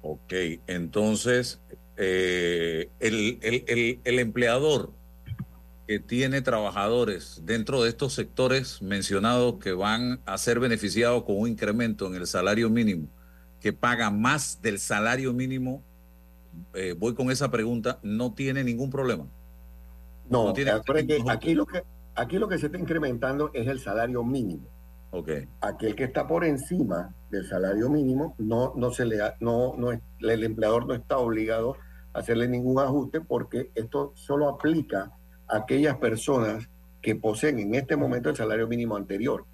Ok, 0.00 0.32
entonces 0.66 1.60
eh, 1.96 2.88
el, 2.98 3.38
el, 3.42 4.00
el, 4.02 4.18
empleador 4.18 4.90
que 5.86 5.98
tiene 5.98 6.40
trabajadores 6.40 7.42
dentro 7.44 7.82
de 7.82 7.90
estos 7.90 8.14
sectores 8.14 8.80
mencionados 8.80 9.56
que 9.56 9.72
van 9.72 10.20
a 10.24 10.38
ser 10.38 10.60
beneficiados 10.60 11.24
con 11.24 11.38
un 11.38 11.48
incremento 11.48 12.06
en 12.06 12.14
el 12.14 12.26
salario 12.26 12.70
mínimo, 12.70 13.06
que 13.60 13.74
paga 13.74 14.10
más 14.10 14.62
del 14.62 14.78
salario 14.78 15.34
mínimo 15.34 15.82
eh, 16.74 16.94
voy 16.98 17.14
con 17.14 17.30
esa 17.30 17.50
pregunta, 17.50 17.98
no 18.02 18.34
tiene 18.34 18.64
ningún 18.64 18.90
problema. 18.90 19.26
No, 20.28 20.52
tiene 20.52 20.72
que 21.06 21.22
aquí 21.28 21.54
lo 21.54 21.66
que 21.66 21.82
aquí 22.14 22.38
lo 22.38 22.48
que 22.48 22.58
se 22.58 22.66
está 22.66 22.78
incrementando 22.78 23.50
es 23.52 23.66
el 23.68 23.80
salario 23.80 24.24
mínimo. 24.24 24.68
Okay. 25.10 25.46
Aquel 25.60 25.94
que 25.94 26.04
está 26.04 26.26
por 26.26 26.44
encima 26.44 27.14
del 27.30 27.46
salario 27.46 27.88
mínimo 27.88 28.34
no 28.38 28.72
no 28.74 28.90
se 28.90 29.04
le 29.04 29.18
no 29.40 29.74
no 29.76 29.90
el 29.92 30.44
empleador 30.44 30.86
no 30.86 30.94
está 30.94 31.18
obligado 31.18 31.76
a 32.12 32.18
hacerle 32.18 32.48
ningún 32.48 32.80
ajuste 32.80 33.20
porque 33.20 33.70
esto 33.74 34.12
solo 34.14 34.48
aplica 34.48 35.12
a 35.46 35.58
aquellas 35.58 35.98
personas 35.98 36.68
que 37.00 37.14
poseen 37.14 37.58
en 37.60 37.74
este 37.74 37.96
momento 37.96 38.30
el 38.30 38.36
salario 38.36 38.66
mínimo 38.66 38.96
anterior 38.96 39.44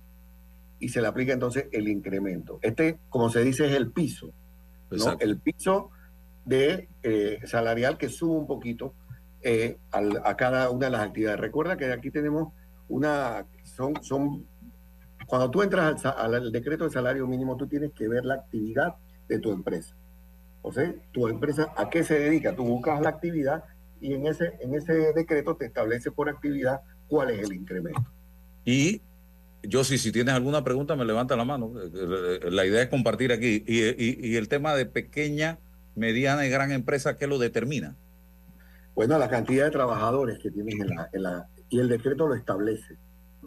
y 0.79 0.89
se 0.89 1.01
le 1.03 1.09
aplica 1.09 1.33
entonces 1.33 1.67
el 1.73 1.89
incremento. 1.89 2.59
Este, 2.63 2.99
como 3.11 3.29
se 3.29 3.45
dice, 3.45 3.67
es 3.67 3.75
el 3.75 3.93
piso. 3.93 4.33
¿no? 4.91 5.17
El 5.21 5.39
piso 5.39 5.91
de 6.45 6.89
eh, 7.03 7.39
salarial 7.45 7.99
que 7.99 8.09
sube 8.09 8.39
un 8.39 8.47
poquito 8.47 8.95
eh, 9.43 9.79
a 9.91 10.37
cada 10.37 10.71
una 10.71 10.87
de 10.87 10.93
las 10.93 11.03
actividades. 11.03 11.41
Recuerda 11.41 11.77
que 11.77 11.93
aquí 11.93 12.11
tenemos 12.11 12.53
una, 12.89 13.47
son, 13.65 14.03
son 14.03 14.45
cuando 15.27 15.51
tú 15.51 15.63
entras 15.63 16.05
al, 16.05 16.53
decreto 16.53 16.85
de 16.85 16.91
salario 16.91 17.27
mínimo, 17.27 17.57
tú 17.57 17.67
tienes 17.67 17.93
que 17.93 18.09
ver 18.09 18.25
la 18.25 18.35
actividad 18.35 18.97
de 19.29 19.39
tu 19.39 19.53
empresa. 19.53 19.95
O 20.61 20.73
sea, 20.73 20.93
tu 21.13 21.29
empresa 21.29 21.73
a 21.77 21.89
qué 21.89 22.05
se 22.05 22.19
dedica, 22.19 22.55
tú 22.55 22.65
buscas 22.65 23.01
la 23.01 23.11
actividad 23.11 23.65
y 24.01 24.13
en 24.13 24.27
ese, 24.27 24.55
en 24.61 24.75
ese 24.75 25.13
decreto 25.15 25.57
te 25.57 25.67
establece 25.67 26.11
por 26.11 26.29
actividad 26.29 26.81
cuál 27.09 27.31
es 27.31 27.49
el 27.49 27.55
incremento. 27.55 28.05
Y 28.65 29.01
yo 29.63 29.85
si, 29.85 29.99
si 29.99 30.13
tienes 30.13 30.35
alguna 30.35 30.65
pregunta 30.65 30.97
me 30.97 31.05
levanta 31.05 31.37
la 31.37 31.45
mano. 31.45 31.73
Eh, 31.81 32.51
la 32.51 32.67
idea 32.67 32.83
es 32.83 32.89
compartir 32.89 33.33
aquí. 33.33 33.65
Y, 33.67 34.29
y 34.29 34.37
el 34.37 34.49
tema 34.49 34.75
de 34.75 34.85
pequeña 34.85 35.59
mediana 35.95 36.47
y 36.47 36.51
gran 36.51 36.73
empresa, 36.73 37.17
¿qué 37.17 37.27
lo 37.27 37.39
determina? 37.39 37.97
Bueno, 38.95 39.19
la 39.19 39.29
cantidad 39.29 39.65
de 39.65 39.71
trabajadores 39.71 40.39
que 40.39 40.51
tienes 40.51 40.75
en 41.13 41.23
la, 41.23 41.49
y 41.69 41.79
el 41.79 41.89
decreto 41.89 42.27
lo 42.27 42.35
establece. 42.35 42.99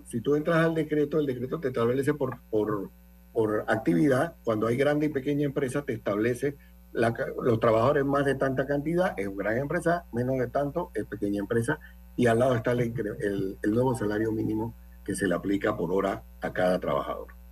Si 0.06 0.22
tú 0.22 0.36
entras 0.36 0.58
al 0.58 0.74
decreto, 0.74 1.20
el 1.20 1.26
decreto 1.26 1.60
te 1.60 1.68
establece 1.68 2.14
por, 2.14 2.40
por, 2.50 2.90
por 3.32 3.66
actividad. 3.68 4.36
Cuando 4.44 4.68
hay 4.68 4.78
grande 4.78 5.08
y 5.08 5.10
pequeña 5.10 5.46
empresa, 5.46 5.84
te 5.84 5.94
establece 5.94 6.56
los 6.94 7.60
trabajadores 7.60 8.06
más 8.06 8.24
de 8.24 8.36
tanta 8.36 8.68
cantidad, 8.68 9.16
es 9.18 9.36
gran 9.36 9.58
empresa, 9.58 10.06
menos 10.14 10.38
de 10.38 10.48
tanto, 10.48 10.92
es 10.94 11.06
pequeña 11.06 11.40
empresa. 11.40 11.80
Y 12.16 12.28
al 12.28 12.40
lado 12.40 12.56
está 12.56 12.72
el, 12.72 13.58
el 13.62 13.72
nuevo 13.72 13.96
salario 13.96 14.32
mínimo 14.32 14.76
que 15.04 15.16
se 15.16 15.28
le 15.28 15.36
aplica 15.36 15.76
por 15.76 15.92
hora 15.92 16.24
a 16.42 16.54
cada 16.54 16.80
trabajador 16.80 17.43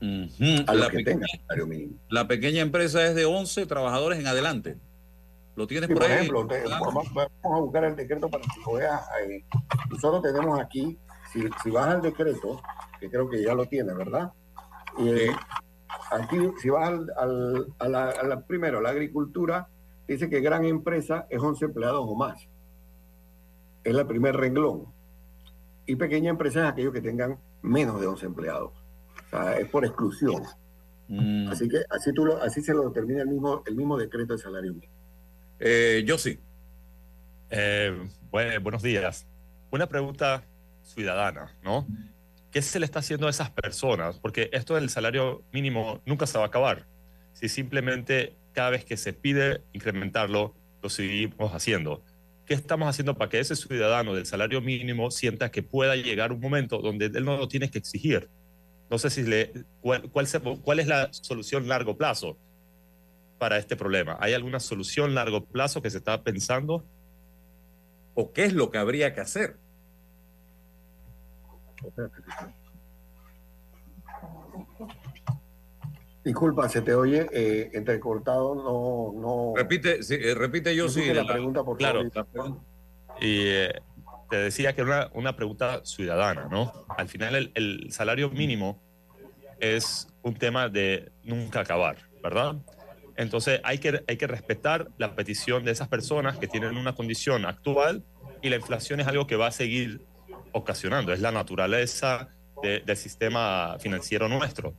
a 0.00 0.74
la 0.74 0.90
que 0.90 0.98
pequeña, 0.98 1.26
mínimo. 1.66 1.94
La 2.08 2.28
pequeña 2.28 2.60
empresa 2.60 3.04
es 3.06 3.14
de 3.14 3.24
11 3.24 3.66
trabajadores 3.66 4.18
en 4.18 4.26
adelante. 4.26 4.76
¿Lo 5.54 5.66
tienes 5.66 5.88
por, 5.88 6.02
ejemplo, 6.04 6.46
vamos, 6.46 7.08
a 7.16 7.60
buscar 7.60 7.84
el 7.84 7.96
decreto 7.96 8.28
para 8.28 8.42
que 8.42 8.60
lo 8.66 8.74
veas. 8.74 9.08
nosotros 9.88 10.22
tenemos 10.22 10.60
aquí, 10.60 10.98
si, 11.32 11.40
si, 11.62 11.70
vas 11.70 11.86
al 11.86 12.02
decreto, 12.02 12.60
que 13.00 13.08
creo 13.08 13.30
que 13.30 13.42
ya 13.42 13.54
lo 13.54 13.64
tiene, 13.64 13.94
¿verdad? 13.94 14.32
Eh, 14.98 15.30
aquí, 16.10 16.36
si 16.60 16.68
vas 16.68 16.90
al, 17.16 17.74
a, 17.78 17.88
la, 17.88 18.40
primero, 18.46 18.82
la 18.82 18.90
agricultura, 18.90 19.68
dice 20.06 20.28
que 20.28 20.40
gran 20.40 20.66
empresa 20.66 21.26
es 21.30 21.40
11 21.40 21.64
empleados 21.64 22.04
o 22.06 22.14
más. 22.14 22.46
Es 23.82 23.96
el 23.96 24.06
primer 24.06 24.36
renglón. 24.36 24.92
Y 25.86 25.96
pequeña 25.96 26.28
empresa 26.28 26.64
es 26.64 26.72
aquellos 26.72 26.92
que 26.92 27.00
tengan 27.00 27.38
menos 27.62 27.98
de 27.98 28.08
11 28.08 28.26
empleados 28.26 28.85
es 29.58 29.68
por 29.68 29.84
exclusión. 29.84 30.42
Mm. 31.08 31.48
Así 31.48 31.68
que 31.68 31.78
así, 31.90 32.12
tú 32.12 32.24
lo, 32.24 32.42
así 32.42 32.62
se 32.62 32.72
lo 32.74 32.88
determina 32.88 33.22
el 33.22 33.28
mismo, 33.28 33.62
el 33.66 33.74
mismo 33.74 33.96
decreto 33.96 34.32
de 34.32 34.38
salario 34.38 34.72
mínimo. 34.72 34.92
Eh, 35.58 36.02
yo 36.06 36.18
sí. 36.18 36.38
Eh, 37.50 37.96
buenos 38.30 38.82
días. 38.82 39.26
Una 39.70 39.86
pregunta 39.86 40.42
ciudadana, 40.82 41.54
¿no? 41.62 41.86
¿qué 42.56 42.62
se 42.62 42.80
le 42.80 42.86
está 42.86 43.00
haciendo 43.00 43.26
a 43.26 43.30
esas 43.30 43.50
personas? 43.50 44.18
Porque 44.18 44.48
esto 44.50 44.76
del 44.76 44.88
salario 44.88 45.44
mínimo 45.52 46.00
nunca 46.06 46.26
se 46.26 46.38
va 46.38 46.44
a 46.44 46.46
acabar. 46.46 46.86
Si 47.34 47.50
simplemente 47.50 48.34
cada 48.54 48.70
vez 48.70 48.82
que 48.82 48.96
se 48.96 49.12
pide 49.12 49.60
incrementarlo, 49.74 50.54
lo 50.82 50.88
seguimos 50.88 51.52
haciendo. 51.52 52.02
¿Qué 52.46 52.54
estamos 52.54 52.88
haciendo 52.88 53.14
para 53.14 53.28
que 53.28 53.40
ese 53.40 53.56
ciudadano 53.56 54.14
del 54.14 54.24
salario 54.24 54.62
mínimo 54.62 55.10
sienta 55.10 55.50
que 55.50 55.62
pueda 55.62 55.96
llegar 55.96 56.32
un 56.32 56.40
momento 56.40 56.78
donde 56.78 57.04
él 57.06 57.26
no 57.26 57.36
lo 57.36 57.46
tiene 57.46 57.70
que 57.70 57.76
exigir? 57.76 58.30
No 58.90 58.98
sé 58.98 59.10
si 59.10 59.22
le, 59.22 59.52
cuál, 59.80 60.10
cuál, 60.10 60.78
es 60.78 60.86
la 60.86 61.08
solución 61.12 61.66
largo 61.68 61.96
plazo 61.96 62.38
para 63.38 63.58
este 63.58 63.76
problema. 63.76 64.16
¿Hay 64.20 64.32
alguna 64.32 64.60
solución 64.60 65.14
largo 65.14 65.44
plazo 65.44 65.82
que 65.82 65.90
se 65.90 65.98
está 65.98 66.22
pensando? 66.22 66.84
¿O 68.14 68.32
qué 68.32 68.44
es 68.44 68.52
lo 68.52 68.70
que 68.70 68.78
habría 68.78 69.12
que 69.12 69.20
hacer? 69.20 69.56
Disculpa, 76.24 76.68
se 76.68 76.82
te 76.82 76.94
oye 76.94 77.28
eh, 77.32 77.70
entrecortado, 77.74 78.54
no, 78.54 79.12
no. 79.20 79.52
Repite, 79.54 80.00
eh, 80.10 80.34
repite 80.34 80.74
yo 80.74 80.88
sí. 80.88 81.12
La, 81.12 81.24
pregunta, 81.24 81.62
por 81.62 81.76
claro. 81.76 82.02
Y 83.20 83.46
eh, 83.46 83.80
te 84.28 84.36
decía 84.36 84.74
que 84.74 84.82
era 84.82 85.10
una, 85.14 85.36
pregunta 85.36 85.80
ciudadana, 85.84 86.48
¿no? 86.50 86.72
Al 86.96 87.08
final 87.08 87.52
el, 87.54 87.86
salario 87.90 88.30
mínimo 88.30 88.82
es 89.60 90.08
un 90.22 90.34
tema 90.34 90.68
de 90.68 91.10
nunca 91.22 91.60
acabar, 91.60 91.96
¿verdad? 92.22 92.56
Entonces 93.16 93.60
hay 93.64 93.78
que, 93.78 94.02
hay 94.06 94.16
que 94.16 94.26
respetar 94.26 94.88
la 94.98 95.14
petición 95.14 95.64
de 95.64 95.72
esas 95.72 95.88
personas 95.88 96.38
que 96.38 96.48
tienen 96.48 96.76
una 96.76 96.94
condición 96.94 97.46
actual 97.46 98.04
y 98.42 98.50
la 98.50 98.56
inflación 98.56 99.00
es 99.00 99.06
algo 99.06 99.26
que 99.26 99.36
va 99.36 99.46
a 99.46 99.52
seguir 99.52 100.02
ocasionando, 100.52 101.12
es 101.12 101.20
la 101.20 101.32
naturaleza 101.32 102.28
del 102.62 102.96
sistema 102.96 103.76
financiero 103.78 104.28
nuestro. 104.28 104.74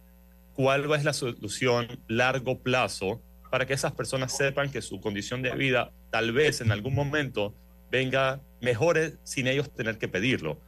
¿Cuál 0.54 0.92
es 0.94 1.04
la 1.04 1.14
solución 1.14 2.00
largo 2.08 2.60
plazo 2.60 3.22
para 3.52 3.66
que 3.66 3.74
esas 3.74 3.94
personas 3.94 4.36
sepan 4.36 4.72
que 4.72 4.82
su 4.82 5.00
condición 5.00 5.42
de 5.42 5.56
vida 5.56 5.92
tal 6.10 6.32
vez 6.32 6.62
en 6.62 6.72
algún 6.72 6.96
momento 6.96 7.56
venga 7.90 8.42
mejore 8.62 9.16
sin 9.24 9.48
ellos 9.48 9.70
tener 9.72 9.98
que 9.98 10.08
pedirlo? 10.08 10.60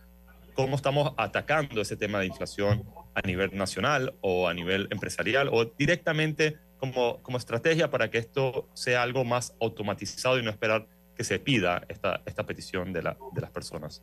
¿Cómo 0.53 0.75
estamos 0.75 1.13
atacando 1.17 1.81
ese 1.81 1.95
tema 1.95 2.19
de 2.19 2.27
inflación 2.27 2.83
a 3.13 3.21
nivel 3.21 3.55
nacional 3.57 4.13
o 4.21 4.47
a 4.47 4.53
nivel 4.53 4.87
empresarial 4.91 5.49
o 5.51 5.65
directamente 5.65 6.57
como, 6.77 7.21
como 7.21 7.37
estrategia 7.37 7.89
para 7.89 8.09
que 8.09 8.17
esto 8.17 8.67
sea 8.73 9.03
algo 9.03 9.23
más 9.23 9.55
automatizado 9.61 10.39
y 10.39 10.43
no 10.43 10.49
esperar 10.49 10.87
que 11.15 11.23
se 11.23 11.39
pida 11.39 11.83
esta, 11.89 12.21
esta 12.25 12.45
petición 12.45 12.93
de, 12.93 13.03
la, 13.03 13.17
de 13.33 13.41
las 13.41 13.51
personas? 13.51 14.01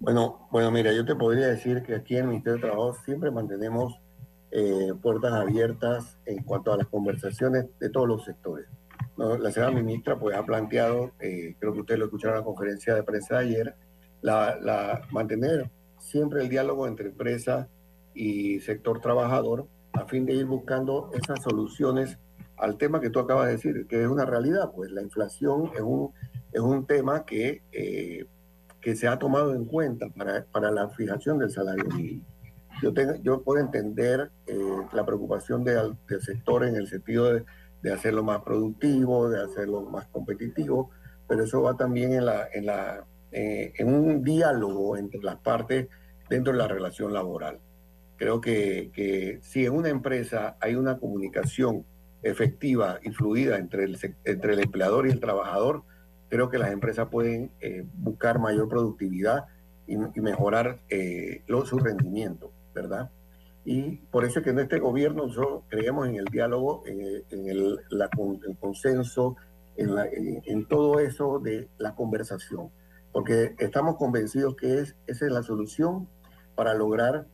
Bueno, 0.00 0.48
bueno, 0.50 0.70
mira, 0.70 0.92
yo 0.92 1.04
te 1.04 1.16
podría 1.16 1.48
decir 1.48 1.82
que 1.82 1.94
aquí 1.96 2.14
en 2.14 2.20
el 2.20 2.28
Ministerio 2.28 2.54
de 2.56 2.60
Trabajo 2.60 2.96
siempre 3.04 3.30
mantenemos 3.30 3.98
eh, 4.50 4.92
puertas 5.00 5.32
abiertas 5.32 6.18
en 6.24 6.42
cuanto 6.42 6.72
a 6.72 6.76
las 6.76 6.86
conversaciones 6.86 7.66
de 7.78 7.90
todos 7.90 8.08
los 8.08 8.24
sectores. 8.24 8.66
La 9.16 9.50
señora 9.50 9.72
ministra 9.72 10.18
pues 10.18 10.36
ha 10.36 10.44
planteado, 10.44 11.12
eh, 11.18 11.56
creo 11.58 11.72
que 11.72 11.80
ustedes 11.80 11.98
lo 11.98 12.06
escucharon 12.06 12.36
en 12.36 12.40
la 12.40 12.44
conferencia 12.44 12.94
de 12.94 13.02
prensa 13.02 13.38
de 13.38 13.44
ayer, 13.46 13.74
la, 14.20 15.02
mantener 15.10 15.70
siempre 15.98 16.40
el 16.40 16.48
diálogo 16.48 16.86
entre 16.86 17.08
empresa 17.08 17.68
y 18.14 18.60
sector 18.60 19.00
trabajador 19.00 19.66
a 19.92 20.04
fin 20.04 20.24
de 20.24 20.34
ir 20.34 20.46
buscando 20.46 21.10
esas 21.14 21.42
soluciones 21.42 22.18
al 22.56 22.76
tema 22.76 23.00
que 23.00 23.10
tú 23.10 23.18
acabas 23.18 23.46
de 23.46 23.52
decir, 23.52 23.86
que 23.88 24.02
es 24.02 24.08
una 24.08 24.24
realidad, 24.24 24.70
pues 24.74 24.90
la 24.92 25.02
inflación 25.02 25.70
es 25.74 25.80
un, 25.80 26.12
es 26.52 26.60
un 26.60 26.86
tema 26.86 27.24
que 27.24 27.62
eh, 27.72 28.26
que 28.80 28.94
se 28.96 29.08
ha 29.08 29.18
tomado 29.18 29.54
en 29.54 29.64
cuenta 29.64 30.08
para, 30.10 30.44
para 30.44 30.70
la 30.70 30.88
fijación 30.90 31.38
del 31.38 31.50
salario 31.50 31.84
mínimo. 31.86 32.24
Yo, 32.80 33.42
puedo 33.42 33.60
entender 33.60 34.30
eh, 34.46 34.56
la 34.92 35.04
preocupación 35.04 35.64
del 35.64 35.96
sector 36.20 36.64
en 36.64 36.76
el 36.76 36.86
sentido 36.86 37.32
de, 37.32 37.44
hacerlo 37.92 38.22
más 38.22 38.42
productivo, 38.42 39.28
de 39.28 39.42
hacerlo 39.42 39.82
más 39.82 40.06
competitivo, 40.08 40.90
pero 41.26 41.44
eso 41.44 41.62
va 41.62 41.76
también 41.76 42.12
en, 42.12 42.26
la, 42.26 42.48
en, 42.52 42.66
la, 42.66 43.04
eh, 43.32 43.72
en 43.78 43.94
un 43.94 44.22
diálogo 44.22 44.96
entre 44.96 45.20
las 45.22 45.36
partes 45.36 45.88
dentro 46.28 46.52
de 46.52 46.58
la 46.58 46.68
relación 46.68 47.12
laboral. 47.12 47.60
Creo 48.16 48.40
que, 48.40 49.40
si 49.42 49.64
en 49.64 49.72
una 49.72 49.88
empresa 49.88 50.56
hay 50.60 50.74
una 50.74 50.98
comunicación 50.98 51.84
efectiva 52.22 52.98
y 53.02 53.10
fluida 53.10 53.58
entre 53.58 53.84
el, 53.84 54.60
empleador 54.60 55.06
y 55.06 55.10
el 55.10 55.20
trabajador, 55.20 55.84
creo 56.28 56.50
que 56.50 56.58
las 56.58 56.72
empresas 56.72 57.08
pueden 57.08 57.50
eh, 57.60 57.84
buscar 57.94 58.38
mayor 58.38 58.68
productividad 58.68 59.46
y, 59.86 59.96
mejorar 60.20 60.80
su 61.64 61.78
rendimiento, 61.78 62.52
¿verdad? 62.78 63.10
Y 63.64 63.96
por 64.10 64.24
eso 64.24 64.38
es 64.38 64.44
que 64.44 64.50
en 64.50 64.60
este 64.60 64.78
gobierno 64.78 65.26
nosotros 65.26 65.64
creemos 65.68 66.08
en 66.08 66.14
el 66.14 66.24
diálogo, 66.26 66.84
en, 66.86 67.00
el, 67.00 67.80
consenso, 68.60 69.36
en, 69.76 70.66
todo 70.68 71.00
eso 71.00 71.38
de 71.38 71.68
la 71.76 71.94
conversación, 71.94 72.70
porque 73.12 73.54
estamos 73.58 73.96
convencidos 73.96 74.56
que 74.56 74.78
es, 74.80 74.96
esa 75.06 75.26
es 75.26 75.32
la 75.32 75.42
solución 75.42 76.08
para 76.54 76.74
lograr, 76.74 77.26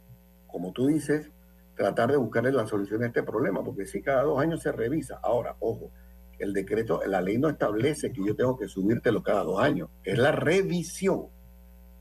como 0.46 0.72
tú 0.72 0.86
dices, 0.86 1.30
tratar 1.76 2.10
de 2.10 2.16
buscarle 2.16 2.52
la 2.52 2.66
solución 2.66 3.02
a 3.02 3.06
este 3.06 3.22
problema, 3.22 3.62
porque 3.62 3.84
si 3.84 4.02
cada 4.02 4.22
dos 4.22 4.40
años 4.40 4.62
se 4.62 4.72
revisa, 4.72 5.20
ahora, 5.22 5.56
ojo, 5.60 5.90
el 6.38 6.52
decreto, 6.52 7.00
la 7.06 7.20
ley 7.20 7.38
no 7.38 7.48
establece 7.48 8.12
que 8.12 8.24
yo 8.24 8.34
tengo 8.34 8.58
que 8.58 8.66
subírtelo 8.66 9.22
cada 9.22 9.44
dos 9.44 9.60
años, 9.60 9.88
es 10.02 10.18
la 10.18 10.32
revisión, 10.32 11.26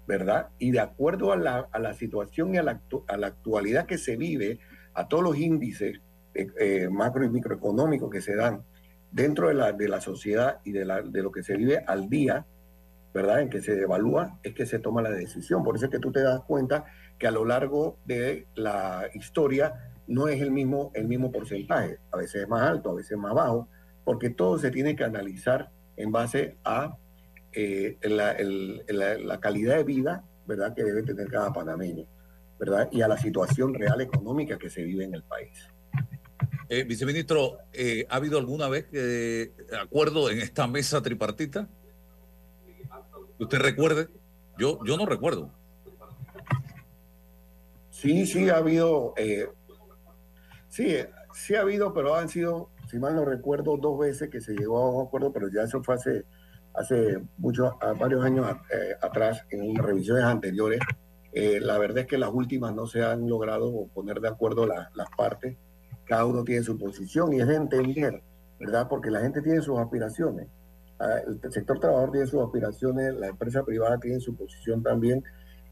¿verdad? 0.08 0.50
Y 0.60 0.72
de 0.72 0.80
acuerdo 0.80 1.32
a 1.32 1.38
la, 1.38 1.68
a 1.72 1.80
la 1.80 1.94
situación 1.94 2.56
y 2.56 2.58
a 2.58 2.64
la, 2.64 2.82
a 3.08 3.18
la, 3.18 3.28
actualidad 3.28 3.86
que 3.86 3.98
se 3.98 4.18
vive, 4.18 4.60
a 4.94 5.08
todos 5.08 5.24
los 5.24 5.38
índices 5.38 6.02
eh, 6.36 6.90
macro 6.92 7.24
y 7.24 7.30
microeconómicos 7.30 8.10
que 8.10 8.22
se 8.22 8.36
dan 8.36 8.64
dentro 9.12 9.48
de 9.48 9.54
la, 9.54 9.72
de 9.72 9.88
la 9.88 10.02
sociedad 10.02 10.60
y 10.64 10.72
de, 10.72 10.86
la, 10.86 11.02
de 11.02 11.22
lo 11.22 11.32
que 11.32 11.44
se 11.44 11.56
vive 11.56 11.84
al 11.88 12.10
día, 12.10 12.46
¿verdad? 13.14 13.42
En 13.42 13.50
que 13.50 13.62
se 13.62 13.80
evalúa, 13.80 14.40
es 14.44 14.54
que 14.54 14.66
se 14.66 14.80
toma 14.80 15.02
la 15.02 15.12
decisión. 15.12 15.64
Por 15.64 15.76
eso 15.76 15.86
es 15.86 15.92
que 15.92 16.00
tú 16.00 16.12
te 16.12 16.22
das 16.22 16.42
cuenta 16.42 16.86
que 17.20 17.28
a 17.28 17.32
lo 17.32 17.46
largo 17.46 17.98
de 18.06 18.48
la 18.56 19.08
historia 19.14 19.92
no 20.08 20.28
es 20.28 20.42
el 20.42 20.52
mismo, 20.52 20.92
el 20.96 21.08
mismo 21.08 21.32
porcentaje. 21.32 22.00
A 22.12 22.18
veces 22.18 22.44
es 22.44 22.48
más 22.50 22.64
alto, 22.64 22.90
a 22.90 22.96
veces 22.96 23.12
es 23.12 23.18
más 23.18 23.34
bajo, 23.34 23.70
porque 24.04 24.30
todo 24.30 24.58
se 24.58 24.72
tiene 24.72 24.96
que 24.96 25.04
analizar 25.04 25.70
en 25.96 26.12
base 26.12 26.58
a 26.66 26.98
eh, 27.54 27.98
la, 28.04 29.40
calidad 29.40 29.78
de 29.78 29.84
vida 29.84 30.24
¿verdad? 30.46 30.74
que 30.74 30.84
debe 30.84 31.04
tener 31.04 31.28
cada 31.30 31.52
panameño 31.54 32.06
¿verdad? 32.60 32.90
y 32.92 33.02
a 33.02 33.08
la 33.08 33.18
situación 33.18 33.74
real 33.74 34.02
económica 34.02 34.58
que 34.58 34.70
se 34.70 34.84
vive 34.84 35.04
en 35.04 35.16
el 35.16 35.24
país. 35.24 35.68
Eh, 36.70 36.84
viceministro, 36.84 37.60
eh, 37.74 38.06
¿ha 38.10 38.16
habido 38.16 38.38
alguna 38.38 38.68
vez 38.70 38.86
acuerdo 39.80 40.30
en 40.30 40.40
esta 40.40 40.68
mesa 40.68 41.02
tripartita? 41.02 41.70
¿Usted 43.40 43.60
recuerde? 43.60 44.08
Yo, 44.58 44.80
yo 44.86 44.98
no 44.98 45.06
recuerdo. 45.06 45.54
Sí, 47.90 48.26
sí 48.26 48.50
ha 48.50 48.58
habido, 48.58 49.14
sí, 50.70 50.98
sí 51.34 51.56
ha 51.56 51.62
habido, 51.62 51.94
pero 51.94 52.16
han 52.16 52.30
sido 52.30 52.70
si 52.94 53.00
mal 53.00 53.16
no 53.16 53.26
recuerdo, 53.26 53.76
dos 53.78 53.98
veces 53.98 54.30
que 54.30 54.40
se 54.40 54.54
llegó 54.54 54.78
a 54.78 54.90
un 54.92 55.08
acuerdo, 55.08 55.34
pero 55.34 55.50
ya 55.50 55.64
eso 55.64 55.82
fue 55.82 55.96
hace, 55.96 56.26
hace 56.74 57.22
muchos, 57.38 57.74
varios 58.00 58.24
años 58.24 58.48
eh, 58.72 58.96
atrás, 59.02 59.46
en 59.50 59.76
revisiones 59.76 60.24
anteriores. 60.24 60.80
Eh, 61.32 61.60
la 61.60 61.78
verdad 61.78 62.00
es 62.00 62.08
que 62.08 62.18
las 62.18 62.32
últimas 62.32 62.74
no 62.74 62.86
se 62.86 63.04
han 63.04 63.28
logrado 63.28 63.88
poner 63.94 64.20
de 64.20 64.28
acuerdo 64.28 64.68
las 64.68 65.10
partes. 65.18 65.58
Cada 66.06 66.26
uno 66.26 66.44
tiene 66.44 66.64
su 66.64 66.78
posición 66.78 67.34
y 67.34 67.40
es 67.40 67.48
de 67.48 67.56
entender, 67.56 68.22
¿verdad? 68.60 68.88
Porque 68.88 69.10
la 69.10 69.22
gente 69.22 69.42
tiene 69.42 69.62
sus 69.62 69.80
aspiraciones. 69.80 70.48
Ah, 71.00 71.18
el 71.26 71.52
sector 71.52 71.80
trabajador 71.80 72.12
tiene 72.12 72.28
sus 72.28 72.42
aspiraciones, 72.44 73.14
la 73.16 73.28
empresa 73.28 73.64
privada 73.64 73.98
tiene 74.00 74.20
su 74.20 74.36
posición 74.36 74.84
también. 74.84 75.24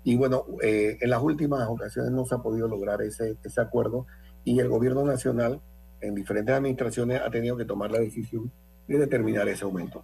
Y 0.04 0.16
bueno, 0.18 0.46
eh, 0.64 0.98
en 1.00 1.10
las 1.10 1.22
últimas 1.22 1.68
ocasiones 1.68 2.12
no 2.12 2.26
se 2.26 2.36
ha 2.36 2.40
podido 2.40 2.68
lograr 2.68 3.02
ese, 3.02 3.38
ese 3.44 3.62
acuerdo 3.62 4.08
y 4.44 4.60
el 4.60 4.68
gobierno 4.68 5.04
nacional 5.04 5.62
en 6.00 6.16
diferentes 6.16 6.56
administraciones 6.56 7.22
ha 7.22 7.30
tenido 7.30 7.56
que 7.56 7.66
tomar 7.66 7.92
la 7.92 8.00
decisión 8.00 8.52
de 8.88 8.98
determinar 8.98 9.48
ese 9.48 9.64
aumento. 9.64 10.04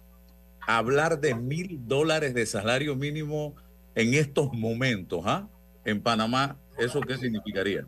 Hablar 0.70 1.18
de 1.18 1.34
mil 1.34 1.88
dólares 1.88 2.34
de 2.34 2.44
salario 2.44 2.94
mínimo 2.94 3.54
en 3.94 4.12
estos 4.12 4.52
momentos, 4.52 5.22
¿ah? 5.24 5.48
En 5.86 6.02
Panamá, 6.02 6.58
¿eso 6.76 7.00
qué 7.00 7.16
significaría? 7.16 7.86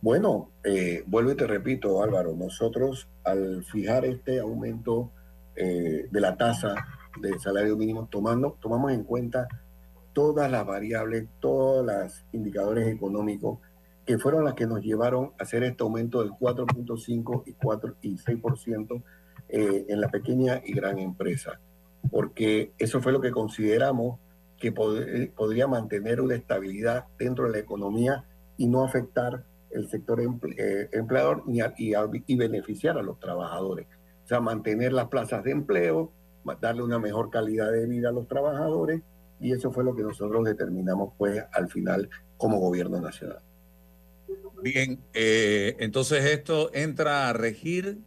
Bueno, 0.00 0.52
eh, 0.64 1.04
vuelvo 1.06 1.32
y 1.32 1.36
te 1.36 1.46
repito, 1.46 2.02
Álvaro, 2.02 2.34
nosotros 2.34 3.10
al 3.24 3.62
fijar 3.62 4.06
este 4.06 4.40
aumento 4.40 5.12
eh, 5.56 6.08
de 6.10 6.20
la 6.22 6.38
tasa 6.38 6.74
de 7.20 7.38
salario 7.40 7.76
mínimo, 7.76 8.08
tomando, 8.10 8.56
tomamos 8.58 8.92
en 8.92 9.04
cuenta 9.04 9.48
todas 10.14 10.50
las 10.50 10.64
variables, 10.64 11.28
todos 11.40 11.84
los 11.84 12.24
indicadores 12.32 12.88
económicos 12.88 13.58
que 14.06 14.18
fueron 14.18 14.44
las 14.44 14.54
que 14.54 14.66
nos 14.66 14.80
llevaron 14.82 15.32
a 15.38 15.42
hacer 15.42 15.62
este 15.62 15.82
aumento 15.82 16.20
del 16.20 16.30
4.5 16.32 17.42
y 17.46 17.52
4 17.54 17.96
y 18.02 18.16
6% 18.16 19.02
eh, 19.48 19.86
en 19.88 20.00
la 20.00 20.08
pequeña 20.08 20.60
y 20.64 20.72
gran 20.72 20.98
empresa, 20.98 21.60
porque 22.10 22.72
eso 22.78 23.00
fue 23.00 23.12
lo 23.12 23.20
que 23.20 23.30
consideramos 23.30 24.18
que 24.58 24.74
pod- 24.74 25.32
podría 25.34 25.66
mantener 25.66 26.20
una 26.20 26.34
estabilidad 26.34 27.04
dentro 27.18 27.44
de 27.46 27.52
la 27.52 27.58
economía 27.58 28.24
y 28.56 28.66
no 28.68 28.84
afectar 28.84 29.44
el 29.70 29.88
sector 29.88 30.20
eh, 30.20 30.88
empleador 30.92 31.44
y, 31.46 31.60
y 32.26 32.36
beneficiar 32.36 32.98
a 32.98 33.02
los 33.02 33.18
trabajadores. 33.20 33.86
O 34.24 34.26
sea, 34.26 34.40
mantener 34.40 34.92
las 34.92 35.08
plazas 35.08 35.44
de 35.44 35.52
empleo, 35.52 36.12
darle 36.60 36.82
una 36.82 36.98
mejor 36.98 37.30
calidad 37.30 37.70
de 37.70 37.86
vida 37.86 38.08
a 38.08 38.12
los 38.12 38.26
trabajadores 38.28 39.02
y 39.40 39.52
eso 39.52 39.70
fue 39.72 39.84
lo 39.84 39.94
que 39.94 40.02
nosotros 40.02 40.44
determinamos 40.44 41.14
pues 41.16 41.42
al 41.52 41.68
final 41.68 42.08
como 42.36 42.58
gobierno 42.58 43.00
nacional. 43.00 43.40
Bien, 44.62 45.00
eh, 45.14 45.76
entonces 45.78 46.24
esto 46.26 46.70
entra 46.74 47.28
a 47.28 47.32
regir 47.32 47.98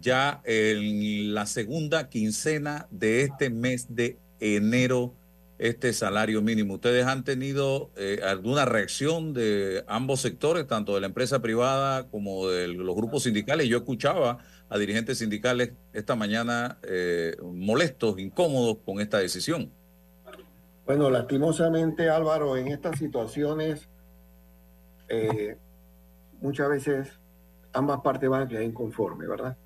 ya 0.00 0.40
en 0.44 1.34
la 1.34 1.46
segunda 1.46 2.08
quincena 2.08 2.88
de 2.90 3.22
este 3.22 3.48
mes 3.50 3.94
de 3.94 4.18
enero, 4.40 5.14
este 5.58 5.92
salario 5.92 6.42
mínimo. 6.42 6.74
¿Ustedes 6.74 7.06
han 7.06 7.22
tenido 7.22 7.90
eh, 7.96 8.20
alguna 8.24 8.64
reacción 8.64 9.34
de 9.34 9.84
ambos 9.86 10.20
sectores, 10.20 10.66
tanto 10.66 10.94
de 10.94 11.00
la 11.00 11.06
empresa 11.06 11.40
privada 11.40 12.08
como 12.08 12.48
de 12.48 12.68
los 12.68 12.96
grupos 12.96 13.22
sindicales? 13.22 13.68
Yo 13.68 13.78
escuchaba 13.78 14.38
a 14.68 14.78
dirigentes 14.78 15.18
sindicales 15.18 15.72
esta 15.92 16.16
mañana 16.16 16.78
eh, 16.82 17.36
molestos, 17.42 18.18
incómodos 18.18 18.78
con 18.84 19.00
esta 19.00 19.18
decisión. 19.18 19.70
Bueno, 20.86 21.08
lastimosamente 21.08 22.10
Álvaro, 22.10 22.56
en 22.56 22.68
estas 22.68 22.98
situaciones 22.98 23.88
muchas 26.44 26.68
veces 26.68 27.18
ambas 27.72 28.00
partes 28.02 28.28
van 28.28 28.42
a 28.42 28.48
quedar 28.48 28.62
inconformes, 28.62 29.26
¿verdad? 29.28 29.56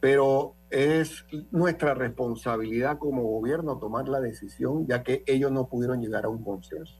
Pero 0.00 0.54
es 0.70 1.26
nuestra 1.50 1.94
responsabilidad 1.94 2.98
como 2.98 3.22
gobierno 3.24 3.78
tomar 3.78 4.08
la 4.08 4.20
decisión, 4.20 4.86
ya 4.86 5.02
que 5.02 5.24
ellos 5.26 5.50
no 5.50 5.68
pudieron 5.68 6.00
llegar 6.00 6.24
a 6.24 6.28
un 6.28 6.42
consenso. 6.44 6.94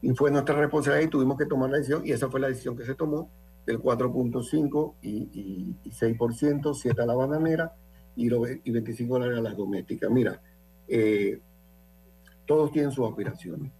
Y 0.00 0.10
fue 0.14 0.30
nuestra 0.30 0.56
responsabilidad 0.56 1.06
y 1.06 1.10
tuvimos 1.10 1.36
que 1.36 1.46
tomar 1.46 1.70
la 1.70 1.76
decisión, 1.76 2.06
y 2.06 2.12
esa 2.12 2.28
fue 2.30 2.40
la 2.40 2.48
decisión 2.48 2.76
que 2.76 2.84
se 2.86 2.94
tomó 2.94 3.30
del 3.66 3.78
4.5 3.78 4.94
y, 5.02 5.28
y, 5.32 5.76
y 5.84 5.90
6%, 5.92 6.74
7 6.74 7.02
a 7.02 7.06
la 7.06 7.14
bananera 7.14 7.74
y, 8.16 8.28
lo- 8.30 8.48
y 8.48 8.70
25 8.70 9.14
dólares 9.14 9.38
a 9.38 9.42
las 9.42 9.56
domésticas. 9.56 10.10
Mira, 10.10 10.40
eh, 10.88 11.38
todos 12.46 12.72
tienen 12.72 12.90
sus 12.92 13.06
aspiraciones. 13.08 13.70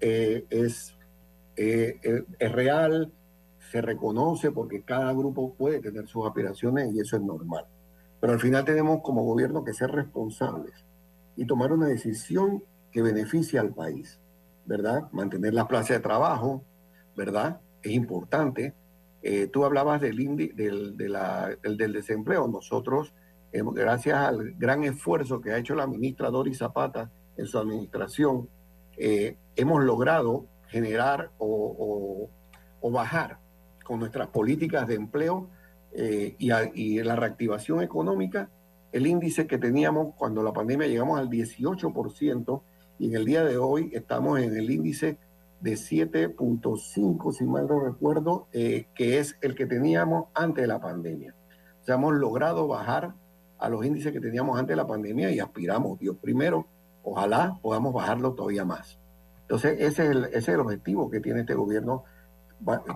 Eh, 0.00 0.46
es, 0.50 0.94
eh, 1.56 2.24
es 2.38 2.52
real, 2.52 3.12
se 3.72 3.80
reconoce 3.80 4.50
porque 4.50 4.82
cada 4.82 5.14
grupo 5.14 5.54
puede 5.54 5.80
tener 5.80 6.06
sus 6.06 6.26
aspiraciones 6.26 6.92
y 6.94 7.00
eso 7.00 7.16
es 7.16 7.22
normal. 7.22 7.64
Pero 8.20 8.34
al 8.34 8.38
final 8.38 8.66
tenemos 8.66 9.00
como 9.00 9.24
gobierno 9.24 9.64
que 9.64 9.72
ser 9.72 9.90
responsables 9.90 10.84
y 11.36 11.46
tomar 11.46 11.72
una 11.72 11.86
decisión 11.86 12.62
que 12.90 13.00
beneficie 13.00 13.58
al 13.58 13.72
país, 13.72 14.20
¿verdad? 14.66 15.10
Mantener 15.12 15.54
la 15.54 15.68
plaza 15.68 15.94
de 15.94 16.00
trabajo, 16.00 16.62
¿verdad? 17.16 17.62
Es 17.82 17.92
importante. 17.92 18.74
Eh, 19.22 19.46
tú 19.46 19.64
hablabas 19.64 20.02
del, 20.02 20.18
indi- 20.18 20.52
del, 20.54 20.98
del, 20.98 21.92
desempleo. 21.94 22.46
Nosotros, 22.48 23.14
gracias 23.50 24.18
al 24.18 24.52
gran 24.58 24.84
esfuerzo 24.84 25.40
que 25.40 25.52
ha 25.52 25.56
hecho 25.56 25.74
la 25.74 25.86
ministra 25.86 26.28
Doris 26.28 26.58
Zapata 26.58 27.10
en 27.38 27.46
su 27.46 27.58
administración, 27.58 28.50
eh, 28.98 29.38
hemos 29.56 29.82
logrado 29.82 30.44
generar 30.68 31.30
o 31.38 32.28
bajar 32.82 33.41
con 33.82 34.00
nuestras 34.00 34.28
políticas 34.28 34.86
de 34.86 34.94
empleo 34.94 35.48
eh, 35.92 36.36
y, 36.38 37.02
la 37.02 37.16
reactivación 37.16 37.82
económica 37.82 38.48
el 38.92 39.06
índice 39.06 39.46
que 39.46 39.58
teníamos 39.58 40.14
cuando 40.16 40.42
la 40.42 40.52
pandemia 40.52 40.86
llegamos 40.86 41.18
al 41.18 41.30
18% 41.30 42.62
y 42.98 43.06
en 43.06 43.16
el 43.16 43.24
día 43.24 43.44
de 43.44 43.56
hoy 43.56 43.90
estamos 43.94 44.38
en 44.38 44.54
el 44.56 44.70
índice 44.70 45.18
de 45.60 45.72
7.5, 45.72 47.32
si 47.32 47.44
mal 47.44 47.66
no 47.66 47.80
recuerdo, 47.80 48.48
eh, 48.52 48.86
que 48.94 49.18
es 49.18 49.36
el 49.40 49.54
que 49.54 49.66
teníamos 49.66 50.26
antes 50.34 50.62
de 50.62 50.68
la 50.68 50.80
pandemia. 50.80 51.34
O 51.80 51.84
sea, 51.84 51.94
hemos 51.94 52.14
logrado 52.14 52.66
bajar 52.66 53.14
a 53.58 53.68
los 53.68 53.84
índices 53.86 54.12
que 54.12 54.20
teníamos 54.20 54.58
antes 54.58 54.72
de 54.72 54.76
la 54.76 54.86
pandemia 54.86 55.30
y 55.30 55.40
aspiramos, 55.40 55.98
Dios 55.98 56.16
primero, 56.20 56.66
ojalá 57.02 57.58
podamos 57.62 57.94
bajarlo 57.94 58.34
todavía 58.34 58.64
más. 58.64 58.98
Entonces, 59.42 59.76
ese 59.80 60.10
es 60.32 60.48
el, 60.48 60.60
objetivo 60.60 61.10
que 61.10 61.20
tiene 61.20 61.40
este 61.40 61.54
gobierno, 61.54 62.04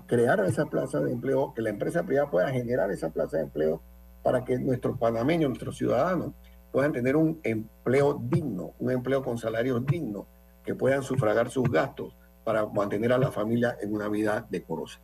crear 0.06 0.40
esa 0.44 0.66
plaza 0.66 1.00
de 1.00 1.12
empleo, 1.12 1.52
que 1.54 1.62
la 1.62 1.70
empresa 1.70 2.04
privada 2.04 2.30
pueda 2.30 2.50
generar 2.50 2.90
esa 2.90 3.10
plaza 3.10 3.38
de 3.38 3.44
empleo 3.44 3.82
para 4.22 4.44
que 4.44 4.58
nuestros 4.58 4.98
panameños, 4.98 5.50
nuestros 5.50 5.76
ciudadanos, 5.76 6.32
puedan 6.72 6.92
tener 6.92 7.16
un 7.16 7.40
empleo 7.42 8.20
digno, 8.22 8.74
un 8.78 8.90
empleo 8.90 9.22
con 9.22 9.38
salarios 9.38 9.84
dignos, 9.86 10.26
que 10.64 10.74
puedan 10.74 11.02
sufragar 11.02 11.50
sus 11.50 11.70
gastos 11.70 12.14
para 12.44 12.66
mantener 12.66 13.12
a 13.12 13.18
la 13.18 13.30
familia 13.30 13.76
en 13.80 13.94
una 13.94 14.08
vida 14.08 14.46
decorosa. 14.50 15.00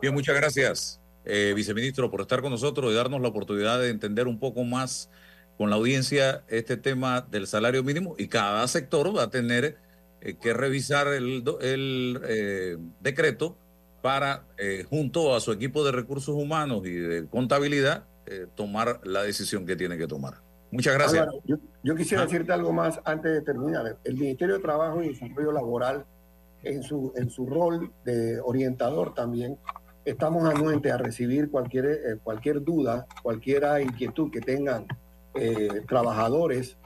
Bien, 0.00 0.14
muchas 0.14 0.36
gracias, 0.36 1.00
eh, 1.24 1.52
viceministro, 1.54 2.10
por 2.10 2.20
estar 2.20 2.40
con 2.40 2.50
nosotros 2.50 2.92
y 2.92 2.94
darnos 2.94 3.20
la 3.20 3.28
oportunidad 3.28 3.78
de 3.80 3.90
entender 3.90 4.26
un 4.26 4.38
poco 4.38 4.64
más 4.64 5.10
con 5.58 5.68
la 5.68 5.76
audiencia 5.76 6.42
este 6.48 6.78
tema 6.78 7.20
del 7.20 7.46
salario 7.46 7.82
mínimo 7.82 8.14
y 8.16 8.28
cada 8.28 8.66
sector 8.68 9.14
va 9.14 9.24
a 9.24 9.30
tener 9.30 9.76
eh, 10.20 10.34
que 10.40 10.52
revisar 10.52 11.08
el, 11.08 11.42
el, 11.60 12.20
eh, 12.28 12.76
decreto 13.00 13.56
para, 14.02 14.44
eh, 14.58 14.84
junto 14.88 15.34
a 15.34 15.40
su 15.40 15.52
equipo 15.52 15.84
de 15.84 15.92
recursos 15.92 16.34
humanos 16.34 16.82
y 16.86 16.94
de 16.94 17.26
contabilidad, 17.28 18.04
eh, 18.26 18.46
tomar 18.54 19.00
la 19.04 19.22
decisión 19.22 19.66
que 19.66 19.76
tiene 19.76 19.98
que 19.98 20.06
tomar. 20.06 20.34
Muchas 20.70 20.94
gracias. 20.94 21.22
Álvaro, 21.22 21.40
yo, 21.44 21.56
yo 21.82 21.96
quisiera 21.96 22.22
Ah. 22.22 22.26
decirte 22.26 22.52
algo 22.52 22.72
más 22.72 23.00
antes 23.04 23.32
de 23.32 23.42
terminar. 23.42 23.98
El 24.04 24.14
Ministerio 24.16 24.54
de 24.56 24.60
Trabajo 24.62 25.02
y 25.02 25.08
Desarrollo 25.08 25.52
Laboral, 25.52 26.04
en 26.62 26.82
su, 26.82 27.12
en 27.16 27.28
su 27.30 27.46
rol 27.46 27.90
de 28.04 28.40
orientador 28.40 29.14
también, 29.14 29.58
estamos 30.04 30.44
anuentes 30.48 30.92
a 30.92 30.96
recibir 30.98 31.50
cualquier, 31.50 31.86
eh, 31.86 32.18
cualquier 32.22 32.62
duda, 32.62 33.06
cualquier 33.22 33.64
inquietud 33.82 34.30
que 34.30 34.40
tengan 34.40 34.86
eh, 35.34 35.82
trabajadores 35.88 36.76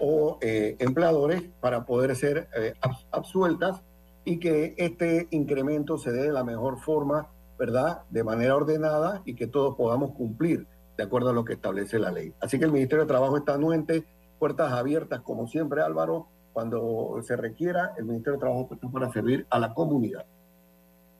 o 0.00 0.38
eh, 0.40 0.76
empleadores 0.78 1.42
para 1.60 1.84
poder 1.84 2.16
ser 2.16 2.48
eh, 2.56 2.72
abs- 2.80 3.06
absueltas 3.10 3.82
y 4.24 4.38
que 4.38 4.74
este 4.76 5.28
incremento 5.30 5.98
se 5.98 6.10
dé 6.12 6.22
de 6.22 6.32
la 6.32 6.44
mejor 6.44 6.80
forma, 6.80 7.28
¿verdad? 7.58 8.02
De 8.10 8.24
manera 8.24 8.56
ordenada 8.56 9.22
y 9.24 9.34
que 9.34 9.46
todos 9.46 9.76
podamos 9.76 10.12
cumplir 10.12 10.66
de 10.96 11.04
acuerdo 11.04 11.30
a 11.30 11.32
lo 11.32 11.44
que 11.44 11.54
establece 11.54 11.98
la 11.98 12.10
ley. 12.10 12.34
Así 12.40 12.58
que 12.58 12.64
el 12.64 12.72
Ministerio 12.72 13.04
de 13.04 13.08
Trabajo 13.08 13.36
está 13.36 13.54
anuente, 13.54 14.04
puertas 14.38 14.72
abiertas, 14.72 15.20
como 15.20 15.46
siempre, 15.46 15.80
Álvaro, 15.82 16.26
cuando 16.52 17.20
se 17.22 17.36
requiera, 17.36 17.94
el 17.96 18.04
Ministerio 18.04 18.34
de 18.34 18.40
Trabajo 18.40 18.68
está 18.72 18.88
para 18.90 19.12
servir 19.12 19.46
a 19.50 19.58
la 19.58 19.72
comunidad. 19.72 20.26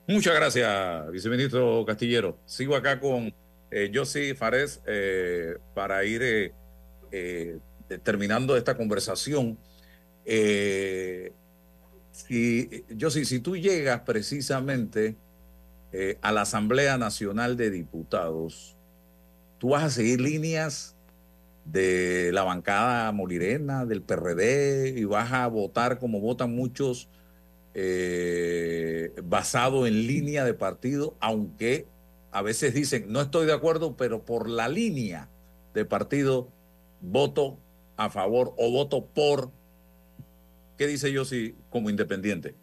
Muchas 0.09 0.35
gracias, 0.35 1.11
viceministro 1.11 1.85
Castillero. 1.87 2.37
Sigo 2.45 2.75
acá 2.75 2.99
con 2.99 3.33
eh, 3.71 3.91
Josi 3.95 4.35
Fares 4.35 4.83
eh, 4.87 5.57
para 5.75 6.05
ir 6.05 6.23
eh, 6.23 6.53
eh, 7.13 7.59
terminando 7.99 8.57
esta 8.57 8.77
conversación. 8.77 9.59
Eh, 10.25 11.33
si, 12.13 12.85
Josi, 12.99 13.25
si 13.25 13.41
tú 13.41 13.57
llegas 13.57 14.01
precisamente 14.01 15.17
eh, 15.93 16.19
a 16.23 16.33
la 16.33 16.43
Asamblea 16.43 16.99
Nacional 16.99 17.57
de 17.57 17.71
Diputados, 17.71 18.77
tú 19.59 19.71
vas 19.71 19.85
a 19.85 19.91
seguir 19.91 20.21
líneas 20.21 20.97
de 21.65 22.31
la 22.33 22.43
bancada 22.43 23.13
molirena, 23.13 23.85
del 23.85 24.03
PRD, 24.03 24.95
y 24.97 25.05
vas 25.05 25.33
a 25.33 25.47
votar 25.49 25.99
como 25.99 26.21
votan 26.21 26.55
muchos 26.55 27.09
eh, 27.75 29.13
basado 29.25 29.87
en 29.87 30.07
línea 30.07 30.45
de 30.45 30.55
partido, 30.55 31.17
aunque 31.21 31.87
a 32.33 32.43
veces 32.43 32.75
dicen, 32.75 33.07
no 33.09 33.21
estoy 33.21 33.47
de 33.47 33.53
acuerdo, 33.53 33.97
pero 33.97 34.25
por 34.25 34.49
la 34.49 34.69
línea 34.69 35.29
de 35.75 35.85
partido 35.85 36.49
voto 37.01 37.59
a 38.01 38.09
favor 38.09 38.55
o 38.57 38.71
voto 38.71 39.05
por. 39.05 39.51
¿Qué 40.79 40.87
dice 40.87 41.13
yo 41.13 41.27
si 41.27 41.55
como 41.69 41.91
independiente? 41.91 42.55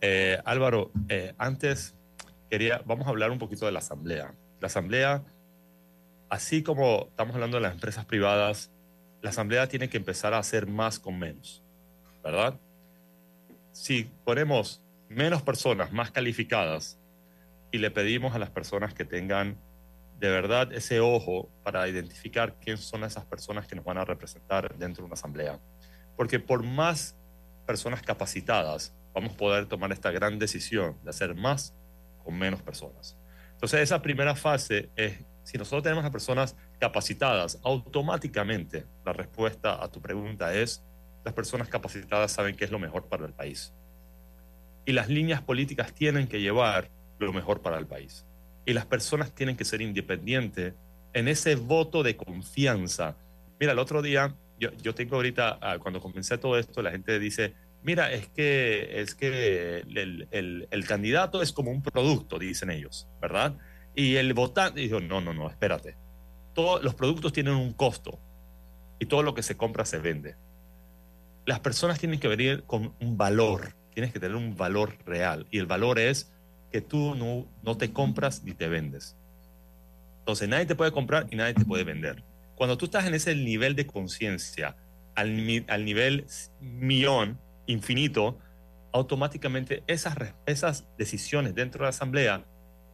Eh, 0.00 0.38
Álvaro, 0.44 0.90
eh, 1.08 1.34
antes 1.38 1.94
quería, 2.50 2.82
vamos 2.84 3.06
a 3.06 3.10
hablar 3.10 3.30
un 3.30 3.38
poquito 3.38 3.66
de 3.66 3.72
la 3.72 3.78
asamblea. 3.78 4.34
La 4.60 4.66
asamblea, 4.66 5.22
así 6.28 6.64
como 6.64 7.06
estamos 7.08 7.36
hablando 7.36 7.58
de 7.58 7.62
las 7.62 7.74
empresas 7.74 8.04
privadas, 8.04 8.72
la 9.22 9.30
asamblea 9.30 9.68
tiene 9.68 9.88
que 9.88 9.96
empezar 9.96 10.34
a 10.34 10.38
hacer 10.38 10.66
más 10.66 10.98
con 10.98 11.20
menos, 11.20 11.62
¿verdad? 12.24 12.58
Si 13.70 14.10
ponemos 14.24 14.82
menos 15.08 15.42
personas 15.42 15.92
más 15.92 16.10
calificadas 16.10 16.98
y 17.70 17.78
le 17.78 17.92
pedimos 17.92 18.34
a 18.34 18.40
las 18.40 18.50
personas 18.50 18.92
que 18.92 19.04
tengan 19.04 19.56
de 20.18 20.28
verdad 20.28 20.72
ese 20.72 21.00
ojo 21.00 21.48
para 21.62 21.88
identificar 21.88 22.56
quién 22.60 22.76
son 22.76 23.04
esas 23.04 23.24
personas 23.24 23.66
que 23.66 23.76
nos 23.76 23.84
van 23.84 23.98
a 23.98 24.04
representar 24.04 24.76
dentro 24.76 25.02
de 25.02 25.06
una 25.06 25.14
asamblea. 25.14 25.60
Porque 26.16 26.40
por 26.40 26.64
más 26.64 27.16
personas 27.66 28.02
capacitadas 28.02 28.94
vamos 29.14 29.32
a 29.32 29.36
poder 29.36 29.66
tomar 29.66 29.92
esta 29.92 30.10
gran 30.10 30.38
decisión 30.38 30.96
de 31.04 31.10
hacer 31.10 31.34
más 31.34 31.74
con 32.24 32.36
menos 32.36 32.62
personas. 32.62 33.16
Entonces, 33.52 33.80
esa 33.80 34.00
primera 34.02 34.34
fase 34.34 34.90
es, 34.94 35.24
si 35.42 35.58
nosotros 35.58 35.82
tenemos 35.82 36.04
a 36.04 36.10
personas 36.10 36.56
capacitadas, 36.78 37.58
automáticamente 37.62 38.86
la 39.04 39.12
respuesta 39.12 39.82
a 39.82 39.90
tu 39.90 40.00
pregunta 40.00 40.54
es, 40.54 40.84
las 41.24 41.34
personas 41.34 41.68
capacitadas 41.68 42.32
saben 42.32 42.54
qué 42.54 42.64
es 42.64 42.70
lo 42.70 42.78
mejor 42.78 43.08
para 43.08 43.26
el 43.26 43.32
país. 43.32 43.72
Y 44.84 44.92
las 44.92 45.08
líneas 45.08 45.42
políticas 45.42 45.92
tienen 45.92 46.28
que 46.28 46.40
llevar 46.40 46.90
lo 47.18 47.32
mejor 47.32 47.60
para 47.60 47.78
el 47.78 47.86
país. 47.86 48.24
Y 48.68 48.74
las 48.74 48.84
personas 48.84 49.34
tienen 49.34 49.56
que 49.56 49.64
ser 49.64 49.80
independientes 49.80 50.74
en 51.14 51.26
ese 51.26 51.54
voto 51.54 52.02
de 52.02 52.18
confianza. 52.18 53.16
Mira, 53.58 53.72
el 53.72 53.78
otro 53.78 54.02
día, 54.02 54.36
yo, 54.60 54.68
yo 54.82 54.94
tengo 54.94 55.16
ahorita, 55.16 55.58
ah, 55.62 55.78
cuando 55.78 56.02
comencé 56.02 56.36
todo 56.36 56.58
esto, 56.58 56.82
la 56.82 56.90
gente 56.90 57.18
dice, 57.18 57.54
mira, 57.82 58.12
es 58.12 58.28
que, 58.28 59.00
es 59.00 59.14
que 59.14 59.78
el, 59.78 60.28
el, 60.30 60.68
el 60.70 60.86
candidato 60.86 61.40
es 61.40 61.50
como 61.50 61.70
un 61.70 61.80
producto, 61.80 62.38
dicen 62.38 62.68
ellos, 62.68 63.08
¿verdad? 63.22 63.56
Y 63.94 64.16
el 64.16 64.34
votante 64.34 64.80
dijo, 64.80 65.00
no, 65.00 65.22
no, 65.22 65.32
no, 65.32 65.48
espérate. 65.48 65.96
Todos 66.54 66.84
los 66.84 66.94
productos 66.94 67.32
tienen 67.32 67.54
un 67.54 67.72
costo 67.72 68.18
y 68.98 69.06
todo 69.06 69.22
lo 69.22 69.32
que 69.32 69.42
se 69.42 69.56
compra 69.56 69.86
se 69.86 69.96
vende. 69.98 70.36
Las 71.46 71.60
personas 71.60 71.98
tienen 71.98 72.20
que 72.20 72.28
venir 72.28 72.64
con 72.64 72.94
un 73.00 73.16
valor, 73.16 73.72
tienes 73.94 74.12
que 74.12 74.20
tener 74.20 74.36
un 74.36 74.58
valor 74.58 74.98
real 75.06 75.46
y 75.50 75.58
el 75.58 75.64
valor 75.64 75.98
es 75.98 76.30
que 76.70 76.80
tú 76.80 77.14
no, 77.14 77.46
no 77.62 77.76
te 77.76 77.92
compras 77.92 78.42
ni 78.42 78.52
te 78.52 78.68
vendes. 78.68 79.16
Entonces 80.20 80.48
nadie 80.48 80.66
te 80.66 80.74
puede 80.74 80.92
comprar 80.92 81.26
y 81.30 81.36
nadie 81.36 81.54
te 81.54 81.64
puede 81.64 81.84
vender. 81.84 82.22
Cuando 82.54 82.76
tú 82.76 82.86
estás 82.86 83.06
en 83.06 83.14
ese 83.14 83.34
nivel 83.34 83.74
de 83.76 83.86
conciencia, 83.86 84.76
al, 85.14 85.34
nivel 85.84 86.26
millón, 86.60 87.40
infinito, 87.66 88.38
automáticamente 88.92 89.82
esas, 89.86 90.16
esas 90.46 90.86
decisiones 90.96 91.54
dentro 91.54 91.80
de 91.80 91.84
la 91.84 91.90
asamblea 91.90 92.44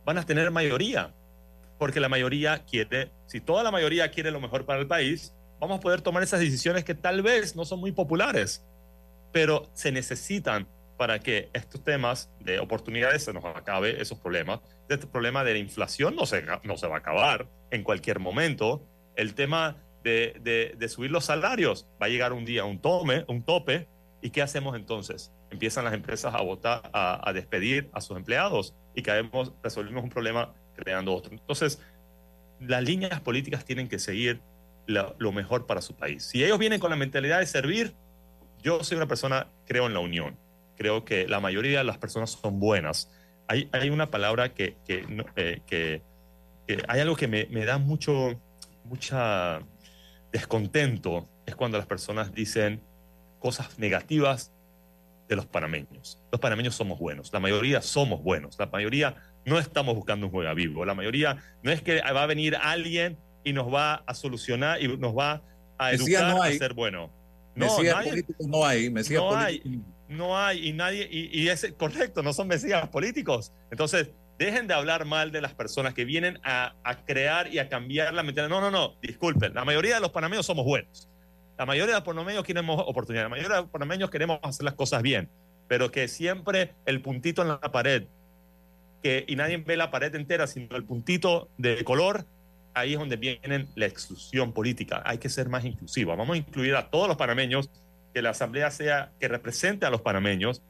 van 0.05 0.19
a 0.19 0.25
tener 0.25 0.51
mayoría, 0.51 1.15
porque 1.79 2.01
la 2.01 2.09
mayoría 2.09 2.65
quiere, 2.65 3.11
si 3.27 3.41
toda 3.41 3.63
la 3.63 3.71
mayoría 3.71 4.11
quiere 4.11 4.31
lo 4.31 4.41
mejor 4.41 4.65
para 4.65 4.81
el 4.81 4.87
país, 4.87 5.35
vamos 5.61 5.79
a 5.79 5.81
poder 5.81 6.01
tomar 6.01 6.23
esas 6.23 6.41
decisiones 6.41 6.85
que 6.85 6.95
tal 6.95 7.23
vez 7.23 7.57
no 7.57 7.65
son 7.65 7.81
muy 7.81 7.93
populares, 7.93 8.65
pero 9.33 9.69
se 9.75 9.93
necesitan 9.93 10.67
para 10.97 11.19
que 11.19 11.51
estos 11.53 11.83
temas 11.83 12.31
de 12.41 12.61
oportunidades 12.61 13.25
se 13.25 13.33
nos 13.33 13.45
acabe 13.45 14.01
esos 14.01 14.19
problemas. 14.19 14.61
Este 14.89 15.07
problema 15.07 15.45
de 15.45 15.55
la 15.55 15.59
inflación 15.59 16.15
no 16.15 16.27
se, 16.27 16.45
no 16.63 16.77
se 16.77 16.87
va 16.87 16.97
a 16.97 16.99
acabar 16.99 17.49
en 17.71 17.83
cualquier 17.83 18.21
momento. 18.21 18.87
El 19.17 19.35
tema 19.35 19.77
de, 20.03 20.37
de, 20.41 20.75
de 20.77 20.89
subir 20.89 21.11
los 21.11 21.25
salarios 21.25 21.89
va 22.01 22.07
a 22.07 22.09
llegar 22.09 22.33
un 22.33 22.45
día 22.45 22.65
un, 22.65 22.81
tome, 22.81 23.25
un 23.29 23.43
tope. 23.43 23.89
¿Y 24.23 24.31
qué 24.31 24.41
hacemos 24.41 24.77
entonces? 24.77 25.33
Empiezan 25.51 25.85
las 25.85 25.95
empresas 25.95 26.35
a 26.35 26.41
votar, 26.41 26.89
a, 26.93 27.29
a 27.29 27.33
despedir 27.33 27.91
a 27.93 28.01
sus 28.01 28.17
empleados 28.17 28.75
y 28.95 29.03
caemos, 29.03 29.53
resolvimos 29.63 30.03
un 30.03 30.11
problema 30.11 30.55
creando 30.77 31.15
otro. 31.15 31.33
Entonces, 31.33 31.81
las 32.61 32.83
líneas 32.83 33.21
políticas 33.21 33.65
tienen 33.65 33.89
que 33.89 33.99
seguir 33.99 34.41
lo 34.87 35.33
mejor 35.33 35.67
para 35.67 35.81
su 35.81 35.95
país. 35.95 36.25
Si 36.25 36.45
ellos 36.45 36.59
vienen 36.59 36.79
con 36.79 36.91
la 36.91 36.97
mentalidad 36.97 37.41
de 37.41 37.47
servir, 37.47 37.95
yo 38.63 38.83
soy 38.85 38.97
una 38.97 39.07
persona, 39.07 39.49
creo 39.67 39.87
en 39.87 39.95
la 39.95 40.01
unión 40.01 40.39
creo 40.77 41.05
que 41.05 41.27
la 41.29 41.41
mayoría 41.41 41.79
de 41.79 41.85
las 41.85 41.99
personas 41.99 42.31
son 42.31 42.61
buenas. 42.61 43.11
Hay, 43.49 43.69
hay 43.73 43.91
una 43.91 44.11
palabra 44.11 44.55
que, 44.55 44.77
que, 44.87 45.07
eh, 45.37 45.61
que, 45.67 46.03
que, 46.67 46.83
hay 46.89 47.01
algo 47.01 47.17
que 47.17 47.29
me, 47.29 47.47
me 47.51 47.65
da 47.65 47.79
mucho, 47.79 48.41
mucha 48.85 49.61
descontento, 50.33 51.29
es 51.47 51.55
cuando 51.55 51.79
las 51.79 51.87
personas 51.87 52.33
dicen 52.35 52.83
cosas 53.39 53.79
negativas 53.79 54.53
de 55.29 55.37
los 55.37 55.47
panameños. 55.47 56.19
Los 56.33 56.41
panameños 56.41 56.75
somos 56.75 56.99
buenos, 56.99 57.33
la 57.33 57.41
mayoría 57.41 57.81
somos 57.83 58.23
buenos, 58.23 58.59
la 58.59 58.67
mayoría 58.67 59.17
no 59.45 59.59
estamos 59.59 59.95
buscando 59.95 60.27
un 60.27 60.33
juega 60.33 60.55
vivo, 60.55 60.85
la 60.85 60.95
mayoría 60.95 61.37
no 61.63 61.71
es 61.71 61.83
que 61.83 62.01
va 62.01 62.23
a 62.23 62.27
venir 62.27 62.57
alguien 62.57 63.19
y 63.45 63.53
nos 63.53 63.73
va 63.73 63.97
a 64.07 64.15
solucionar 64.15 64.83
y 64.83 64.89
nos 64.97 65.17
va 65.17 65.43
a 65.79 65.93
educar 65.93 66.35
no 66.35 66.43
a 66.43 66.51
ser 66.53 66.75
bueno. 66.75 67.11
No, 67.55 67.67
nadie, 67.83 68.25
no 68.41 68.67
hay, 68.67 68.91
no 68.91 69.37
hay 69.37 69.63
no 70.09 70.39
hay 70.39 70.69
y 70.69 70.73
nadie, 70.73 71.09
y, 71.11 71.31
y, 71.33 71.49
es 71.49 71.73
correcto, 71.77 72.23
no 72.23 72.33
son 72.33 72.49
mesías 72.49 72.89
políticos. 72.89 73.53
Entonces, 73.71 74.11
dejen 74.39 74.67
de 74.67 74.75
hablar 74.75 75.05
mal 75.05 75.33
de 75.33 75.41
las 75.41 75.55
personas 75.55 75.95
que 75.95 76.05
vienen 76.05 76.39
a, 76.43 76.75
a 76.85 77.05
crear 77.05 77.53
y 77.53 77.59
a 77.59 77.69
cambiar 77.69 78.13
la 78.15 78.23
mentalidad. 78.23 78.49
No, 78.49 78.61
no, 78.61 78.71
no, 78.71 78.97
disculpen, 79.01 79.55
la 79.55 79.65
mayoría 79.65 79.97
de 79.97 80.01
los 80.01 80.11
panameños 80.11 80.47
somos 80.47 80.65
buenos. 80.65 81.09
La 81.57 81.67
mayoría 81.67 81.95
de 81.95 82.01
los 82.01 82.07
panameños 82.07 82.45
queremos 82.45 82.83
oportunidad, 82.87 83.25
la 83.25 83.29
mayoría 83.29 83.57
de 83.57 83.63
los 83.63 83.71
panameños 83.71 84.11
queremos 84.11 84.41
hacer 84.43 84.65
las 84.65 84.75
cosas 84.75 85.03
bien, 85.03 85.31
pero 85.69 85.91
que 85.91 86.09
siempre 86.09 86.75
el 86.85 87.01
puntito 87.01 87.43
en 87.43 87.49
la 87.49 87.61
pared, 87.61 88.05
que, 89.03 89.25
y 89.29 89.37
nadie 89.37 89.59
ve 89.59 89.77
la 89.77 89.91
pared 89.91 90.15
entera, 90.15 90.47
sino 90.47 90.77
el 90.77 90.85
puntito 90.85 91.49
de 91.57 91.85
color, 91.85 92.27
ahí 92.75 92.95
es 92.95 92.99
donde 92.99 93.17
viene 93.17 93.69
la 93.77 93.87
exclusión 93.87 94.53
política. 94.53 95.03
Hay 95.05 95.19
que 95.19 95.29
ser 95.29 95.49
más 95.49 95.65
inclusiva. 95.65 96.17
Vamos 96.17 96.35
a 96.35 96.39
incluir 96.39 96.75
a 96.75 96.91
todos 96.91 97.07
los 97.07 97.17
panameños 97.17 97.71
que 98.15 98.23
la 98.23 98.31
asamblea 98.31 98.71
sea 98.71 99.13
que 99.19 99.27
represente 99.27 99.85
a 99.85 99.91
los 99.91 100.01
panameños 100.01 100.63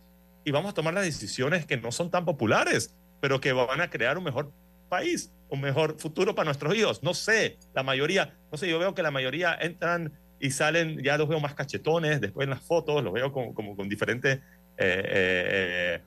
y 0.44 0.50
vamos 0.50 0.70
a 0.70 0.74
tomar 0.74 0.94
las 0.94 1.04
decisiones 1.04 1.66
que 1.66 1.76
no 1.76 1.92
son 1.92 2.10
tan 2.10 2.24
populares, 2.24 2.96
pero 3.20 3.40
que 3.40 3.52
van 3.52 3.82
a 3.82 3.90
crear 3.90 4.16
un 4.18 4.24
mejor 4.24 4.50
país, 4.88 5.30
un 5.50 5.60
mejor 5.60 5.98
futuro 5.98 6.34
para 6.34 6.46
nuestros 6.46 6.74
hijos. 6.74 7.02
No 7.02 7.12
sé, 7.14 7.58
la 7.74 7.82
mayoría, 7.82 8.34
no 8.50 8.56
sé, 8.58 8.68
yo 8.68 8.78
veo 8.78 8.94
que 8.94 9.02
la 9.02 9.10
mayoría 9.10 9.56
entran 9.60 10.12
y 10.40 10.50
salen, 10.50 11.02
ya 11.02 11.18
los 11.18 11.28
veo 11.28 11.38
más 11.38 11.54
cachetones, 11.54 12.20
después 12.20 12.44
en 12.44 12.50
las 12.50 12.62
fotos 12.62 13.04
los 13.04 13.12
veo 13.12 13.30
como, 13.30 13.54
como 13.54 13.76
con 13.76 13.88
diferentes, 13.88 14.38
eh, 14.76 15.02
eh, 15.06 16.00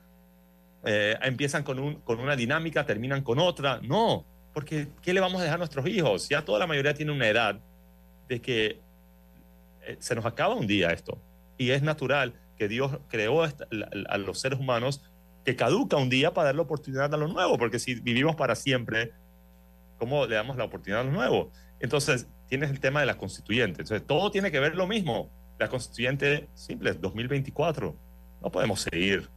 eh, 0.84 1.16
empiezan 1.22 1.62
con, 1.62 1.78
un, 1.78 1.94
con 2.00 2.18
una 2.18 2.34
dinámica, 2.34 2.84
terminan 2.84 3.22
con 3.22 3.38
otra. 3.38 3.80
No, 3.82 4.24
porque 4.54 4.88
¿qué 5.02 5.12
le 5.12 5.20
vamos 5.20 5.40
a 5.40 5.44
dejar 5.44 5.56
a 5.56 5.58
nuestros 5.58 5.86
hijos? 5.86 6.28
Ya 6.28 6.44
toda 6.44 6.58
la 6.58 6.66
mayoría 6.66 6.94
tiene 6.94 7.12
una 7.12 7.28
edad 7.28 7.60
de 8.28 8.40
que 8.40 8.80
se 10.00 10.14
nos 10.14 10.26
acaba 10.26 10.54
un 10.54 10.66
día 10.66 10.90
esto 10.90 11.18
y 11.58 11.70
es 11.70 11.82
natural 11.82 12.34
que 12.56 12.68
Dios 12.68 12.98
creó 13.08 13.42
a 13.42 14.18
los 14.18 14.40
seres 14.40 14.58
humanos 14.58 15.02
que 15.44 15.56
caduca 15.56 15.96
un 15.96 16.08
día 16.08 16.34
para 16.34 16.46
dar 16.46 16.54
la 16.54 16.62
oportunidad 16.62 17.12
a 17.12 17.16
lo 17.16 17.28
nuevo, 17.28 17.58
porque 17.58 17.78
si 17.78 17.94
vivimos 17.96 18.36
para 18.36 18.54
siempre, 18.54 19.12
¿cómo 19.98 20.26
le 20.26 20.34
damos 20.34 20.56
la 20.56 20.64
oportunidad 20.64 21.02
a 21.02 21.04
lo 21.04 21.12
nuevo? 21.12 21.52
Entonces, 21.80 22.28
tienes 22.48 22.70
el 22.70 22.80
tema 22.80 23.00
de 23.00 23.06
la 23.06 23.16
constituyente. 23.16 23.82
Entonces, 23.82 24.06
todo 24.06 24.30
tiene 24.30 24.50
que 24.50 24.60
ver 24.60 24.74
lo 24.74 24.86
mismo. 24.86 25.30
La 25.58 25.68
constituyente, 25.68 26.48
simple, 26.54 26.92
2024. 26.94 27.96
No 28.42 28.50
podemos 28.50 28.80
seguir 28.80 29.28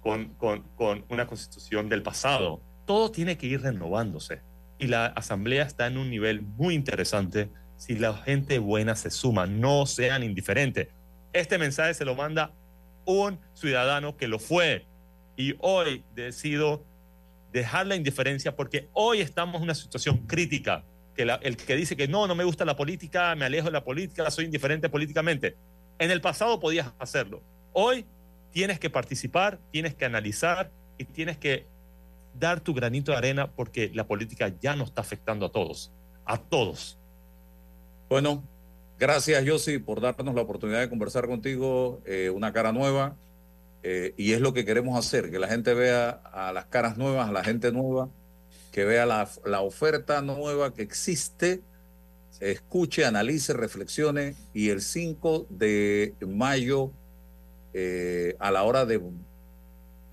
con, 0.00 0.34
con, 0.34 0.62
con 0.76 1.04
una 1.08 1.26
constitución 1.26 1.88
del 1.88 2.02
pasado. 2.02 2.60
Todo 2.86 3.10
tiene 3.10 3.38
que 3.38 3.46
ir 3.46 3.62
renovándose. 3.62 4.42
Y 4.78 4.88
la 4.88 5.06
asamblea 5.06 5.64
está 5.64 5.86
en 5.86 5.98
un 5.98 6.10
nivel 6.10 6.42
muy 6.42 6.74
interesante 6.74 7.50
si 7.76 7.96
la 7.96 8.14
gente 8.14 8.58
buena 8.58 8.96
se 8.96 9.10
suma, 9.10 9.46
no 9.46 9.86
sean 9.86 10.22
indiferentes. 10.22 10.88
Este 11.34 11.58
mensaje 11.58 11.92
se 11.94 12.04
lo 12.04 12.14
manda 12.14 12.52
un 13.04 13.40
ciudadano 13.54 14.16
que 14.16 14.28
lo 14.28 14.38
fue 14.38 14.86
y 15.36 15.56
hoy 15.58 16.04
decido 16.14 16.84
dejar 17.52 17.88
la 17.88 17.96
indiferencia 17.96 18.54
porque 18.54 18.88
hoy 18.92 19.20
estamos 19.20 19.56
en 19.56 19.64
una 19.64 19.74
situación 19.74 20.18
crítica. 20.26 20.84
Que 21.16 21.22
el 21.22 21.56
que 21.56 21.76
dice 21.76 21.96
que 21.96 22.08
no, 22.08 22.26
no 22.28 22.36
me 22.36 22.44
gusta 22.44 22.64
la 22.64 22.76
política, 22.76 23.34
me 23.34 23.44
alejo 23.44 23.66
de 23.66 23.72
la 23.72 23.84
política, 23.84 24.30
soy 24.30 24.44
indiferente 24.44 24.88
políticamente. 24.88 25.56
En 25.98 26.12
el 26.12 26.20
pasado 26.20 26.58
podías 26.60 26.92
hacerlo. 27.00 27.42
Hoy 27.72 28.06
tienes 28.52 28.78
que 28.78 28.88
participar, 28.88 29.58
tienes 29.72 29.94
que 29.96 30.04
analizar 30.04 30.70
y 30.98 31.04
tienes 31.04 31.36
que 31.36 31.66
dar 32.38 32.60
tu 32.60 32.74
granito 32.74 33.10
de 33.10 33.18
arena 33.18 33.50
porque 33.50 33.90
la 33.92 34.06
política 34.06 34.52
ya 34.60 34.76
no 34.76 34.84
está 34.84 35.00
afectando 35.00 35.46
a 35.46 35.52
todos, 35.52 35.92
a 36.24 36.38
todos. 36.38 36.96
Bueno, 38.08 38.44
Gracias, 38.98 39.44
Yossi, 39.44 39.78
por 39.78 40.00
darnos 40.00 40.34
la 40.36 40.42
oportunidad 40.42 40.80
de 40.80 40.88
conversar 40.88 41.26
contigo, 41.26 42.00
eh, 42.06 42.30
una 42.30 42.52
cara 42.52 42.72
nueva. 42.72 43.16
Eh, 43.82 44.14
y 44.16 44.32
es 44.32 44.40
lo 44.40 44.54
que 44.54 44.64
queremos 44.64 44.98
hacer, 44.98 45.30
que 45.30 45.38
la 45.38 45.48
gente 45.48 45.74
vea 45.74 46.08
a 46.08 46.52
las 46.52 46.66
caras 46.66 46.96
nuevas, 46.96 47.28
a 47.28 47.32
la 47.32 47.44
gente 47.44 47.70
nueva, 47.70 48.08
que 48.72 48.84
vea 48.84 49.04
la, 49.04 49.28
la 49.44 49.60
oferta 49.60 50.22
nueva 50.22 50.72
que 50.72 50.82
existe, 50.82 51.60
escuche, 52.40 53.04
analice, 53.04 53.52
reflexione 53.52 54.36
y 54.54 54.70
el 54.70 54.80
5 54.80 55.48
de 55.50 56.14
mayo, 56.26 56.92
eh, 57.74 58.36
a 58.38 58.50
la 58.50 58.62
hora 58.62 58.86
de 58.86 59.02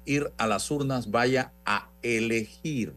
ir 0.05 0.33
a 0.37 0.47
las 0.47 0.69
urnas, 0.69 1.09
vaya 1.09 1.53
a 1.65 1.89
elegir 2.01 2.93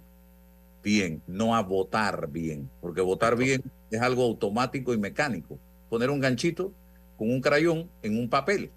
bien, 0.82 1.22
no 1.28 1.55
a 1.55 1.62
votar 1.62 2.28
bien, 2.30 2.68
porque 2.80 3.01
votar 3.01 3.37
bien 3.37 3.62
es 3.93 4.01
algo 4.01 4.24
automático 4.24 4.93
y 4.93 4.99
mecánico 4.99 5.59
poner 5.89 6.11
un 6.11 6.20
ganchito 6.20 6.72
con 7.16 7.30
un 7.30 7.41
crayón 7.41 7.91
en 8.03 8.18
un 8.18 8.28
papel. 8.28 8.70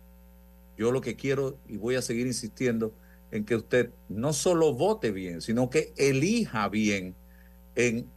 Yo 0.78 0.92
lo 0.92 1.02
que 1.02 1.16
quiero 1.16 1.58
y 1.68 1.78
voy 1.78 1.96
a 1.96 2.02
seguir 2.02 2.28
insistiendo 2.28 2.94
en 3.32 3.46
que 3.46 3.56
usted 3.56 3.92
no 4.10 4.34
solo 4.34 4.74
vote 4.74 5.12
bien, 5.12 5.42
sino 5.42 5.70
que 5.70 5.94
elija 5.98 6.70
bien 6.70 7.16
en 7.76 8.08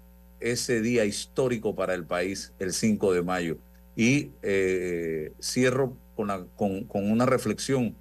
ese 0.40 0.80
día 0.80 1.04
histórico 1.04 1.74
para 1.74 1.94
el 1.94 2.04
país, 2.04 2.52
el 2.58 2.72
5 2.72 3.12
de 3.12 3.22
mayo. 3.22 3.58
Y 3.96 4.30
eh, 4.42 5.32
cierro 5.40 5.96
con, 6.14 6.48
con, 6.56 6.84
con, 6.84 7.10
una 7.10 7.26
reflexión. 7.26 7.96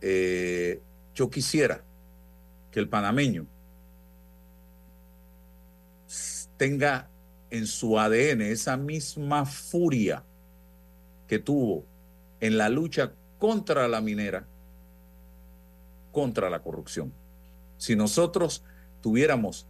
eh, 0.00 0.80
yo 1.14 1.28
quisiera 1.28 1.84
que 2.70 2.80
el 2.80 2.88
panameño 2.88 3.46
tenga 6.56 7.08
en 7.52 7.66
su 7.66 7.98
ADN 7.98 8.40
esa 8.40 8.78
misma 8.78 9.44
furia 9.44 10.24
que 11.28 11.38
tuvo 11.38 11.84
en 12.40 12.56
la 12.56 12.70
lucha 12.70 13.12
contra 13.38 13.86
la 13.88 14.00
minera, 14.00 14.46
contra 16.12 16.48
la 16.48 16.62
corrupción. 16.62 17.12
Si 17.76 17.94
nosotros 17.94 18.64
tuviéramos 19.02 19.66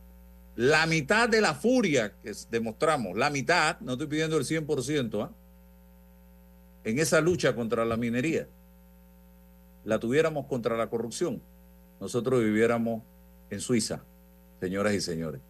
la 0.55 0.87
mitad 0.87 1.28
de 1.28 1.41
la 1.41 1.55
furia 1.55 2.12
que 2.22 2.33
demostramos, 2.53 3.18
la 3.18 3.30
mitad, 3.30 3.80
no 3.80 3.93
estoy 3.93 4.07
pidiendo 4.07 4.37
el 4.37 4.45
100%, 4.45 5.24
¿ah? 5.24 5.33
en 6.85 7.01
esa 7.01 7.20
lucha 7.20 7.57
contra 7.57 7.85
la 7.85 7.97
minería, 7.97 8.47
la 9.85 9.99
tuviéramos 9.99 10.47
contra 10.47 10.76
la 10.76 10.89
corrupción, 10.89 11.43
nosotros 12.01 12.45
viviéramos 12.45 13.03
en 13.51 13.59
Suiza, 13.59 14.05
señoras 14.61 14.95
y 14.95 15.01
señores. 15.01 15.41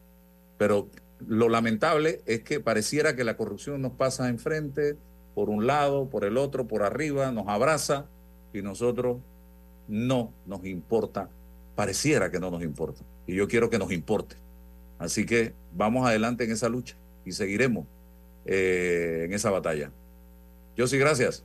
Pero 0.56 0.88
lo 1.28 1.48
lamentable 1.48 2.20
es 2.26 2.42
que 2.42 2.60
pareciera 2.60 3.16
que 3.16 3.24
la 3.24 3.36
corrupción 3.36 3.82
nos 3.82 3.92
pasa 3.92 4.28
enfrente, 4.28 4.96
por 5.34 5.48
un 5.48 5.66
lado, 5.66 6.08
por 6.08 6.24
el 6.24 6.36
otro, 6.36 6.66
por 6.66 6.82
arriba, 6.82 7.32
nos 7.32 7.48
abraza 7.48 8.06
y 8.52 8.62
nosotros 8.62 9.18
no 9.88 10.32
nos 10.46 10.64
importa, 10.64 11.28
pareciera 11.74 12.30
que 12.30 12.40
no 12.40 12.50
nos 12.50 12.62
importa. 12.62 13.02
Y 13.26 13.34
yo 13.34 13.48
quiero 13.48 13.70
que 13.70 13.78
nos 13.78 13.92
importe. 13.92 14.36
Así 14.98 15.26
que 15.26 15.54
vamos 15.74 16.06
adelante 16.06 16.44
en 16.44 16.52
esa 16.52 16.68
lucha 16.68 16.96
y 17.24 17.32
seguiremos 17.32 17.86
eh, 18.44 19.22
en 19.24 19.32
esa 19.32 19.50
batalla. 19.50 19.90
Yo 20.76 20.86
sí, 20.86 20.98
gracias. 20.98 21.44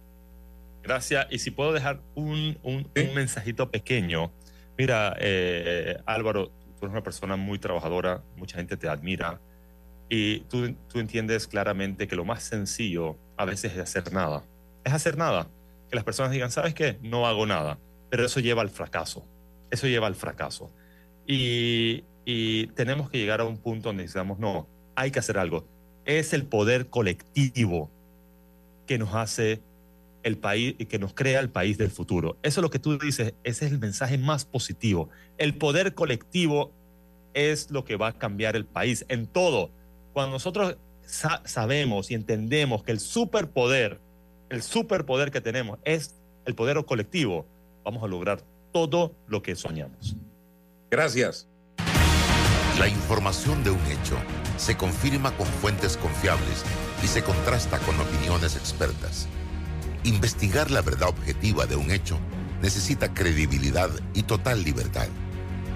Gracias. 0.83 1.27
Y 1.29 1.39
si 1.39 1.51
puedo 1.51 1.73
dejar 1.73 2.01
un, 2.15 2.57
un, 2.63 2.89
mensajito 3.13 3.71
pequeño. 3.71 4.31
Mira, 4.77 5.15
eh, 5.19 5.97
Álvaro, 6.05 6.47
tú 6.47 6.85
eres 6.85 6.91
una 6.91 7.03
persona 7.03 7.35
muy 7.35 7.59
trabajadora, 7.59 8.23
mucha 8.35 8.57
gente 8.57 8.77
te 8.77 8.87
admira 8.87 9.39
y 10.09 10.39
tú, 10.41 10.75
tú 10.87 10.99
entiendes 10.99 11.47
claramente 11.47 12.07
que 12.07 12.15
lo 12.15 12.25
más 12.25 12.43
sencillo 12.43 13.17
a 13.35 13.45
veces 13.45 13.73
es 13.73 13.79
hacer 13.79 14.13
nada. 14.13 14.43
Es 14.83 14.93
hacer 14.93 15.17
nada. 15.17 15.47
Que 15.89 15.95
las 15.95 16.03
personas 16.03 16.31
digan, 16.31 16.51
¿sabes 16.51 16.73
qué? 16.73 16.97
No 17.01 17.27
hago 17.27 17.45
nada. 17.45 17.77
Pero 18.09 18.25
eso 18.25 18.39
lleva 18.39 18.61
al 18.61 18.69
fracaso. 18.69 19.25
Eso 19.69 19.87
lleva 19.87 20.07
al 20.07 20.15
fracaso. 20.15 20.71
Y, 21.25 22.03
y 22.25 22.67
tenemos 22.67 23.09
que 23.09 23.17
llegar 23.17 23.41
a 23.41 23.45
un 23.45 23.57
punto 23.57 23.89
donde 23.89 24.05
digamos, 24.05 24.39
no, 24.39 24.67
hay 24.95 25.11
que 25.11 25.19
hacer 25.19 25.37
algo. 25.37 25.67
Es 26.05 26.33
el 26.33 26.45
poder 26.45 26.87
colectivo 26.87 27.91
que 28.85 28.97
nos 28.97 29.13
hace 29.13 29.61
el 30.23 30.37
país 30.37 30.75
y 30.77 30.85
que 30.85 30.99
nos 30.99 31.13
crea 31.13 31.39
el 31.39 31.49
país 31.49 31.77
del 31.77 31.91
futuro. 31.91 32.37
Eso 32.43 32.59
es 32.59 32.63
lo 32.63 32.69
que 32.69 32.79
tú 32.79 32.97
dices, 32.97 33.33
ese 33.43 33.65
es 33.65 33.71
el 33.71 33.79
mensaje 33.79 34.17
más 34.17 34.45
positivo. 34.45 35.09
El 35.37 35.55
poder 35.55 35.93
colectivo 35.93 36.71
es 37.33 37.71
lo 37.71 37.85
que 37.85 37.95
va 37.95 38.07
a 38.07 38.13
cambiar 38.13 38.55
el 38.55 38.65
país 38.65 39.05
en 39.09 39.27
todo. 39.27 39.71
Cuando 40.17 40.33
nosotros 40.33 40.77
sabemos 41.45 42.09
y 42.09 42.15
entendemos 42.15 42.81
que 42.81 42.91
el 42.91 42.99
superpoder, 42.99 44.01
el 44.49 44.63
superpoder 44.63 45.29
que 45.29 45.41
tenemos 45.41 45.77
es 45.85 46.15
el 46.47 46.55
poder 46.55 46.83
colectivo, 46.85 47.45
vamos 47.85 48.01
a 48.01 48.07
lograr 48.07 48.41
todo 48.73 49.13
lo 49.27 49.43
que 49.43 49.55
soñamos. 49.55 50.15
Gracias. 50.89 51.47
La 52.79 52.87
información 52.87 53.63
de 53.63 53.69
un 53.69 53.85
hecho 53.85 54.17
se 54.57 54.75
confirma 54.75 55.37
con 55.37 55.45
fuentes 55.45 55.97
confiables 55.97 56.65
y 57.03 57.05
se 57.05 57.21
contrasta 57.21 57.77
con 57.77 57.99
opiniones 57.99 58.55
expertas. 58.55 59.27
Investigar 60.03 60.71
la 60.71 60.81
verdad 60.81 61.09
objetiva 61.09 61.67
de 61.67 61.75
un 61.75 61.91
hecho 61.91 62.17
necesita 62.63 63.13
credibilidad 63.13 63.91
y 64.15 64.23
total 64.23 64.63
libertad. 64.63 65.09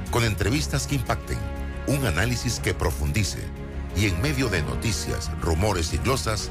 Con 0.10 0.24
entrevistas 0.24 0.88
que 0.88 0.96
impacten, 0.96 1.38
un 1.86 2.08
análisis 2.08 2.60
que 2.60 2.74
profundice 2.74 3.61
y 3.96 4.08
en 4.08 4.22
medio 4.22 4.50
de 4.50 4.62
noticias, 4.64 5.32
rumores 5.42 5.94
y 5.94 5.98
glosas, 5.98 6.50